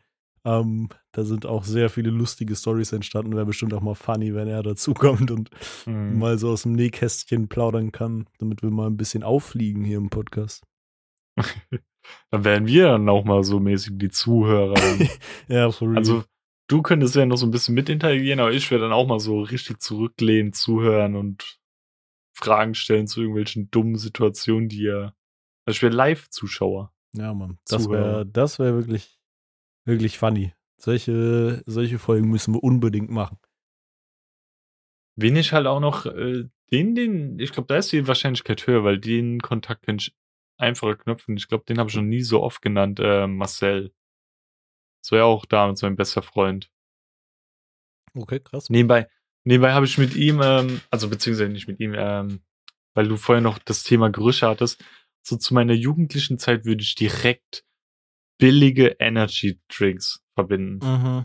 ähm, 0.44 0.90
da 1.10 1.24
sind 1.24 1.44
auch 1.44 1.64
sehr 1.64 1.90
viele 1.90 2.10
lustige 2.10 2.54
Stories 2.54 2.92
entstanden. 2.92 3.34
Wäre 3.34 3.46
bestimmt 3.46 3.74
auch 3.74 3.80
mal 3.80 3.96
funny, 3.96 4.32
wenn 4.32 4.46
er 4.46 4.62
dazukommt 4.62 5.32
und 5.32 5.50
mhm. 5.86 6.20
mal 6.20 6.38
so 6.38 6.50
aus 6.50 6.62
dem 6.62 6.74
Nähkästchen 6.74 7.48
plaudern 7.48 7.90
kann, 7.90 8.28
damit 8.38 8.62
wir 8.62 8.70
mal 8.70 8.86
ein 8.86 8.96
bisschen 8.96 9.24
auffliegen 9.24 9.82
hier 9.82 9.98
im 9.98 10.08
Podcast. 10.08 10.62
Dann 12.30 12.44
wären 12.44 12.66
wir 12.66 12.88
dann 12.88 13.08
auch 13.08 13.24
mal 13.24 13.44
so 13.44 13.60
mäßig 13.60 13.92
die 13.96 14.10
Zuhörer. 14.10 14.74
ja, 15.48 15.70
for 15.70 15.88
real. 15.88 15.98
Also, 15.98 16.24
du 16.68 16.82
könntest 16.82 17.14
ja 17.14 17.26
noch 17.26 17.36
so 17.36 17.46
ein 17.46 17.50
bisschen 17.50 17.74
mit 17.74 17.88
interagieren, 17.88 18.40
aber 18.40 18.52
ich 18.52 18.70
werde 18.70 18.84
dann 18.84 18.92
auch 18.92 19.06
mal 19.06 19.20
so 19.20 19.40
richtig 19.40 19.80
zurücklehnen, 19.80 20.52
zuhören 20.52 21.16
und 21.16 21.58
Fragen 22.34 22.74
stellen 22.74 23.06
zu 23.06 23.20
irgendwelchen 23.20 23.70
dummen 23.70 23.96
Situationen, 23.96 24.68
die 24.68 24.82
ja. 24.82 25.14
Also 25.66 25.76
ich 25.76 25.82
wäre 25.82 25.94
Live-Zuschauer. 25.94 26.92
Ja, 27.12 27.32
Mann. 27.32 27.58
Das 27.66 27.88
wäre 27.88 28.26
das 28.26 28.58
wär 28.58 28.74
wirklich, 28.74 29.18
wirklich 29.86 30.18
funny. 30.18 30.52
Solche, 30.76 31.62
solche 31.64 31.98
Folgen 31.98 32.28
müssen 32.28 32.54
wir 32.54 32.62
unbedingt 32.62 33.08
machen. 33.08 33.38
Wen 35.16 35.36
ich 35.36 35.52
halt 35.52 35.66
auch 35.66 35.80
noch, 35.80 36.06
äh, 36.06 36.44
den, 36.72 36.94
den, 36.94 37.38
ich 37.38 37.52
glaube, 37.52 37.68
da 37.68 37.76
ist 37.76 37.92
die 37.92 38.08
Wahrscheinlichkeit 38.08 38.66
höher, 38.66 38.82
weil 38.82 38.98
den 38.98 39.40
Kontakt 39.40 39.82
kenne 39.82 39.98
ich 40.00 40.12
einfache 40.56 40.96
Knöpfe. 40.96 41.32
Ich 41.34 41.48
glaube, 41.48 41.64
den 41.64 41.78
habe 41.78 41.90
ich 41.90 41.96
noch 41.96 42.02
nie 42.02 42.22
so 42.22 42.42
oft 42.42 42.62
genannt. 42.62 43.00
Äh, 43.00 43.26
Marcel. 43.26 43.92
Das 45.02 45.12
war 45.12 45.18
ja 45.18 45.24
auch 45.24 45.44
damals 45.44 45.82
mein 45.82 45.96
bester 45.96 46.22
Freund. 46.22 46.70
Okay, 48.14 48.40
krass. 48.40 48.70
Nebenbei, 48.70 49.08
nebenbei 49.44 49.72
habe 49.72 49.86
ich 49.86 49.98
mit 49.98 50.14
ihm, 50.14 50.40
ähm, 50.42 50.80
also 50.90 51.08
beziehungsweise 51.08 51.50
nicht 51.50 51.68
mit 51.68 51.80
ihm, 51.80 51.94
ähm, 51.96 52.40
weil 52.94 53.08
du 53.08 53.16
vorher 53.16 53.42
noch 53.42 53.58
das 53.58 53.82
Thema 53.82 54.10
Gerüche 54.10 54.46
hattest. 54.46 54.82
So 55.22 55.36
zu 55.36 55.54
meiner 55.54 55.74
jugendlichen 55.74 56.38
Zeit 56.38 56.64
würde 56.64 56.82
ich 56.82 56.94
direkt 56.94 57.64
billige 58.38 58.96
Energy 58.98 59.60
Drinks 59.68 60.22
verbinden. 60.34 60.78
Mhm. 60.86 61.24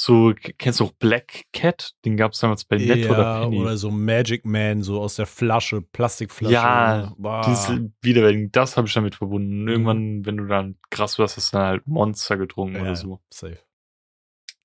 So, 0.00 0.32
kennst 0.58 0.78
du 0.78 0.84
auch 0.84 0.92
Black 0.92 1.46
Cat? 1.52 1.96
Den 2.04 2.16
gab 2.16 2.30
es 2.30 2.38
damals 2.38 2.64
bei 2.64 2.76
Netto 2.76 3.08
ja, 3.08 3.10
oder 3.10 3.40
Penny. 3.40 3.58
Oder 3.58 3.76
so 3.76 3.90
Magic 3.90 4.44
Man, 4.44 4.80
so 4.80 5.00
aus 5.00 5.16
der 5.16 5.26
Flasche, 5.26 5.82
Plastikflasche. 5.82 6.54
Ja, 6.54 7.12
diese 7.44 7.90
Wiederwältigung, 8.00 8.52
das 8.52 8.76
habe 8.76 8.86
ich 8.86 8.94
damit 8.94 9.16
verbunden. 9.16 9.62
Mhm. 9.62 9.68
Irgendwann, 9.68 10.24
wenn 10.24 10.36
du 10.36 10.46
dann 10.46 10.76
krass 10.90 11.18
warst, 11.18 11.36
hast 11.36 11.52
du 11.52 11.56
dann 11.56 11.66
halt 11.66 11.88
Monster 11.88 12.36
getrunken 12.36 12.76
ja, 12.76 12.82
oder 12.82 12.94
so. 12.94 13.18
Safe. 13.34 13.58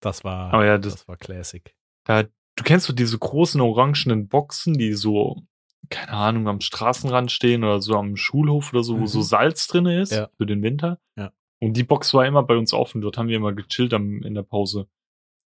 Das 0.02 0.24
war, 0.24 0.54
Aber 0.54 0.68
ja, 0.68 0.78
das, 0.78 0.98
das 0.98 1.08
war 1.08 1.18
Classic. 1.18 1.74
Da, 2.04 2.24
du 2.24 2.64
kennst 2.64 2.86
so 2.86 2.94
diese 2.94 3.18
großen 3.18 3.60
orangenen 3.60 4.28
Boxen, 4.28 4.76
die 4.76 4.94
so, 4.94 5.42
keine 5.90 6.12
Ahnung, 6.12 6.48
am 6.48 6.62
Straßenrand 6.62 7.32
stehen 7.32 7.64
oder 7.64 7.82
so 7.82 7.96
am 7.96 8.18
Schulhof 8.18 8.72
oder 8.72 8.84
so, 8.84 8.98
mhm. 8.98 9.02
wo 9.02 9.06
so 9.08 9.18
mhm. 9.18 9.24
Salz 9.24 9.66
drin 9.66 9.88
ist 9.88 10.12
ja. 10.12 10.30
für 10.38 10.46
den 10.46 10.62
Winter. 10.62 11.00
Ja. 11.18 11.32
Und 11.60 11.74
die 11.74 11.84
Box 11.84 12.14
war 12.14 12.24
immer 12.28 12.44
bei 12.44 12.56
uns 12.56 12.72
offen. 12.72 13.02
Dort 13.02 13.18
haben 13.18 13.30
wir 13.30 13.38
immer 13.38 13.54
gechillt 13.54 13.96
am, 13.96 14.22
in 14.22 14.36
der 14.36 14.44
Pause. 14.44 14.88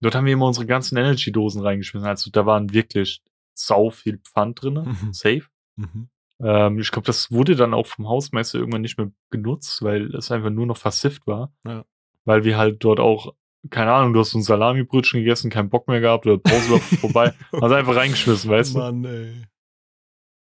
Dort 0.00 0.14
haben 0.14 0.26
wir 0.26 0.32
immer 0.32 0.46
unsere 0.46 0.66
ganzen 0.66 0.96
Energy-Dosen 0.96 1.62
reingeschmissen. 1.62 2.08
Also 2.08 2.30
da 2.30 2.46
waren 2.46 2.72
wirklich 2.72 3.22
sau 3.54 3.90
viel 3.90 4.18
Pfand 4.18 4.62
drin, 4.62 4.74
mhm. 4.74 5.12
safe. 5.12 5.44
Mhm. 5.76 6.08
Ähm, 6.42 6.78
ich 6.78 6.90
glaube, 6.90 7.06
das 7.06 7.30
wurde 7.30 7.56
dann 7.56 7.74
auch 7.74 7.86
vom 7.86 8.08
Hausmeister 8.08 8.58
irgendwann 8.58 8.82
nicht 8.82 8.98
mehr 8.98 9.10
genutzt, 9.30 9.82
weil 9.82 10.14
es 10.14 10.30
einfach 10.30 10.50
nur 10.50 10.66
noch 10.66 10.76
versifft 10.76 11.26
war. 11.26 11.52
Ja. 11.66 11.84
Weil 12.24 12.44
wir 12.44 12.58
halt 12.58 12.82
dort 12.82 13.00
auch 13.00 13.34
keine 13.70 13.92
Ahnung, 13.92 14.12
du 14.12 14.20
hast 14.20 14.32
so 14.32 14.38
ein 14.38 14.42
Salami-Brötchen 14.42 15.20
gegessen, 15.20 15.50
keinen 15.50 15.70
Bock 15.70 15.88
mehr 15.88 16.00
gehabt 16.00 16.26
oder 16.26 16.38
Pause 16.38 16.72
war 16.72 16.80
vorbei, 17.00 17.32
hast 17.52 17.72
einfach 17.72 17.96
reingeschmissen, 17.96 18.50
weißt 18.50 18.74
du? 18.74 18.78
Mann, 18.78 19.04
ey. 19.04 19.46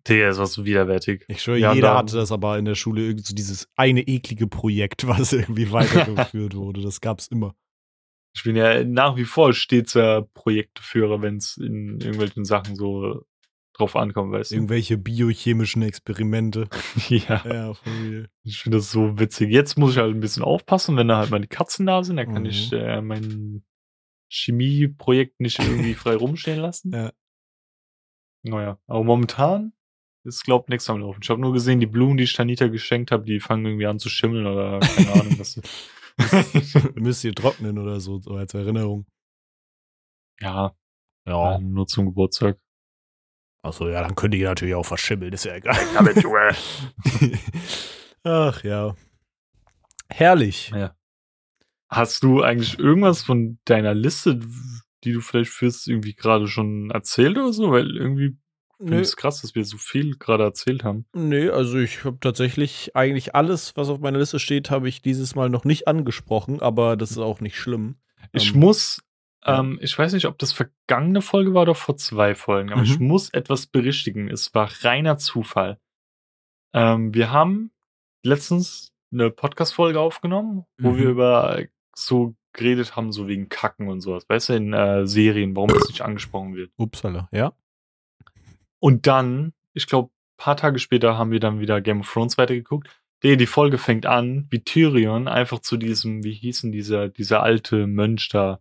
Digga, 0.08 0.28
das 0.28 0.40
war 0.40 0.48
so 0.48 0.66
widerwärtig. 0.66 1.26
Ich 1.28 1.44
schwöre, 1.44 1.60
Ja, 1.60 1.74
jeder 1.74 1.96
hatte 1.96 2.16
das 2.16 2.32
aber 2.32 2.58
in 2.58 2.66
der 2.66 2.76
Schule 2.76 3.04
irgendwie 3.04 3.24
so 3.24 3.36
dieses 3.36 3.68
eine 3.76 4.02
eklige 4.02 4.48
Projekt, 4.48 5.08
was 5.08 5.34
irgendwie 5.34 5.72
weitergeführt 5.72 6.56
wurde. 6.56 6.82
Das 6.82 7.02
gab's 7.02 7.28
immer. 7.28 7.54
Ich 8.34 8.44
bin 8.44 8.56
ja 8.56 8.84
nach 8.84 9.18
wie 9.18 9.26
vor 9.26 9.54
stets 9.54 9.94
der 9.94 10.22
Projektführer, 10.34 11.22
wenn 11.22 11.38
es 11.38 11.58
in 11.58 12.00
irgendwelchen 12.00 12.46
Sachen 12.46 12.76
so 12.76 13.26
drauf 13.74 13.96
ankommt, 13.96 14.32
weißt 14.32 14.52
du? 14.52 14.56
Irgendwelche 14.56 14.98
biochemischen 14.98 15.82
Experimente. 15.82 16.68
ja, 17.10 17.42
Ja, 17.46 17.74
ich 18.44 18.60
finde 18.60 18.78
das 18.78 18.92
so 18.92 19.20
witzig. 19.20 19.50
Jetzt 19.52 19.78
muss 19.78 19.92
ich 19.94 19.98
halt 19.98 20.14
ein 20.16 20.20
bisschen 20.22 20.44
aufpassen, 20.44 20.96
wenn 20.98 21.08
da 21.08 21.18
halt 21.18 21.30
meine 21.32 21.48
Katzen 21.48 21.86
da 21.86 22.04
sind, 22.04 22.18
dann 22.18 22.32
kann 22.32 22.44
Mhm. 22.44 22.50
ich 22.50 22.72
äh, 22.74 23.02
mein 23.02 23.64
Chemieprojekt 24.30 25.40
nicht 25.42 25.60
irgendwie 25.60 25.94
frei 25.96 26.16
rumstehen 26.16 26.60
lassen. 26.60 26.92
Ja. 26.94 27.12
Naja, 28.44 28.80
aber 28.88 29.04
momentan 29.04 29.74
ist, 30.24 30.44
glaub 30.44 30.70
nichts 30.70 30.90
am 30.90 31.00
Laufen. 31.00 31.20
Ich 31.24 31.30
habe 31.30 31.42
nur 31.42 31.54
gesehen, 31.54 31.80
die 31.80 31.86
Blumen, 31.86 32.18
die 32.18 32.24
ich 32.24 32.34
Tanita 32.34 32.68
geschenkt 32.68 33.12
habe, 33.12 33.26
die 33.26 33.40
fangen 33.40 33.66
irgendwie 33.66 33.88
an 33.88 34.00
zu 34.00 34.10
schimmeln 34.10 34.46
oder 34.48 34.80
keine 34.80 35.12
Ahnung, 35.12 35.38
was. 35.38 35.60
Müsst 36.96 37.24
ihr 37.24 37.34
trocknen 37.34 37.78
oder 37.80 38.00
so, 38.00 38.20
so 38.20 38.32
als 38.36 38.54
Erinnerung. 38.54 39.06
ja, 40.40 40.72
Ja. 41.28 41.60
nur 41.60 41.88
zum 41.88 42.06
Geburtstag. 42.08 42.60
Achso, 43.64 43.88
ja, 43.88 44.02
dann 44.02 44.16
könnte 44.16 44.38
ihr 44.38 44.48
natürlich 44.50 44.74
auch 44.76 44.86
verschimmeln, 44.86 45.34
ist 45.34 45.46
ja 45.46 45.56
egal. 45.56 45.78
Damit, 45.94 46.22
Junge. 46.24 46.56
Ach 48.24 48.64
ja. 48.64 48.96
Herrlich. 50.10 50.70
Ja. 50.76 50.96
Hast 51.90 52.24
du 52.24 52.42
eigentlich 52.42 52.80
irgendwas 52.80 53.22
von 53.24 53.60
deiner 53.66 53.94
Liste, 53.94 54.40
die 55.04 55.12
du 55.14 55.22
vielleicht 55.22 55.52
führst, 55.52 55.88
irgendwie 55.88 56.16
gerade 56.16 56.48
schon 56.48 56.90
erzählt 56.92 57.38
oder 57.38 57.54
so? 57.54 57.72
Weil 57.72 57.96
irgendwie 57.98 58.38
Nö, 58.90 58.98
ich 58.98 59.08
es 59.08 59.16
krass, 59.18 59.42
dass 59.42 59.56
wir 59.56 59.64
so 59.66 59.78
viel 59.78 60.18
gerade 60.18 60.44
erzählt 60.44 60.84
haben. 60.84 61.06
nee, 61.14 61.50
also 61.50 61.78
ich 61.78 62.04
habe 62.04 62.18
tatsächlich 62.20 62.96
eigentlich 62.96 63.36
alles, 63.36 63.76
was 63.78 63.90
auf 63.90 64.00
meiner 64.00 64.20
Liste 64.20 64.40
steht, 64.40 64.70
habe 64.72 64.90
ich 64.90 65.02
dieses 65.02 65.36
Mal 65.36 65.50
noch 65.50 65.66
nicht 65.66 65.88
angesprochen, 65.88 66.62
aber 66.62 66.98
das 66.98 67.12
ist 67.12 67.18
auch 67.20 67.42
nicht 67.42 67.58
schlimm. 67.58 67.96
Ich 68.34 68.54
Ähm, 68.54 68.60
muss, 68.60 69.02
ähm, 69.46 69.80
ich 69.82 69.98
weiß 69.98 70.14
nicht, 70.14 70.26
ob 70.26 70.38
das 70.40 70.54
vergangene 70.54 71.22
Folge 71.22 71.54
war 71.54 71.64
oder 71.64 71.76
vor 71.76 71.98
zwei 71.98 72.36
Folgen, 72.36 72.72
aber 72.72 72.84
ich 72.84 73.00
Mhm. 73.00 73.08
muss 73.08 73.30
etwas 73.30 73.68
berichtigen. 73.68 74.30
Es 74.30 74.54
war 74.54 74.70
reiner 74.84 75.18
Zufall. 75.18 75.80
Ähm, 76.74 77.14
wir 77.14 77.32
haben 77.32 77.72
letztens 78.24 78.94
eine 79.12 79.30
Podcast-Folge 79.30 80.00
aufgenommen, 80.00 80.66
wo 80.80 80.92
Mhm. 80.92 80.98
wir 80.98 81.10
über 81.10 81.64
so 81.96 82.36
geredet 82.54 82.96
haben, 82.96 83.12
so 83.12 83.28
wegen 83.28 83.50
Kacken 83.50 83.88
und 83.90 84.02
sowas. 84.02 84.24
Weißt 84.28 84.50
du, 84.50 84.54
in 84.54 84.74
äh, 84.74 85.06
Serien, 85.08 85.56
warum 85.56 85.70
das 85.70 85.88
nicht 85.88 86.02
angesprochen 86.02 86.56
wird. 86.56 86.72
Upsala, 86.78 87.28
ja? 87.32 87.54
Und 88.82 89.08
dann, 89.08 89.54
ich 89.74 89.88
glaube, 89.88 90.12
paar 90.38 90.58
Tage 90.58 90.80
später 90.80 91.18
haben 91.18 91.32
wir 91.32 91.40
dann 91.40 91.60
wieder 91.60 91.82
Game 91.82 92.02
of 92.02 92.12
Thrones 92.12 92.38
weitergeguckt. 92.38 92.90
Die, 93.24 93.38
die 93.38 93.46
Folge 93.46 93.78
fängt 93.78 94.08
an, 94.08 94.48
wie 94.50 94.64
Tyrion 94.64 95.28
einfach 95.28 95.60
zu 95.60 95.78
diesem, 95.78 96.24
wie 96.24 96.34
hießen 96.34 96.72
dieser, 96.72 97.08
dieser 97.08 97.44
alte 97.44 97.86
Mönch 97.86 98.30
da, 98.30 98.60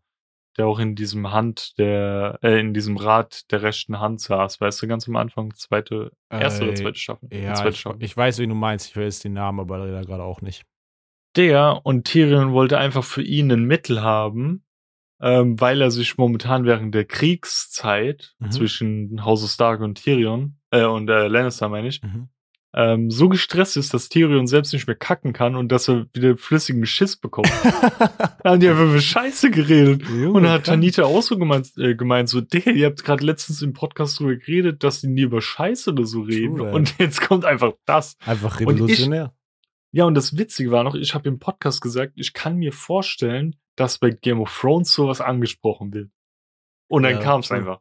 der 0.59 0.67
auch 0.67 0.79
in 0.79 0.95
diesem 0.95 1.31
Hand 1.31 1.79
der, 1.79 2.39
äh, 2.43 2.61
in 2.61 2.75
diesem 2.75 2.99
Rad 2.99 3.51
der 3.51 3.63
rechten 3.63 3.99
Hand 3.99 4.21
saß, 4.21 4.61
weißt 4.61 4.83
du, 4.83 4.89
ganz 4.89 5.09
am 5.09 5.17
Anfang, 5.17 5.55
zweite, 5.55 6.13
erste 6.29 6.65
oder 6.65 6.73
Äh, 6.73 6.77
zweite 6.77 6.99
Staffel? 6.99 7.29
Ja, 7.33 7.55
zweite 7.55 7.71
ich, 7.71 7.81
Staffel. 7.81 8.03
ich 8.03 8.15
weiß, 8.15 8.39
wen 8.41 8.51
du 8.51 8.55
meinst. 8.55 8.89
Ich 8.89 8.97
weiß 8.97 9.21
den 9.21 9.33
Namen, 9.33 9.61
aber 9.61 9.79
leider 9.79 10.03
gerade 10.05 10.23
auch 10.23 10.43
nicht. 10.43 10.67
Der 11.37 11.81
und 11.85 12.07
Tyrion 12.07 12.53
wollte 12.53 12.77
einfach 12.77 13.05
für 13.05 13.23
ihn 13.23 13.51
ein 13.51 13.65
Mittel 13.65 14.03
haben, 14.03 14.65
ähm, 15.21 15.61
weil 15.61 15.81
er 15.81 15.91
sich 15.91 16.17
momentan 16.19 16.65
während 16.65 16.95
der 16.95 17.05
Kriegszeit 17.05 18.35
Mhm. 18.39 18.51
zwischen 18.51 19.25
House 19.25 19.45
of 19.45 19.51
Stark 19.51 19.81
und 19.81 20.03
Tyrion, 20.03 20.57
äh, 20.71 20.85
und 20.85 21.09
äh, 21.09 21.27
Lannister 21.29 21.69
meine 21.69 21.89
ich, 21.89 22.03
Mhm. 22.03 22.29
ähm, 22.75 23.11
so 23.11 23.29
gestresst 23.29 23.77
ist, 23.77 23.93
dass 23.93 24.09
Tyrion 24.09 24.47
selbst 24.47 24.73
nicht 24.73 24.87
mehr 24.87 24.97
kacken 24.97 25.33
kann 25.33 25.57
und 25.57 25.71
dass 25.73 25.89
er 25.89 26.07
wieder 26.13 26.37
flüssigen 26.37 26.87
Schiss 26.87 27.17
bekommt. 27.17 27.51
da 27.51 27.51
haben 28.45 28.61
die 28.61 28.69
einfach 28.69 28.85
über 28.85 29.01
Scheiße 29.01 29.51
geredet. 29.51 30.09
Und 30.09 30.45
dann 30.45 30.53
hat 30.53 30.65
Tanita 30.67 31.03
auch 31.03 31.23
so 31.23 31.37
gemeint, 31.37 31.73
äh, 31.77 31.95
gemeint 31.97 32.29
so, 32.29 32.41
Digga, 32.41 32.71
ihr 32.71 32.87
habt 32.87 33.03
gerade 33.05 33.25
letztens 33.27 33.61
im 33.63 33.73
Podcast 33.73 34.21
drüber 34.21 34.37
geredet, 34.37 34.85
dass 34.85 35.01
die 35.01 35.09
nie 35.09 35.23
über 35.23 35.43
Scheiße 35.43 35.91
oder 35.91 36.07
so 36.07 36.21
reden. 36.23 36.59
that. 36.59 36.73
und 36.75 36.95
jetzt 36.99 37.21
kommt 37.21 37.45
einfach 37.45 37.73
das. 37.87 38.17
Einfach 38.25 38.61
Und 38.61 38.75
ich- 38.77 38.81
revolutionär. 38.81 39.35
Ja, 39.93 40.05
und 40.05 40.15
das 40.15 40.39
Witzige 40.39 40.71
war 40.71 40.85
noch, 40.85 40.95
ich 40.95 41.15
habe 41.15 41.29
im 41.29 41.41
Podcast 41.41 41.81
gesagt, 41.81 42.13
ich 42.15 42.33
kann 42.33 42.57
mir 42.57 42.73
vorstellen, 42.73 43.57
dass 43.81 43.99
bei 43.99 44.11
Game 44.11 44.41
of 44.41 44.57
Thrones 44.61 44.93
sowas 44.93 45.21
angesprochen 45.21 45.93
wird. 45.95 46.11
Und 46.89 47.03
dann 47.05 47.15
Ja, 47.15 47.21
kam 47.21 47.41
es 47.41 47.51
einfach. 47.51 47.81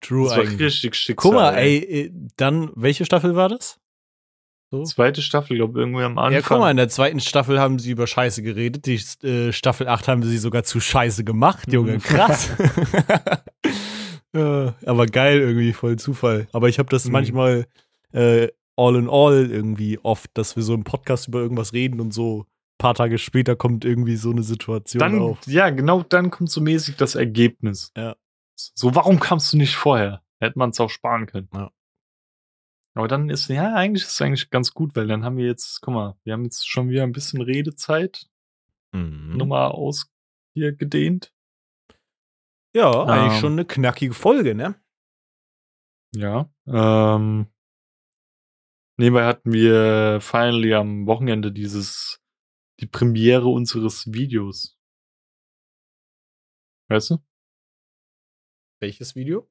True 0.00 0.24
Das 0.28 0.36
war 0.36 0.44
eigentlich. 0.44 0.60
richtig 0.60 0.94
Schicksal. 0.94 1.16
Guck 1.16 1.34
mal, 1.34 1.54
ey, 1.56 1.76
äh, 1.78 2.12
dann, 2.36 2.70
welche 2.74 3.04
Staffel 3.04 3.34
war 3.36 3.48
das? 3.48 3.80
So? 4.70 4.82
Zweite 4.84 5.22
Staffel, 5.22 5.56
glaube 5.56 5.78
irgendwie 5.80 6.02
am 6.02 6.18
Anfang. 6.18 6.32
Ja, 6.32 6.40
guck 6.40 6.58
mal, 6.58 6.70
in 6.70 6.76
der 6.76 6.88
zweiten 6.88 7.20
Staffel 7.20 7.60
haben 7.60 7.78
sie 7.78 7.90
über 7.92 8.06
Scheiße 8.06 8.42
geredet. 8.42 8.86
Die 8.86 9.00
äh, 9.26 9.52
Staffel 9.52 9.88
8 9.88 10.08
haben 10.08 10.22
sie 10.22 10.38
sogar 10.38 10.64
zu 10.64 10.80
Scheiße 10.80 11.24
gemacht, 11.24 11.72
Junge. 11.72 11.94
Mhm. 11.94 12.02
Krass. 12.02 12.50
ja, 14.34 14.74
aber 14.84 15.06
geil 15.06 15.40
irgendwie, 15.40 15.72
voll 15.72 15.96
Zufall. 15.96 16.48
Aber 16.52 16.68
ich 16.68 16.78
habe 16.78 16.88
das 16.88 17.06
Mhm. 17.06 17.12
manchmal 17.12 17.66
äh, 18.12 18.48
all 18.76 18.96
in 18.96 19.08
all 19.08 19.50
irgendwie 19.50 19.98
oft, 20.02 20.30
dass 20.34 20.56
wir 20.56 20.62
so 20.62 20.74
im 20.74 20.84
Podcast 20.84 21.28
über 21.28 21.40
irgendwas 21.40 21.72
reden 21.72 22.00
und 22.00 22.12
so 22.12 22.46
paar 22.78 22.94
Tage 22.94 23.18
später 23.18 23.56
kommt 23.56 23.84
irgendwie 23.84 24.16
so 24.16 24.30
eine 24.30 24.42
Situation 24.42 24.98
dann, 25.00 25.18
auf. 25.20 25.46
ja, 25.46 25.70
genau 25.70 26.02
dann 26.02 26.30
kommt 26.30 26.50
so 26.50 26.60
mäßig 26.60 26.96
das 26.96 27.14
Ergebnis. 27.14 27.92
Ja. 27.96 28.16
So, 28.56 28.94
warum 28.94 29.18
kamst 29.20 29.52
du 29.52 29.56
nicht 29.56 29.76
vorher? 29.76 30.22
Hätte 30.40 30.58
man 30.58 30.70
es 30.70 30.80
auch 30.80 30.90
sparen 30.90 31.26
können. 31.26 31.48
Ja. 31.54 31.70
Aber 32.96 33.08
dann 33.08 33.28
ist, 33.30 33.48
ja, 33.48 33.74
eigentlich 33.74 34.04
ist 34.04 34.12
es 34.12 34.22
eigentlich 34.22 34.50
ganz 34.50 34.72
gut, 34.72 34.94
weil 34.94 35.06
dann 35.08 35.24
haben 35.24 35.36
wir 35.36 35.46
jetzt, 35.46 35.80
guck 35.80 35.94
mal, 35.94 36.16
wir 36.24 36.32
haben 36.32 36.44
jetzt 36.44 36.68
schon 36.68 36.88
wieder 36.90 37.02
ein 37.02 37.12
bisschen 37.12 37.40
Redezeit 37.42 38.28
Mhm. 38.94 39.36
nochmal 39.36 39.72
aus 39.72 40.06
hier 40.54 40.72
gedehnt. 40.72 41.32
Ja, 42.76 43.04
eigentlich 43.04 43.34
Ähm. 43.34 43.40
schon 43.40 43.52
eine 43.54 43.64
knackige 43.64 44.14
Folge, 44.14 44.54
ne? 44.54 44.76
Ja. 46.14 46.48
Ähm, 46.68 47.46
nebenbei 48.96 49.24
hatten 49.26 49.52
wir 49.52 50.20
finally 50.20 50.74
am 50.74 51.06
Wochenende 51.08 51.50
dieses, 51.50 52.20
die 52.80 52.86
Premiere 52.86 53.48
unseres 53.48 54.12
Videos. 54.12 54.78
Weißt 56.88 57.10
du? 57.10 57.18
Welches 58.80 59.14
Video? 59.14 59.48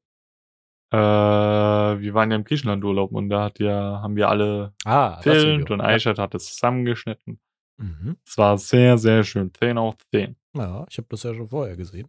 Äh, 0.92 0.98
wir 0.98 2.14
waren 2.14 2.30
ja 2.30 2.38
im 2.38 2.44
Griechenland-Urlaub 2.44 3.12
und 3.14 3.30
da 3.30 3.46
hat 3.46 3.60
ja, 3.60 4.02
haben 4.02 4.16
wir 4.16 4.30
alle 4.30 4.76
Ah, 4.86 5.20
gefilmt 5.22 5.72
und 5.72 5.82
Aishat 5.82 6.20
hat 6.20 6.36
es 6.36 6.54
zusammengeschnitten. 6.54 7.40
Ja. 7.80 7.86
Mhm. 7.86 8.18
Es 8.26 8.38
war 8.38 8.58
sehr, 8.60 8.98
sehr 9.00 9.24
schön. 9.24 9.52
10 9.54 9.78
auf 9.80 9.96
10. 10.14 10.36
ja, 10.56 10.86
ich 10.90 10.98
habe 11.00 11.08
das 11.10 11.24
ja 11.24 11.34
schon 11.34 11.48
vorher 11.50 11.76
gesehen. 11.76 12.08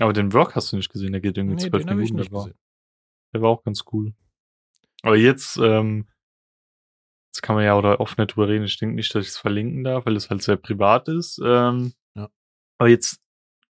Aber 0.00 0.14
den 0.14 0.30
Vlog 0.30 0.54
hast 0.56 0.72
du 0.72 0.76
nicht 0.76 0.90
gesehen, 0.90 1.12
der 1.12 1.20
geht 1.20 1.36
irgendwie 1.36 1.56
Nee, 1.56 1.68
zwölf 1.70 1.82
den 1.84 1.90
habe 1.90 2.02
ich 2.02 2.10
Minuten. 2.12 2.20
nicht 2.20 2.32
der, 2.32 2.38
war, 2.38 2.50
der 3.34 3.42
war 3.42 3.50
auch 3.50 3.62
ganz 3.62 3.84
cool. 3.92 4.14
Aber 5.02 5.16
jetzt, 5.16 5.58
ähm, 5.58 6.08
jetzt 7.34 7.42
kann 7.42 7.56
man 7.56 7.64
ja 7.64 7.76
oder 7.76 7.98
oft 7.98 8.16
nicht 8.16 8.34
drüber 8.34 8.48
reden. 8.48 8.64
Ich 8.64 8.78
denke 8.78 8.94
nicht, 8.94 9.12
dass 9.12 9.24
ich 9.24 9.30
es 9.30 9.38
verlinken 9.38 9.82
darf, 9.82 10.06
weil 10.06 10.14
es 10.14 10.30
halt 10.30 10.42
sehr 10.42 10.56
privat 10.56 11.08
ist. 11.08 11.40
Ähm, 11.44 11.92
Ja. 12.14 12.30
Aber 12.78 12.88
jetzt, 12.88 13.20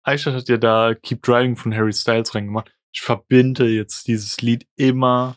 Aisha 0.03 0.33
hat 0.33 0.49
ja 0.49 0.59
da 0.59 0.95
Keep 0.95 1.23
Driving 1.23 1.57
von 1.57 1.75
Harry 1.75 1.93
Styles 1.93 2.35
reingemacht. 2.35 2.71
Ich 2.93 3.01
verbinde 3.01 3.67
jetzt 3.67 4.09
dieses 4.09 4.41
Lied 4.43 4.67
immer 4.77 5.37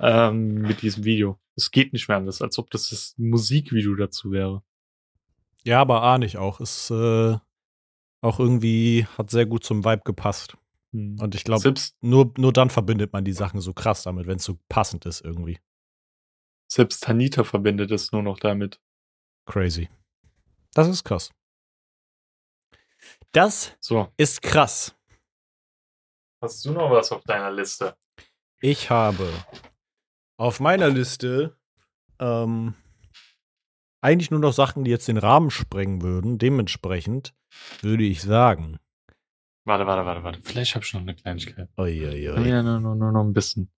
ähm, 0.00 0.54
mit 0.62 0.82
diesem 0.82 1.04
Video. 1.04 1.38
Es 1.54 1.70
geht 1.70 1.92
nicht 1.92 2.08
mehr 2.08 2.16
anders, 2.16 2.42
als 2.42 2.58
ob 2.58 2.68
das 2.70 2.90
das 2.90 3.14
Musikvideo 3.16 3.94
dazu 3.94 4.32
wäre. 4.32 4.62
Ja, 5.62 5.80
aber 5.80 6.02
ahne 6.02 6.26
ich 6.26 6.38
auch. 6.38 6.60
Es 6.60 6.90
äh, 6.90 7.36
auch 8.22 8.40
irgendwie 8.40 9.06
hat 9.16 9.30
sehr 9.30 9.46
gut 9.46 9.62
zum 9.62 9.84
Vibe 9.84 10.02
gepasst. 10.04 10.56
Und 10.92 11.34
ich 11.34 11.44
glaube, 11.44 11.62
selbst, 11.62 11.96
nur, 12.02 12.32
nur 12.36 12.52
dann 12.52 12.70
verbindet 12.70 13.12
man 13.12 13.24
die 13.24 13.32
Sachen 13.32 13.60
so 13.60 13.72
krass 13.72 14.02
damit, 14.02 14.26
wenn 14.26 14.36
es 14.36 14.44
so 14.44 14.58
passend 14.68 15.06
ist 15.06 15.20
irgendwie. 15.22 15.58
Selbst 16.72 17.02
Tanita 17.02 17.44
verbindet 17.44 17.90
es 17.90 18.12
nur 18.12 18.22
noch 18.22 18.38
damit. 18.38 18.80
Crazy. 19.46 19.90
Das 20.74 20.88
ist 20.88 21.04
krass. 21.04 21.30
Das 23.32 23.76
So, 23.80 24.12
ist 24.16 24.42
krass. 24.42 24.96
hast 26.40 26.64
du 26.64 26.72
noch 26.72 26.90
was 26.90 27.12
auf 27.12 27.22
deiner 27.24 27.50
Liste? 27.50 27.96
Ich 28.60 28.90
habe 28.90 29.28
auf 30.38 30.60
meiner 30.60 30.88
Liste 30.88 31.56
ähm, 32.18 32.74
eigentlich 34.00 34.30
nur 34.30 34.40
noch 34.40 34.52
Sachen, 34.52 34.84
die 34.84 34.90
jetzt 34.90 35.08
den 35.08 35.18
Rahmen 35.18 35.50
sprengen 35.50 36.02
würden. 36.02 36.38
Dementsprechend 36.38 37.34
würde 37.80 38.04
ich 38.04 38.22
sagen. 38.22 38.78
Warte, 39.64 39.86
warte, 39.86 40.04
warte, 40.06 40.24
warte. 40.24 40.42
Vielleicht 40.42 40.74
habe 40.74 40.84
ich 40.84 40.92
noch 40.94 41.00
eine 41.02 41.14
Kleinigkeit. 41.14 41.68
Oi, 41.76 42.06
oi, 42.06 42.30
oi. 42.30 42.48
Ja, 42.48 42.62
nur, 42.62 42.80
nur, 42.80 42.96
nur 42.96 43.12
noch 43.12 43.22
ein 43.24 43.32
bisschen. 43.32 43.70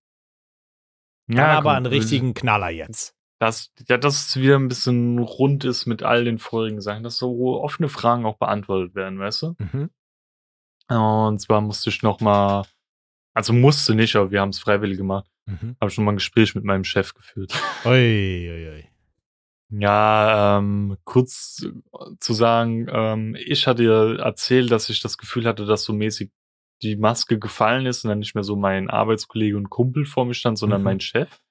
Dann 1.27 1.39
aber 1.39 1.69
komm, 1.69 1.77
einen 1.77 1.85
richtigen 1.87 2.33
Knaller 2.33 2.69
jetzt. 2.69 3.15
Dass, 3.39 3.71
ja, 3.87 3.97
dass 3.97 4.27
es 4.27 4.37
wieder 4.37 4.55
ein 4.55 4.67
bisschen 4.67 5.19
rund 5.19 5.65
ist 5.65 5.85
mit 5.85 6.03
all 6.03 6.23
den 6.23 6.39
vorigen 6.39 6.81
Sachen, 6.81 7.03
dass 7.03 7.17
so 7.17 7.61
offene 7.61 7.89
Fragen 7.89 8.25
auch 8.25 8.37
beantwortet 8.37 8.95
werden, 8.95 9.19
weißt 9.19 9.41
du? 9.41 9.55
Mhm. 9.57 9.89
Und 10.87 11.39
zwar 11.39 11.61
musste 11.61 11.89
ich 11.89 12.03
noch 12.03 12.21
mal, 12.21 12.65
also 13.33 13.53
musste 13.53 13.95
nicht, 13.95 14.15
aber 14.15 14.31
wir 14.31 14.41
haben 14.41 14.49
es 14.49 14.59
freiwillig 14.59 14.97
gemacht. 14.97 15.29
Mhm. 15.47 15.75
Habe 15.81 15.91
schon 15.91 16.05
mal 16.05 16.13
ein 16.13 16.17
Gespräch 16.17 16.55
mit 16.55 16.63
meinem 16.63 16.83
Chef 16.83 17.13
geführt. 17.13 17.53
Ui, 17.85 17.91
ui, 17.91 18.69
ui. 18.69 18.89
Ja, 19.69 20.57
ähm, 20.57 20.97
kurz 21.03 21.65
zu 22.19 22.33
sagen, 22.33 22.87
ähm, 22.89 23.35
ich 23.35 23.67
hatte 23.67 23.83
ja 23.83 24.15
erzählt, 24.15 24.71
dass 24.71 24.89
ich 24.89 25.01
das 25.01 25.17
Gefühl 25.17 25.45
hatte, 25.45 25.65
dass 25.65 25.83
so 25.83 25.91
mäßig 25.91 26.31
die 26.85 26.95
Maske 26.95 27.39
gefallen 27.39 27.85
ist 27.85 28.03
und 28.03 28.09
dann 28.09 28.19
nicht 28.19 28.35
mehr 28.35 28.43
so 28.43 28.55
mein 28.55 28.89
Arbeitskollege 28.89 29.57
und 29.57 29.69
Kumpel 29.69 30.05
vor 30.05 30.25
mir 30.25 30.33
stand, 30.33 30.57
sondern 30.57 30.81
mhm. 30.81 30.85
mein 30.85 30.99
Chef. 30.99 31.41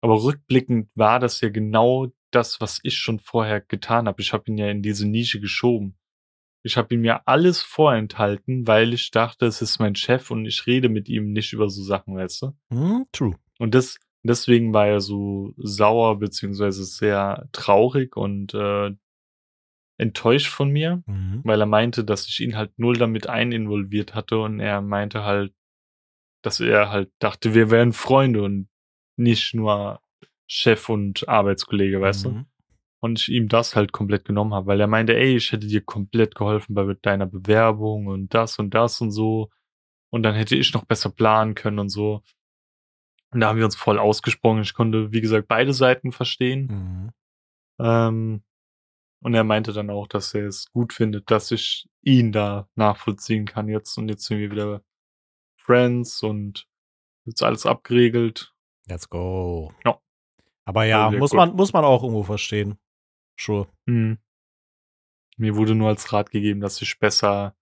Aber 0.00 0.22
rückblickend 0.22 0.88
war 0.94 1.20
das 1.20 1.40
ja 1.40 1.48
genau 1.48 2.12
das, 2.30 2.60
was 2.60 2.80
ich 2.82 2.98
schon 2.98 3.20
vorher 3.20 3.60
getan 3.60 4.06
habe. 4.06 4.20
Ich 4.20 4.32
habe 4.32 4.44
ihn 4.48 4.58
ja 4.58 4.68
in 4.68 4.82
diese 4.82 5.08
Nische 5.08 5.40
geschoben. 5.40 5.96
Ich 6.64 6.76
habe 6.76 6.94
ihm 6.94 7.04
ja 7.04 7.22
alles 7.26 7.60
vorenthalten, 7.60 8.66
weil 8.66 8.94
ich 8.94 9.10
dachte, 9.10 9.46
es 9.46 9.62
ist 9.62 9.80
mein 9.80 9.96
Chef 9.96 10.30
und 10.30 10.46
ich 10.46 10.66
rede 10.66 10.88
mit 10.88 11.08
ihm 11.08 11.32
nicht 11.32 11.52
über 11.52 11.68
so 11.68 11.82
Sachen, 11.82 12.16
weißt 12.16 12.42
du? 12.42 12.74
Mm, 12.74 13.02
true. 13.10 13.36
Und 13.58 13.74
das, 13.74 13.98
deswegen 14.22 14.72
war 14.72 14.86
er 14.86 15.00
so 15.00 15.52
sauer 15.56 16.18
beziehungsweise 16.18 16.84
sehr 16.84 17.48
traurig 17.52 18.16
und 18.16 18.54
äh, 18.54 18.92
enttäuscht 20.02 20.48
von 20.48 20.70
mir, 20.70 21.02
mhm. 21.06 21.40
weil 21.44 21.60
er 21.60 21.66
meinte, 21.66 22.04
dass 22.04 22.26
ich 22.26 22.40
ihn 22.40 22.56
halt 22.56 22.78
null 22.78 22.96
damit 22.96 23.28
eininvolviert 23.28 24.14
hatte 24.14 24.38
und 24.38 24.60
er 24.60 24.82
meinte 24.82 25.22
halt, 25.22 25.54
dass 26.42 26.60
er 26.60 26.90
halt 26.90 27.10
dachte, 27.18 27.54
wir 27.54 27.70
wären 27.70 27.92
Freunde 27.92 28.42
und 28.42 28.68
nicht 29.16 29.54
nur 29.54 30.00
Chef 30.46 30.88
und 30.88 31.28
Arbeitskollege, 31.28 32.00
weißt 32.00 32.26
mhm. 32.26 32.30
du? 32.30 32.44
Und 33.00 33.20
ich 33.20 33.30
ihm 33.30 33.48
das 33.48 33.74
halt 33.74 33.92
komplett 33.92 34.24
genommen 34.24 34.54
habe, 34.54 34.66
weil 34.66 34.80
er 34.80 34.86
meinte, 34.86 35.16
ey, 35.16 35.36
ich 35.36 35.50
hätte 35.50 35.66
dir 35.66 35.80
komplett 35.80 36.34
geholfen 36.34 36.74
bei 36.74 36.94
deiner 37.02 37.26
Bewerbung 37.26 38.06
und 38.06 38.32
das 38.34 38.58
und 38.58 38.74
das 38.74 39.00
und 39.00 39.10
so. 39.10 39.50
Und 40.10 40.22
dann 40.22 40.34
hätte 40.34 40.56
ich 40.56 40.72
noch 40.72 40.84
besser 40.84 41.10
planen 41.10 41.54
können 41.54 41.78
und 41.78 41.88
so. 41.88 42.22
Und 43.32 43.40
da 43.40 43.48
haben 43.48 43.58
wir 43.58 43.64
uns 43.64 43.76
voll 43.76 43.98
ausgesprochen. 43.98 44.60
Ich 44.60 44.74
konnte, 44.74 45.10
wie 45.12 45.20
gesagt, 45.20 45.48
beide 45.48 45.72
Seiten 45.72 46.12
verstehen. 46.12 46.66
Mhm. 46.66 47.10
Ähm, 47.80 48.42
und 49.22 49.34
er 49.34 49.44
meinte 49.44 49.72
dann 49.72 49.88
auch, 49.88 50.08
dass 50.08 50.34
er 50.34 50.46
es 50.46 50.70
gut 50.72 50.92
findet, 50.92 51.30
dass 51.30 51.50
ich 51.52 51.88
ihn 52.02 52.32
da 52.32 52.68
nachvollziehen 52.74 53.46
kann 53.46 53.68
jetzt. 53.68 53.96
Und 53.96 54.08
jetzt 54.08 54.24
sind 54.24 54.38
wir 54.38 54.50
wieder 54.50 54.82
Friends 55.56 56.22
und 56.22 56.66
jetzt 57.24 57.42
alles 57.42 57.64
abgeregelt. 57.64 58.52
Let's 58.88 59.08
go. 59.08 59.72
Ja. 59.84 60.00
Aber 60.64 60.84
ja, 60.84 61.06
also, 61.06 61.18
muss 61.18 61.32
man, 61.32 61.54
muss 61.54 61.72
man 61.72 61.84
auch 61.84 62.02
irgendwo 62.02 62.24
verstehen. 62.24 62.78
Sure. 63.38 63.68
Mhm. 63.86 64.18
Mir 65.36 65.56
wurde 65.56 65.74
nur 65.74 65.88
als 65.88 66.12
Rat 66.12 66.30
gegeben, 66.30 66.60
dass 66.60 66.82
ich 66.82 66.98
besser 66.98 67.56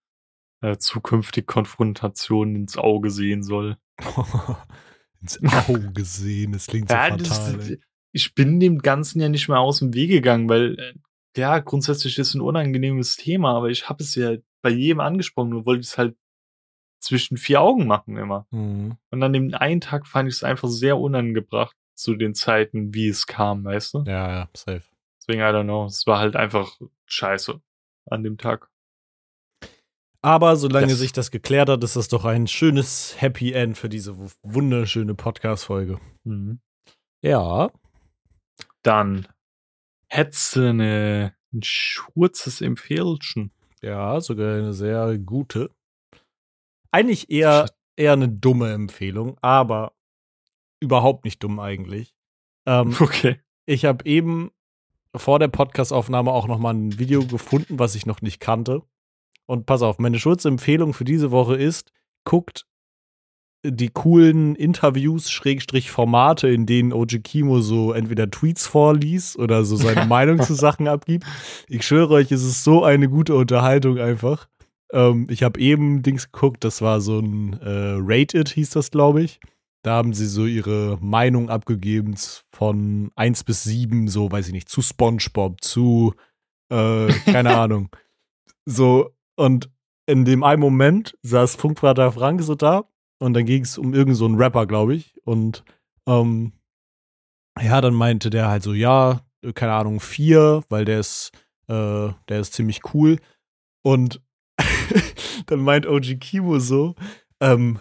äh, 0.63 0.79
zukünftig 0.79 1.47
Konfrontationen 1.47 2.57
ins 2.57 2.79
Auge 2.79 3.11
sehen 3.11 3.43
soll. 3.43 3.77
ins 5.21 5.39
Auge 5.69 6.05
sehen, 6.05 6.53
das 6.53 6.67
klingt 6.67 6.89
so 6.89 6.95
ja, 6.95 7.11
fatal. 7.11 7.57
Das, 7.57 7.73
ich 8.13 8.35
bin 8.35 8.61
dem 8.61 8.79
Ganzen 8.79 9.21
ja 9.21 9.29
nicht 9.29 9.49
mehr 9.49 9.61
aus 9.61 9.79
dem 9.79 9.95
Weg 9.95 10.11
gegangen, 10.11 10.49
weil 10.49 10.79
äh, 10.79 10.95
ja, 11.37 11.59
grundsätzlich 11.59 12.18
ist 12.18 12.28
es 12.28 12.35
ein 12.35 12.41
unangenehmes 12.41 13.16
Thema, 13.16 13.55
aber 13.57 13.68
ich 13.68 13.89
habe 13.89 14.03
es 14.03 14.14
ja 14.14 14.37
bei 14.62 14.70
jedem 14.70 15.01
angesprochen, 15.01 15.51
nur 15.51 15.66
wollte 15.66 15.81
ich 15.81 15.89
es 15.89 15.99
halt 15.99 16.16
zwischen 17.01 17.37
vier 17.37 17.61
Augen 17.61 17.87
machen 17.87 18.16
immer. 18.16 18.47
Mhm. 18.51 18.97
Und 19.11 19.22
an 19.22 19.33
dem 19.33 19.55
einen 19.55 19.81
Tag 19.81 20.07
fand 20.07 20.28
ich 20.28 20.37
es 20.37 20.45
einfach 20.45 20.68
sehr 20.68 20.99
unangebracht 20.99 21.76
zu 21.95 22.14
den 22.14 22.35
Zeiten, 22.35 22.95
wie 22.95 23.09
es 23.09 23.26
kam, 23.26 23.64
weißt 23.64 23.95
du? 23.95 24.05
Ja, 24.07 24.31
ja, 24.31 24.49
safe. 24.55 24.85
Deswegen, 25.20 25.41
I 25.41 25.47
don't 25.47 25.64
know. 25.64 25.87
Es 25.87 26.07
war 26.07 26.18
halt 26.18 26.37
einfach 26.37 26.78
scheiße 27.07 27.61
an 28.11 28.22
dem 28.22 28.39
Tag. 28.39 28.68
Aber 30.22 30.57
solange 30.57 30.89
das 30.89 30.99
sich 30.99 31.12
das 31.12 31.31
geklärt 31.31 31.70
hat, 31.70 31.83
ist 31.83 31.97
das 31.97 32.09
doch 32.09 32.26
ein 32.26 32.47
schönes 32.47 33.20
Happy 33.20 33.53
End 33.53 33.78
für 33.78 33.89
diese 33.89 34.16
wunderschöne 34.43 35.14
Podcast-Folge. 35.14 35.99
Mhm. 36.24 36.61
Ja. 37.22 37.70
Dann 38.83 39.26
hättest 40.11 40.57
du 40.57 40.69
eine, 40.69 41.35
ein 41.53 41.61
kurzes 42.13 42.61
Empfehlchen. 42.61 43.53
Ja, 43.83 44.21
sogar 44.21 44.57
eine 44.57 44.75
sehr 44.75 45.17
gute. 45.19 45.71
Eigentlich 46.91 47.31
eher, 47.31 47.71
eher 47.97 48.13
eine 48.13 48.29
dumme 48.29 48.73
Empfehlung, 48.73 49.39
aber 49.41 49.95
überhaupt 50.81 51.25
nicht 51.25 51.43
dumm 51.43 51.61
eigentlich. 51.61 52.15
Ähm, 52.67 52.95
okay. 53.01 53.41
Ich 53.67 53.85
habe 53.85 54.05
eben 54.05 54.51
vor 55.15 55.39
der 55.39 55.49
Podcastaufnahme 55.49 56.31
auch 56.33 56.47
noch 56.47 56.59
mal 56.59 56.75
ein 56.75 56.99
Video 56.99 57.25
gefunden, 57.25 57.79
was 57.79 57.95
ich 57.95 58.07
noch 58.07 58.21
nicht 58.21 58.41
kannte. 58.41 58.83
Und 59.47 59.67
pass 59.67 59.83
auf, 59.83 59.99
meine 59.99 60.19
Schutzempfehlung 60.19 60.93
für 60.93 61.05
diese 61.05 61.31
Woche 61.31 61.57
ist, 61.57 61.93
guckt 62.25 62.67
die 63.63 63.91
coolen 63.91 64.55
Interviews, 64.57 65.31
Schrägstrich 65.31 65.91
Formate, 65.91 66.49
in 66.49 66.67
denen 66.67 66.93
Oji 66.93 67.21
Kimo 67.21 67.61
so 67.61 67.93
entweder 67.93 68.31
Tweets 68.31 68.67
vorliest 68.67 69.39
oder 69.39 69.65
so 69.65 69.77
seine 69.77 70.07
Meinung 70.09 70.41
zu 70.41 70.55
Sachen 70.55 70.89
abgibt. 70.89 71.27
Ich 71.69 71.87
schwöre 71.87 72.15
euch, 72.15 72.33
es 72.33 72.43
ist 72.43 72.65
so 72.65 72.85
eine 72.85 73.09
gute 73.09 73.35
Unterhaltung 73.35 73.99
einfach. 73.99 74.49
Ähm, 74.93 75.27
ich 75.29 75.43
habe 75.43 75.61
eben 75.61 76.03
Dings 76.03 76.33
geguckt, 76.33 76.65
das 76.65 76.81
war 76.81 77.01
so 77.01 77.19
ein 77.19 77.55
äh, 77.61 77.97
Rated, 78.01 78.49
hieß 78.49 78.71
das, 78.71 78.91
glaube 78.91 79.23
ich. 79.23 79.41
Da 79.83 79.93
haben 79.93 80.13
sie 80.13 80.27
so 80.27 80.47
ihre 80.47 80.99
Meinung 81.01 81.49
abgegeben 81.49 82.15
von 82.51 83.11
1 83.17 83.45
bis 83.45 83.65
7, 83.65 84.09
so 84.09 84.31
weiß 84.31 84.49
ich 84.49 84.53
nicht, 84.53 84.69
zu 84.69 84.83
SpongeBob, 84.83 85.63
zu, 85.63 86.15
äh, 86.71 87.09
keine 87.25 87.57
Ahnung. 87.59 87.91
So, 88.67 89.11
und 89.37 89.71
in 90.07 90.25
dem 90.25 90.43
einen 90.43 90.61
Moment 90.61 91.17
saß 91.23 91.57
Funkvater 91.57 92.13
Frank 92.13 92.43
so 92.43 92.55
da 92.55 92.85
und 93.21 93.35
dann 93.35 93.45
ging 93.45 93.62
es 93.62 93.79
um 93.79 93.95
irgendeinen 93.95 94.14
so 94.14 94.27
Rapper, 94.27 94.66
glaube 94.66 94.95
ich. 94.95 95.14
Und 95.25 95.62
ähm, 96.09 96.53
ja, 97.61 97.81
dann 97.81 97.95
meinte 97.95 98.31
der 98.31 98.49
halt 98.49 98.62
so, 98.62 98.73
ja, 98.73 99.21
keine 99.55 99.73
Ahnung, 99.73 100.01
vier, 100.01 100.62
weil 100.68 100.85
der 100.85 101.01
ist, 101.01 101.31
äh, 101.68 102.09
der 102.29 102.41
ist 102.41 102.55
ziemlich 102.55 102.81
cool. 102.95 103.18
Und 103.83 104.21
dann 105.47 105.61
meint 105.61 105.87
OG 105.87 106.18
Kimo 106.21 106.59
so, 106.59 106.95
ähm, 107.41 107.79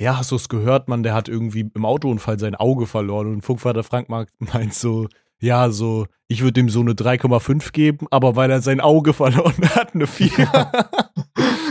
ja, 0.00 0.16
hast 0.16 0.30
du 0.30 0.36
es 0.36 0.48
gehört, 0.48 0.88
Mann, 0.88 1.02
der 1.02 1.14
hat 1.14 1.28
irgendwie 1.28 1.68
im 1.74 1.84
Autounfall 1.84 2.38
sein 2.38 2.54
Auge 2.54 2.86
verloren. 2.86 3.26
Und 3.26 3.42
Funkvater 3.42 3.82
Frank 3.82 4.08
meint 4.38 4.74
so, 4.74 5.08
ja, 5.40 5.70
so, 5.70 6.06
ich 6.28 6.42
würde 6.42 6.60
ihm 6.60 6.68
so 6.68 6.80
eine 6.80 6.92
3,5 6.92 7.72
geben, 7.72 8.06
aber 8.10 8.36
weil 8.36 8.50
er 8.50 8.60
sein 8.60 8.80
Auge 8.80 9.12
verloren 9.12 9.70
hat, 9.74 9.94
eine 9.94 10.06
4. 10.06 10.30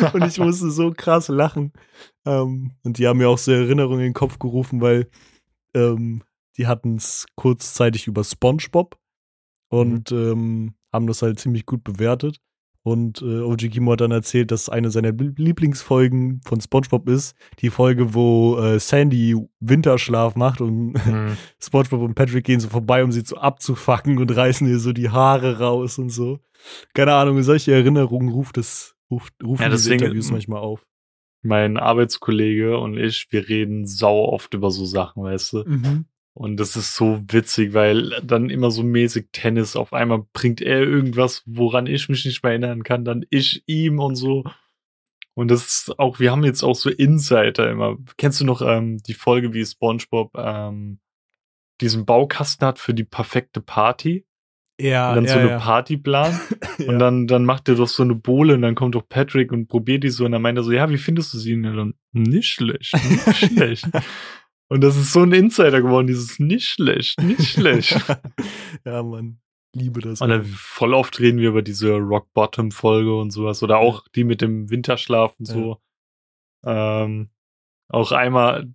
und 0.13 0.25
ich 0.25 0.39
musste 0.39 0.69
so 0.71 0.91
krass 0.91 1.27
lachen. 1.27 1.73
Ähm, 2.25 2.71
und 2.83 2.97
die 2.97 3.07
haben 3.07 3.17
mir 3.17 3.29
auch 3.29 3.37
so 3.37 3.51
Erinnerungen 3.51 3.99
in 3.99 4.07
den 4.07 4.13
Kopf 4.13 4.39
gerufen, 4.39 4.81
weil 4.81 5.09
ähm, 5.73 6.23
die 6.57 6.67
hatten 6.67 6.95
es 6.95 7.25
kurzzeitig 7.35 8.07
über 8.07 8.23
SpongeBob 8.23 8.97
und 9.69 10.11
mhm. 10.11 10.17
ähm, 10.17 10.73
haben 10.91 11.07
das 11.07 11.21
halt 11.21 11.39
ziemlich 11.39 11.65
gut 11.65 11.83
bewertet. 11.83 12.37
Und 12.87 13.21
äh, 13.21 13.41
OG 13.41 13.69
Kimo 13.69 13.91
hat 13.91 13.99
dann 13.99 14.11
erzählt, 14.11 14.49
dass 14.49 14.69
eine 14.69 14.91
seiner 14.91 15.11
Lieblingsfolgen 15.11 16.39
von 16.45 16.61
SpongeBob 16.61 17.09
ist, 17.09 17.35
die 17.59 17.69
Folge, 17.69 18.13
wo 18.13 18.57
äh, 18.59 18.79
Sandy 18.79 19.35
Winterschlaf 19.59 20.37
macht 20.37 20.61
und 20.61 20.93
mhm. 20.93 21.35
SpongeBob 21.61 22.01
und 22.01 22.15
Patrick 22.15 22.45
gehen 22.45 22.61
so 22.61 22.69
vorbei, 22.69 23.03
um 23.03 23.11
sie 23.11 23.25
zu 23.25 23.39
abzufacken 23.39 24.19
und 24.19 24.33
reißen 24.33 24.65
ihr 24.69 24.79
so 24.79 24.93
die 24.93 25.09
Haare 25.09 25.59
raus 25.59 25.97
und 25.97 26.11
so. 26.11 26.39
Keine 26.93 27.13
Ahnung, 27.13 27.43
solche 27.43 27.73
Erinnerungen 27.73 28.29
ruft 28.29 28.57
es, 28.57 28.95
ruft, 29.09 29.33
rufen 29.43 29.63
ja, 29.63 29.69
diese 29.69 29.93
Interviews 29.93 30.31
manchmal 30.31 30.61
auf. 30.61 30.85
Mein 31.41 31.77
Arbeitskollege 31.77 32.77
und 32.77 32.97
ich, 32.97 33.27
wir 33.29 33.47
reden 33.47 33.85
sau 33.85 34.25
oft 34.25 34.53
über 34.53 34.71
so 34.71 34.85
Sachen, 34.85 35.23
weißt 35.23 35.53
du? 35.53 35.63
Mhm. 35.65 36.05
Und 36.37 36.57
das 36.57 36.75
ist 36.75 36.95
so 36.95 37.23
witzig, 37.29 37.73
weil 37.73 38.11
dann 38.23 38.51
immer 38.51 38.69
so 38.69 38.83
mäßig 38.83 39.29
Tennis, 39.31 39.75
auf 39.75 39.91
einmal 39.91 40.23
bringt 40.33 40.61
er 40.61 40.81
irgendwas, 40.81 41.41
woran 41.47 41.87
ich 41.87 42.09
mich 42.09 42.25
nicht 42.25 42.43
mehr 42.43 42.51
erinnern 42.51 42.83
kann, 42.83 43.05
dann 43.05 43.25
ich 43.31 43.63
ihm 43.65 43.97
und 43.97 44.15
so. 44.15 44.43
Und 45.33 45.49
das 45.49 45.65
ist 45.65 45.99
auch, 45.99 46.19
wir 46.19 46.31
haben 46.31 46.43
jetzt 46.43 46.61
auch 46.61 46.75
so 46.75 46.91
Insider 46.91 47.71
immer. 47.71 47.97
Kennst 48.17 48.39
du 48.39 48.45
noch 48.45 48.61
ähm, 48.61 48.99
die 48.99 49.15
Folge, 49.15 49.53
wie 49.55 49.65
SpongeBob 49.65 50.35
ähm, 50.37 50.99
diesen 51.81 52.05
Baukasten 52.05 52.67
hat 52.67 52.77
für 52.77 52.93
die 52.93 53.03
perfekte 53.03 53.59
Party? 53.59 54.26
Ja. 54.79 55.09
Und 55.09 55.15
dann 55.15 55.25
ja, 55.25 55.33
so 55.33 55.39
eine 55.39 55.49
ja. 55.49 55.59
Party 55.59 55.97
plant. 55.97 56.39
ja. 56.77 56.89
Und 56.89 56.99
dann, 56.99 57.27
dann 57.27 57.45
macht 57.45 57.67
er 57.69 57.75
doch 57.75 57.87
so 57.87 58.03
eine 58.03 58.15
Bohle 58.15 58.53
und 58.53 58.61
dann 58.61 58.75
kommt 58.75 58.95
doch 58.95 59.07
Patrick 59.07 59.51
und 59.51 59.67
probiert 59.67 60.03
die 60.03 60.09
so 60.09 60.25
und 60.25 60.31
dann 60.31 60.41
meint 60.41 60.57
er 60.57 60.63
so, 60.63 60.71
ja, 60.71 60.89
wie 60.89 60.97
findest 60.97 61.33
du 61.33 61.37
sie? 61.37 61.53
Und 61.53 61.63
dann, 61.63 61.93
nicht 62.11 62.49
schlecht, 62.49 62.93
nicht 62.93 63.35
schlecht. 63.53 63.87
Und 64.69 64.81
das 64.81 64.97
ist 64.97 65.13
so 65.13 65.21
ein 65.21 65.31
Insider 65.31 65.81
geworden, 65.81 66.07
dieses 66.07 66.39
nicht 66.39 66.67
schlecht, 66.67 67.21
nicht 67.21 67.47
schlecht. 67.47 67.99
ja, 68.85 69.01
man, 69.01 69.39
liebe 69.73 70.01
das. 70.01 70.21
Und 70.21 70.29
dann 70.29 70.43
voll 70.45 70.93
oft 70.93 71.19
reden 71.19 71.39
wir 71.39 71.49
über 71.49 71.61
diese 71.61 71.95
Rock 71.95 72.33
Bottom 72.33 72.71
Folge 72.71 73.17
und 73.17 73.31
sowas 73.31 73.63
oder 73.63 73.77
auch 73.77 74.07
die 74.09 74.23
mit 74.23 74.41
dem 74.41 74.69
Winterschlaf 74.69 75.35
und 75.39 75.45
so. 75.45 75.77
Ähm, 76.65 77.29
auch 77.87 78.11
einmal, 78.11 78.73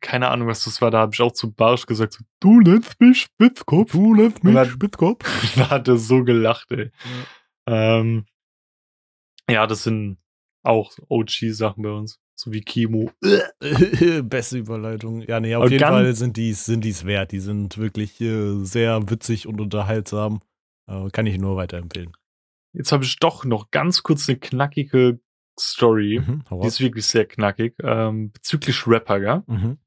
keine 0.00 0.28
Ahnung, 0.28 0.48
was 0.48 0.64
das 0.64 0.80
war, 0.80 0.90
da 0.90 0.98
habe 0.98 1.12
ich 1.14 1.20
auch 1.20 1.32
zu 1.32 1.52
Barsch 1.52 1.86
gesagt, 1.86 2.14
so, 2.14 2.24
du 2.40 2.60
nennst 2.60 3.00
mich 3.00 3.22
Spitzkopf. 3.22 3.92
Du 3.92 4.14
nennst 4.14 4.42
mich 4.44 4.70
Spitzkopf. 4.70 5.24
da 5.56 5.70
hat 5.70 5.88
er 5.88 5.96
so 5.98 6.24
gelacht, 6.24 6.70
ey. 6.72 6.90
Ja. 7.68 7.98
Ähm, 7.98 8.26
ja, 9.48 9.66
das 9.66 9.84
sind 9.84 10.18
Auch 10.62 10.92
OG-Sachen 11.08 11.82
bei 11.82 11.90
uns. 11.90 12.18
So 12.38 12.52
wie 12.52 12.60
Kimo. 12.60 13.10
Beste 14.22 14.58
Überleitung. 14.58 15.22
Ja, 15.22 15.40
nee, 15.40 15.54
auf 15.54 15.62
Aber 15.62 15.70
jeden 15.70 15.84
Fall 15.84 16.14
sind 16.14 16.36
die 16.36 16.52
sind 16.52 16.84
die's 16.84 17.04
wert. 17.04 17.32
Die 17.32 17.40
sind 17.40 17.78
wirklich 17.78 18.20
äh, 18.20 18.62
sehr 18.62 19.08
witzig 19.08 19.46
und 19.46 19.60
unterhaltsam. 19.60 20.40
Äh, 20.86 21.08
kann 21.10 21.26
ich 21.26 21.38
nur 21.38 21.56
weiterempfehlen. 21.56 22.12
Jetzt 22.74 22.92
habe 22.92 23.04
ich 23.04 23.16
doch 23.18 23.44
noch 23.46 23.70
ganz 23.70 24.02
kurz 24.02 24.28
eine 24.28 24.38
knackige 24.38 25.18
Story. 25.58 26.20
Mhm, 26.26 26.44
die 26.62 26.66
ist 26.66 26.80
wirklich 26.80 27.06
sehr 27.06 27.26
knackig. 27.26 27.74
Ähm, 27.82 28.32
bezüglich 28.32 28.86
Rapper, 28.86 29.20
gell? 29.20 29.42
Mhm. 29.46 29.78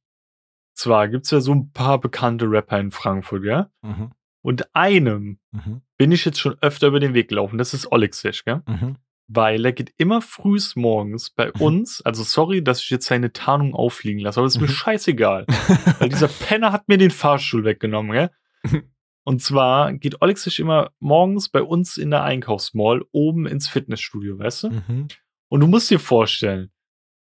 Zwar 0.73 1.07
gibt's 1.09 1.31
ja 1.31 1.41
so 1.41 1.53
ein 1.53 1.71
paar 1.71 1.99
bekannte 1.99 2.49
Rapper 2.49 2.79
in 2.79 2.91
Frankfurt, 2.91 3.43
gell? 3.43 3.67
Mhm. 3.81 4.11
Und 4.41 4.73
einem 4.75 5.39
mhm. 5.51 5.81
bin 5.97 6.11
ich 6.11 6.25
jetzt 6.25 6.39
schon 6.39 6.57
öfter 6.61 6.87
über 6.87 6.99
den 6.99 7.13
Weg 7.13 7.29
gelaufen. 7.29 7.57
Das 7.57 7.73
ist 7.73 7.91
Olexisch, 7.91 8.45
gell? 8.45 8.61
Mhm 8.67 8.97
weil 9.29 9.63
er 9.63 9.73
geht 9.73 9.93
immer 9.97 10.21
frühs 10.21 10.75
morgens 10.75 11.29
bei 11.29 11.51
mhm. 11.55 11.61
uns, 11.61 12.01
also 12.01 12.23
sorry, 12.23 12.63
dass 12.63 12.81
ich 12.81 12.89
jetzt 12.89 13.05
seine 13.05 13.31
Tarnung 13.31 13.75
auffliegen 13.75 14.19
lasse, 14.19 14.39
aber 14.39 14.47
es 14.47 14.55
ist 14.55 14.61
mir 14.61 14.67
mhm. 14.67 14.73
scheißegal. 14.73 15.45
weil 15.99 16.09
dieser 16.09 16.27
Penner 16.27 16.71
hat 16.71 16.89
mir 16.89 16.97
den 16.97 17.11
Fahrstuhl 17.11 17.63
weggenommen, 17.63 18.11
gell? 18.11 18.31
Und 19.23 19.43
zwar 19.43 19.93
geht 19.93 20.23
Alex 20.23 20.43
sich 20.43 20.59
immer 20.59 20.89
morgens 20.99 21.49
bei 21.49 21.61
uns 21.61 21.97
in 21.97 22.09
der 22.09 22.23
Einkaufsmall 22.23 23.03
oben 23.11 23.45
ins 23.45 23.67
Fitnessstudio, 23.67 24.39
weißt 24.39 24.63
du? 24.63 24.69
Mhm. 24.71 25.07
Und 25.49 25.61
du 25.61 25.67
musst 25.67 25.89
dir 25.89 25.99
vorstellen, 25.99 26.71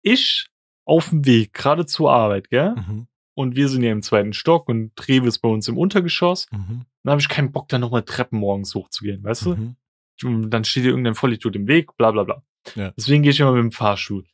ich 0.02 0.48
auf 0.86 1.10
dem 1.10 1.26
Weg 1.26 1.54
gerade 1.54 1.86
zur 1.86 2.12
Arbeit, 2.12 2.50
gell? 2.50 2.76
Mhm. 2.76 3.08
Und 3.36 3.56
wir 3.56 3.68
sind 3.68 3.84
ja 3.84 3.92
im 3.92 4.02
zweiten 4.02 4.34
Stock 4.34 4.70
und 4.70 4.92
Rewe 5.08 5.28
ist 5.28 5.40
bei 5.40 5.50
uns 5.50 5.68
im 5.68 5.78
Untergeschoss. 5.78 6.48
Mhm. 6.52 6.86
Dann 7.04 7.12
habe 7.12 7.22
ich 7.22 7.30
keinen 7.30 7.52
Bock, 7.52 7.68
da 7.68 7.80
nochmal 7.80 8.04
Treppen 8.04 8.40
morgens 8.40 8.76
hochzugehen, 8.76 9.24
weißt 9.24 9.46
du? 9.46 9.56
Mhm 9.56 9.76
dann 10.22 10.64
steht 10.64 10.86
dir 10.86 10.90
irgendein 10.90 11.16
Vollidiot 11.16 11.56
im 11.56 11.68
Weg, 11.68 11.96
bla 11.98 12.12
bla 12.12 12.24
bla. 12.24 12.44
Ja. 12.76 12.92
Deswegen 12.92 13.24
gehe 13.24 13.32
ich 13.32 13.40
immer 13.40 13.54
mit 13.54 13.64
dem 13.64 13.72
Fahrstuhl. 13.72 14.26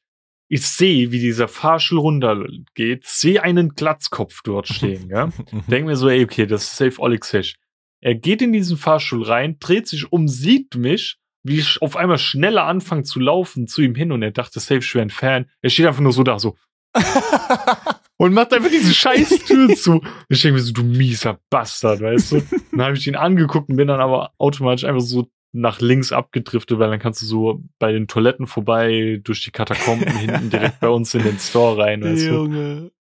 Ich 0.48 0.66
sehe, 0.66 1.12
wie 1.12 1.20
dieser 1.20 1.48
Fahrstuhl 1.48 2.00
runtergeht, 2.00 3.06
sehe 3.06 3.44
einen 3.44 3.70
Glatzkopf 3.70 4.42
dort 4.44 4.68
stehen, 4.74 5.10
ja. 5.10 5.30
Denk 5.68 5.86
mir 5.86 5.96
so, 5.96 6.10
ey, 6.10 6.24
okay, 6.24 6.46
das 6.46 6.64
ist 6.64 6.78
safe 6.78 7.02
Alex 7.02 7.34
Hesch. 7.34 7.56
Er 8.02 8.16
geht 8.16 8.42
in 8.42 8.54
diesen 8.54 8.78
Fahrstuhl 8.78 9.24
rein, 9.24 9.58
dreht 9.60 9.88
sich 9.88 10.12
um, 10.12 10.28
sieht 10.28 10.76
mich, 10.76 11.19
wie 11.44 11.60
ich 11.60 11.82
auf 11.82 11.96
einmal 11.96 12.18
schneller 12.18 12.66
anfange 12.66 13.04
zu 13.04 13.20
laufen 13.20 13.68
zu 13.68 13.82
ihm 13.82 13.96
hin 13.96 14.12
und 14.12 14.22
er 14.22 14.32
dachte, 14.32 14.60
safe, 14.60 14.80
ich 14.80 14.96
wäre 14.96 15.06
ein 15.06 15.10
Fan. 15.10 15.50
Er 15.62 15.70
steht 15.70 15.86
einfach 15.86 16.02
nur 16.02 16.14
so 16.14 16.24
da, 16.24 16.40
so. 16.40 16.58
und 18.18 18.34
macht 18.34 18.54
einfach 18.54 18.70
diese 18.70 18.94
scheiß 18.94 19.30
Tür 19.48 19.76
zu. 19.76 20.02
Ich 20.28 20.42
denke 20.42 20.58
mir 20.58 20.64
so, 20.64 20.74
du 20.74 20.84
mieser 20.84 21.40
Bastard, 21.50 22.02
weißt 22.02 22.32
du? 22.34 22.42
Dann 22.72 22.82
habe 22.82 22.98
ich 22.98 23.08
ihn 23.08 23.16
angeguckt 23.16 23.70
und 23.70 23.78
bin 23.78 23.88
dann 23.88 24.02
aber 24.02 24.34
automatisch 24.38 24.84
einfach 24.84 25.02
so 25.02 25.30
nach 25.52 25.82
links 25.82 26.12
abgedriftet, 26.12 26.78
weil 26.78 26.92
dann 26.92 27.00
kannst 27.00 27.22
du 27.22 27.26
so 27.26 27.64
bei 27.80 27.92
den 27.92 28.08
Toiletten 28.08 28.46
vorbei 28.46 29.20
durch 29.24 29.44
die 29.44 29.52
Katakomben 29.52 30.08
hinten 30.16 30.50
direkt 30.50 30.80
bei 30.80 30.90
uns 30.90 31.14
in 31.16 31.24
den 31.24 31.40
Store 31.40 31.82
rein. 31.82 32.04
Weißt 32.04 32.26
Junge. 32.26 32.76
Du? 32.76 32.92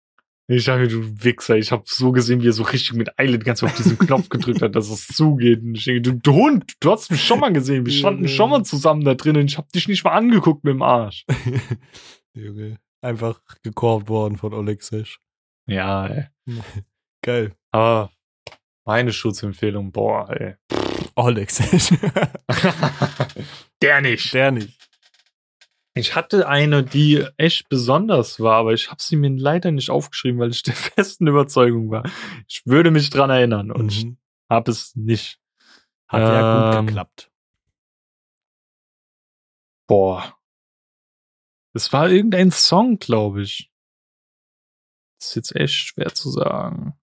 Ich 0.51 0.65
dachte, 0.65 0.87
du 0.87 1.23
Wichser, 1.23 1.57
ich 1.57 1.71
habe 1.71 1.83
so 1.85 2.11
gesehen, 2.11 2.41
wie 2.41 2.47
er 2.47 2.53
so 2.53 2.63
richtig 2.63 2.93
mit 2.93 3.19
Eile 3.19 3.37
die 3.37 3.45
ganze 3.45 3.67
Zeit 3.67 3.69
auf 3.69 3.77
diesen 3.77 3.99
Knopf 3.99 4.29
gedrückt 4.29 4.63
hat, 4.63 4.75
dass 4.75 4.89
es 4.89 5.05
zugeht. 5.05 5.61
Und 5.61 5.75
ich 5.75 5.83
denke, 5.83 6.01
du, 6.01 6.13
du 6.13 6.33
Hund, 6.33 6.73
du 6.79 6.91
hast 6.91 7.11
mich 7.11 7.23
schon 7.23 7.39
mal 7.39 7.53
gesehen. 7.53 7.85
Wir 7.85 7.93
standen 7.93 8.23
Junge. 8.23 8.35
schon 8.35 8.49
mal 8.49 8.63
zusammen 8.63 9.03
da 9.03 9.13
drin 9.13 9.37
und 9.37 9.45
ich 9.45 9.59
habe 9.59 9.67
dich 9.73 9.87
nicht 9.87 10.03
mal 10.03 10.13
angeguckt 10.13 10.63
mit 10.63 10.73
dem 10.73 10.81
Arsch. 10.81 11.23
Junge, 12.33 12.79
einfach 12.99 13.39
gekorbt 13.61 14.09
worden 14.09 14.37
von 14.37 14.55
Olexisch. 14.55 15.19
Ja, 15.67 16.07
ey. 16.07 16.25
Geil. 17.21 17.53
Aber 17.71 18.11
meine 18.85 19.13
Schutzempfehlung, 19.13 19.91
boah, 19.91 20.31
ey. 20.31 20.55
Alex. 21.15 21.61
Der 23.83 24.01
nicht. 24.01 24.33
Der 24.33 24.51
nicht. 24.51 24.78
Ich 25.99 26.15
hatte 26.15 26.47
eine, 26.47 26.83
die 26.83 27.25
echt 27.37 27.69
besonders 27.69 28.39
war, 28.39 28.55
aber 28.55 28.73
ich 28.73 28.89
habe 28.89 29.01
sie 29.01 29.15
mir 29.15 29.29
leider 29.29 29.71
nicht 29.71 29.89
aufgeschrieben, 29.89 30.39
weil 30.39 30.51
ich 30.51 30.63
der 30.63 30.75
festen 30.95 31.27
Überzeugung 31.27 31.91
war. 31.91 32.03
Ich 32.47 32.65
würde 32.65 32.91
mich 32.91 33.09
dran 33.09 33.29
erinnern 33.29 33.71
und 33.71 33.83
mhm. 33.83 33.89
ich 33.89 34.07
habe 34.49 34.71
es 34.71 34.95
nicht. 34.95 35.39
Hat 36.07 36.21
ähm, 36.21 36.27
ja 36.27 36.77
gut 36.77 36.87
geklappt. 36.87 37.31
Boah. 39.87 40.35
Es 41.73 41.93
war 41.93 42.09
irgendein 42.09 42.51
Song, 42.51 42.97
glaube 42.97 43.43
ich. 43.43 43.71
Das 45.19 45.29
ist 45.29 45.35
jetzt 45.35 45.55
echt 45.55 45.75
schwer 45.75 46.13
zu 46.13 46.29
sagen. 46.29 46.98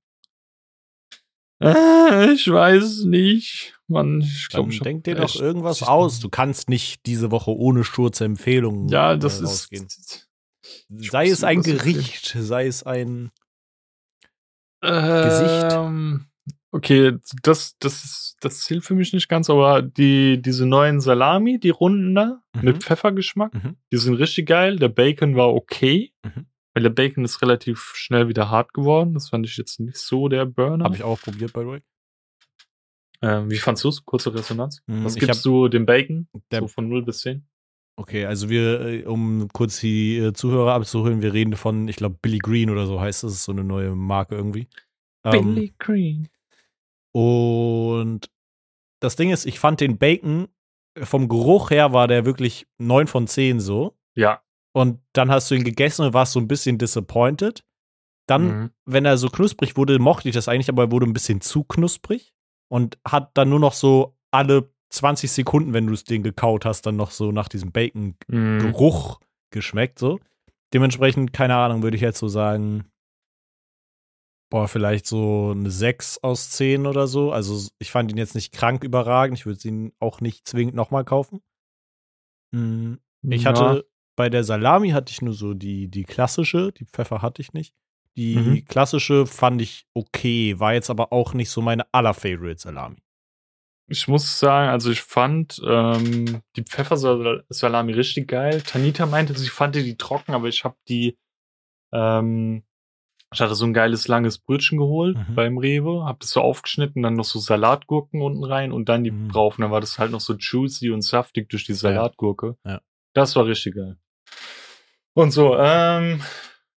Äh, 1.60 2.32
ich 2.32 2.50
weiß 2.50 3.04
nicht. 3.04 3.74
Man, 3.88 4.20
ich 4.20 4.48
glaube, 4.48 4.72
ich 4.72 4.80
denk 4.80 5.04
dir 5.04 5.14
doch 5.14 5.34
irgendwas 5.36 5.82
aus. 5.82 6.18
Du 6.18 6.28
kannst 6.28 6.68
nicht 6.68 7.06
diese 7.06 7.30
Woche 7.30 7.52
ohne 7.52 7.84
Sturzempfehlungen 7.84 8.88
ja, 8.88 9.16
das 9.16 9.40
äh, 9.40 9.44
rausgehen. 9.44 9.86
Ist, 9.86 10.28
sei 10.88 11.28
es 11.28 11.44
ein 11.44 11.62
Gericht, 11.62 12.36
sei 12.38 12.66
es 12.66 12.82
ein 12.82 13.30
ähm, 14.82 15.22
Gesicht. 15.22 16.26
Okay, 16.72 17.16
das, 17.42 17.76
das, 17.78 18.04
ist, 18.04 18.36
das 18.40 18.60
zählt 18.60 18.84
für 18.84 18.94
mich 18.94 19.12
nicht 19.12 19.28
ganz, 19.28 19.48
aber 19.48 19.80
die, 19.80 20.42
diese 20.42 20.66
neuen 20.66 21.00
Salami, 21.00 21.58
die 21.58 21.70
runden 21.70 22.14
da, 22.14 22.42
mhm. 22.54 22.60
mit 22.62 22.82
Pfeffergeschmack, 22.82 23.54
mhm. 23.54 23.76
die 23.92 23.96
sind 23.96 24.14
richtig 24.14 24.46
geil. 24.46 24.76
Der 24.76 24.88
Bacon 24.88 25.36
war 25.36 25.54
okay. 25.54 26.12
Mhm. 26.22 26.46
Weil 26.76 26.82
der 26.82 26.90
Bacon 26.90 27.24
ist 27.24 27.40
relativ 27.40 27.92
schnell 27.94 28.28
wieder 28.28 28.50
hart 28.50 28.74
geworden. 28.74 29.14
Das 29.14 29.30
fand 29.30 29.46
ich 29.46 29.56
jetzt 29.56 29.80
nicht 29.80 29.96
so 29.96 30.28
der 30.28 30.44
Burner. 30.44 30.84
Habe 30.84 30.94
ich 30.94 31.02
auch 31.02 31.18
probiert, 31.18 31.54
by 31.54 31.60
the 31.60 31.66
way. 31.66 31.82
Ähm, 33.22 33.50
wie 33.50 33.56
fandst 33.56 33.82
du 33.82 33.88
es? 33.88 34.04
Kurze 34.04 34.34
Resonanz. 34.34 34.82
Mm, 34.86 35.02
Was 35.02 35.14
gibst 35.14 35.42
du 35.46 35.68
dem 35.68 35.86
Bacon? 35.86 36.28
Der, 36.50 36.60
so 36.60 36.68
von 36.68 36.86
0 36.90 37.02
bis 37.02 37.20
10? 37.20 37.48
Okay, 37.98 38.26
also 38.26 38.50
wir, 38.50 38.80
äh, 38.82 39.04
um 39.04 39.48
kurz 39.54 39.80
die 39.80 40.18
äh, 40.18 40.34
Zuhörer 40.34 40.74
abzuholen, 40.74 41.22
wir 41.22 41.32
reden 41.32 41.56
von, 41.56 41.88
ich 41.88 41.96
glaube, 41.96 42.18
Billy 42.20 42.36
Green 42.36 42.68
oder 42.68 42.86
so 42.86 43.00
heißt 43.00 43.22
das, 43.22 43.42
so 43.42 43.52
eine 43.52 43.64
neue 43.64 43.96
Marke 43.96 44.34
irgendwie. 44.34 44.68
Billy 45.22 45.68
ähm, 45.68 45.74
Green. 45.78 46.28
Und 47.12 48.30
das 49.00 49.16
Ding 49.16 49.30
ist, 49.30 49.46
ich 49.46 49.58
fand 49.58 49.80
den 49.80 49.96
Bacon 49.96 50.48
vom 51.02 51.28
Geruch 51.28 51.70
her 51.70 51.94
war 51.94 52.06
der 52.06 52.26
wirklich 52.26 52.66
9 52.76 53.06
von 53.06 53.26
10 53.26 53.60
so. 53.60 53.96
Ja. 54.14 54.42
Und 54.76 55.00
dann 55.14 55.30
hast 55.30 55.50
du 55.50 55.54
ihn 55.54 55.64
gegessen 55.64 56.04
und 56.04 56.12
warst 56.12 56.34
so 56.34 56.38
ein 56.38 56.48
bisschen 56.48 56.76
disappointed. 56.76 57.64
Dann, 58.28 58.42
mhm. 58.44 58.70
wenn 58.84 59.06
er 59.06 59.16
so 59.16 59.30
knusprig 59.30 59.74
wurde, 59.78 59.98
mochte 59.98 60.28
ich 60.28 60.34
das 60.34 60.48
eigentlich, 60.48 60.68
aber 60.68 60.82
er 60.82 60.92
wurde 60.92 61.06
ein 61.06 61.14
bisschen 61.14 61.40
zu 61.40 61.64
knusprig 61.64 62.34
und 62.68 62.98
hat 63.02 63.30
dann 63.38 63.48
nur 63.48 63.58
noch 63.58 63.72
so 63.72 64.18
alle 64.30 64.70
20 64.90 65.32
Sekunden, 65.32 65.72
wenn 65.72 65.86
du 65.86 65.94
es 65.94 66.04
den 66.04 66.22
gekaut 66.22 66.66
hast, 66.66 66.82
dann 66.82 66.96
noch 66.96 67.10
so 67.10 67.32
nach 67.32 67.48
diesem 67.48 67.72
Bacon-Geruch 67.72 69.18
mhm. 69.18 69.26
geschmeckt. 69.50 69.98
So. 69.98 70.20
Dementsprechend, 70.74 71.32
keine 71.32 71.56
Ahnung, 71.56 71.82
würde 71.82 71.96
ich 71.96 72.02
jetzt 72.02 72.18
so 72.18 72.28
sagen, 72.28 72.84
boah, 74.50 74.68
vielleicht 74.68 75.06
so 75.06 75.52
eine 75.52 75.70
6 75.70 76.18
aus 76.18 76.50
10 76.50 76.84
oder 76.84 77.06
so. 77.06 77.32
Also 77.32 77.66
ich 77.78 77.90
fand 77.90 78.12
ihn 78.12 78.18
jetzt 78.18 78.34
nicht 78.34 78.52
krank 78.52 78.84
überragend. 78.84 79.38
Ich 79.38 79.46
würde 79.46 79.66
ihn 79.66 79.94
auch 80.00 80.20
nicht 80.20 80.46
zwingend 80.46 80.74
nochmal 80.74 81.06
kaufen. 81.06 81.40
Mhm. 82.52 83.00
Ich 83.22 83.46
hatte 83.46 83.86
bei 84.16 84.30
der 84.30 84.42
Salami 84.42 84.90
hatte 84.90 85.12
ich 85.12 85.22
nur 85.22 85.34
so 85.34 85.54
die, 85.54 85.88
die 85.88 86.04
klassische, 86.04 86.72
die 86.72 86.86
Pfeffer 86.86 87.22
hatte 87.22 87.42
ich 87.42 87.52
nicht. 87.52 87.74
Die 88.16 88.36
mhm. 88.36 88.64
klassische 88.64 89.26
fand 89.26 89.60
ich 89.60 89.86
okay, 89.92 90.58
war 90.58 90.72
jetzt 90.72 90.88
aber 90.88 91.12
auch 91.12 91.34
nicht 91.34 91.50
so 91.50 91.60
meine 91.60 91.84
allerfavorite 91.92 92.58
Salami. 92.58 92.96
Ich 93.88 94.08
muss 94.08 94.40
sagen, 94.40 94.70
also 94.70 94.90
ich 94.90 95.02
fand 95.02 95.60
ähm, 95.64 96.40
die 96.56 96.62
Pfeffersalami 96.62 97.92
richtig 97.92 98.26
geil. 98.26 98.62
Tanita 98.62 99.06
meinte, 99.06 99.38
sie 99.38 99.48
fand 99.48 99.76
die 99.76 99.96
trocken, 99.96 100.32
aber 100.34 100.48
ich 100.48 100.64
habe 100.64 100.76
die, 100.88 101.18
ähm, 101.92 102.64
ich 103.32 103.40
hatte 103.40 103.54
so 103.54 103.64
ein 103.64 103.74
geiles 103.74 104.08
langes 104.08 104.38
Brötchen 104.38 104.78
geholt 104.78 105.16
mhm. 105.16 105.34
beim 105.34 105.58
Rewe, 105.58 106.04
hab 106.04 106.18
das 106.20 106.30
so 106.30 106.40
aufgeschnitten, 106.40 107.02
dann 107.02 107.14
noch 107.14 107.24
so 107.24 107.38
Salatgurken 107.38 108.22
unten 108.22 108.44
rein 108.44 108.72
und 108.72 108.88
dann 108.88 109.04
die 109.04 109.12
mhm. 109.12 109.28
drauf. 109.28 109.56
Und 109.56 109.62
dann 109.62 109.70
war 109.70 109.80
das 109.80 109.98
halt 109.98 110.10
noch 110.10 110.20
so 110.20 110.34
juicy 110.34 110.90
und 110.90 111.02
saftig 111.02 111.48
durch 111.50 111.64
die 111.64 111.74
Salatgurke. 111.74 112.56
Ja. 112.64 112.80
Das 113.12 113.36
war 113.36 113.46
richtig 113.46 113.74
geil. 113.76 113.98
Und 115.16 115.30
so, 115.30 115.56
ähm, 115.56 116.22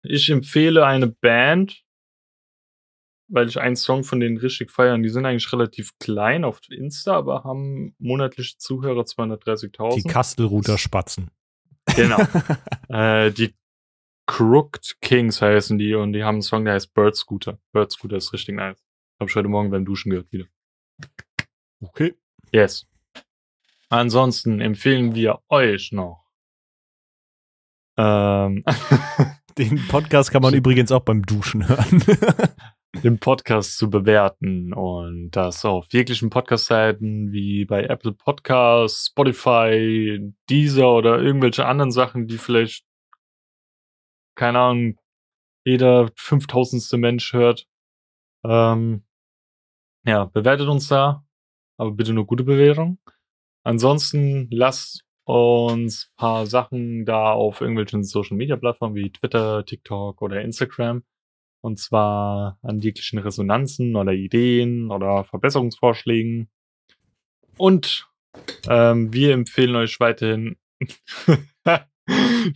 ich 0.05 0.31
empfehle 0.31 0.87
eine 0.87 1.09
Band, 1.09 1.83
weil 3.27 3.49
ich 3.49 3.59
einen 3.59 3.75
Song 3.75 4.05
von 4.05 4.21
denen 4.21 4.37
richtig 4.37 4.71
feiern. 4.71 5.03
Die 5.03 5.09
sind 5.09 5.27
eigentlich 5.27 5.53
relativ 5.53 5.99
klein 5.99 6.45
auf 6.45 6.61
Insta, 6.71 7.17
aber 7.17 7.43
haben 7.43 7.97
monatliche 7.99 8.57
Zuhörer 8.57 9.03
230.000. 9.03 9.97
Die 9.97 10.03
Kastelruther 10.05 10.79
Spatzen. 10.79 11.33
Genau. 11.97 12.19
äh, 12.89 13.33
die 13.33 13.57
Crooked 14.27 14.99
Kings 15.01 15.43
heißen 15.43 15.77
die 15.77 15.97
und 15.97 16.13
die 16.13 16.23
haben 16.23 16.37
einen 16.37 16.43
Song, 16.43 16.65
der 16.65 16.75
heißt 16.75 16.95
Bird 16.95 17.17
Scooter. 17.17 17.59
Bird 17.73 17.91
Scooter 17.91 18.19
ist 18.19 18.33
richtig 18.33 18.55
nice. 18.55 18.87
Hab 19.19 19.29
ich 19.29 19.35
heute 19.35 19.49
Morgen 19.49 19.73
beim 19.73 19.85
Duschen 19.85 20.11
gehört 20.11 20.31
wieder. 20.31 20.47
Okay. 21.81 22.15
Yes. 22.53 22.87
Ansonsten 23.89 24.61
empfehlen 24.61 25.17
wir 25.17 25.41
euch 25.49 25.91
noch 25.91 26.28
ähm. 27.99 28.65
Den 29.59 29.89
Podcast 29.89 30.31
kann 30.31 30.43
man 30.43 30.55
übrigens 30.55 30.93
auch 30.93 31.03
beim 31.03 31.23
Duschen 31.23 31.69
hören. 31.69 32.01
den 33.03 33.19
Podcast 33.19 33.77
zu 33.77 33.91
bewerten 33.91 34.73
und 34.73 35.31
das 35.33 35.65
auf 35.65 35.87
jeglichen 35.91 36.31
Podcast-Seiten 36.31 37.33
wie 37.33 37.65
bei 37.65 37.83
Apple 37.85 38.13
Podcasts, 38.13 39.07
Spotify, 39.07 40.33
Deezer 40.49 40.93
oder 40.93 41.19
irgendwelche 41.19 41.67
anderen 41.67 41.91
Sachen, 41.91 42.29
die 42.29 42.39
vielleicht, 42.39 42.85
keine 44.37 44.61
Ahnung, 44.61 44.99
jeder 45.65 46.11
fünftausendste 46.15 46.97
Mensch 46.97 47.33
hört. 47.33 47.67
Ähm, 48.45 49.05
ja, 50.07 50.27
bewertet 50.27 50.69
uns 50.69 50.87
da, 50.87 51.27
aber 51.77 51.93
bitte 51.93 52.13
nur 52.13 52.27
gute 52.27 52.45
Bewertung. 52.45 52.99
Ansonsten 53.65 54.49
lasst 54.51 55.05
uns 55.29 56.11
paar 56.17 56.47
Sachen 56.47 57.05
da 57.05 57.33
auf 57.33 57.61
irgendwelchen 57.61 58.03
Social 58.03 58.37
Media 58.37 58.57
Plattformen 58.57 58.95
wie 58.95 59.11
Twitter, 59.11 59.63
TikTok 59.65 60.23
oder 60.23 60.41
Instagram. 60.41 61.03
Und 61.61 61.79
zwar 61.79 62.59
an 62.63 62.79
jeglichen 62.81 63.19
Resonanzen 63.19 63.95
oder 63.97 64.13
Ideen 64.13 64.91
oder 64.91 65.25
Verbesserungsvorschlägen. 65.25 66.49
Und 67.59 68.09
ähm, 68.69 69.13
wir 69.13 69.35
empfehlen 69.35 69.77
euch 69.77 70.01
weiterhin. 70.01 70.57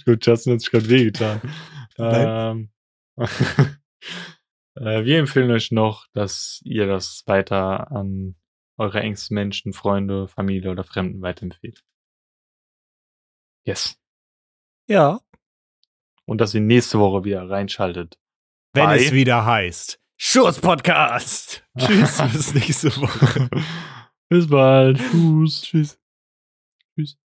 Gut, 0.06 0.24
Justin 0.24 0.54
hat 0.54 0.60
sich 0.60 0.70
gerade 0.70 0.88
wehgetan. 0.88 1.40
Ähm, 1.98 2.70
äh, 4.76 5.04
wir 5.04 5.18
empfehlen 5.18 5.50
euch 5.50 5.72
noch, 5.72 6.06
dass 6.14 6.62
ihr 6.64 6.86
das 6.86 7.24
weiter 7.26 7.90
an 7.90 8.36
eure 8.78 9.00
engsten 9.00 9.34
Menschen, 9.34 9.74
Freunde, 9.74 10.26
Familie 10.26 10.70
oder 10.70 10.84
Fremden 10.84 11.20
weiterempfehlt. 11.20 11.84
Yes. 13.64 13.96
Ja. 14.88 15.20
Und 16.24 16.40
dass 16.40 16.54
ihr 16.54 16.60
nächste 16.60 16.98
Woche 16.98 17.24
wieder 17.24 17.48
reinschaltet. 17.48 18.18
Wenn 18.72 18.86
Bye. 18.86 19.04
es 19.04 19.12
wieder 19.12 19.44
heißt. 19.44 20.00
Schuss 20.16 20.60
Podcast. 20.60 21.64
Tschüss, 21.78 22.22
bis 22.32 22.54
nächste 22.54 22.96
Woche. 22.96 23.50
bis 24.28 24.48
bald. 24.48 24.98
Tschüss. 24.98 25.62
Tschüss. 25.62 26.00
Tschüss. 26.94 27.21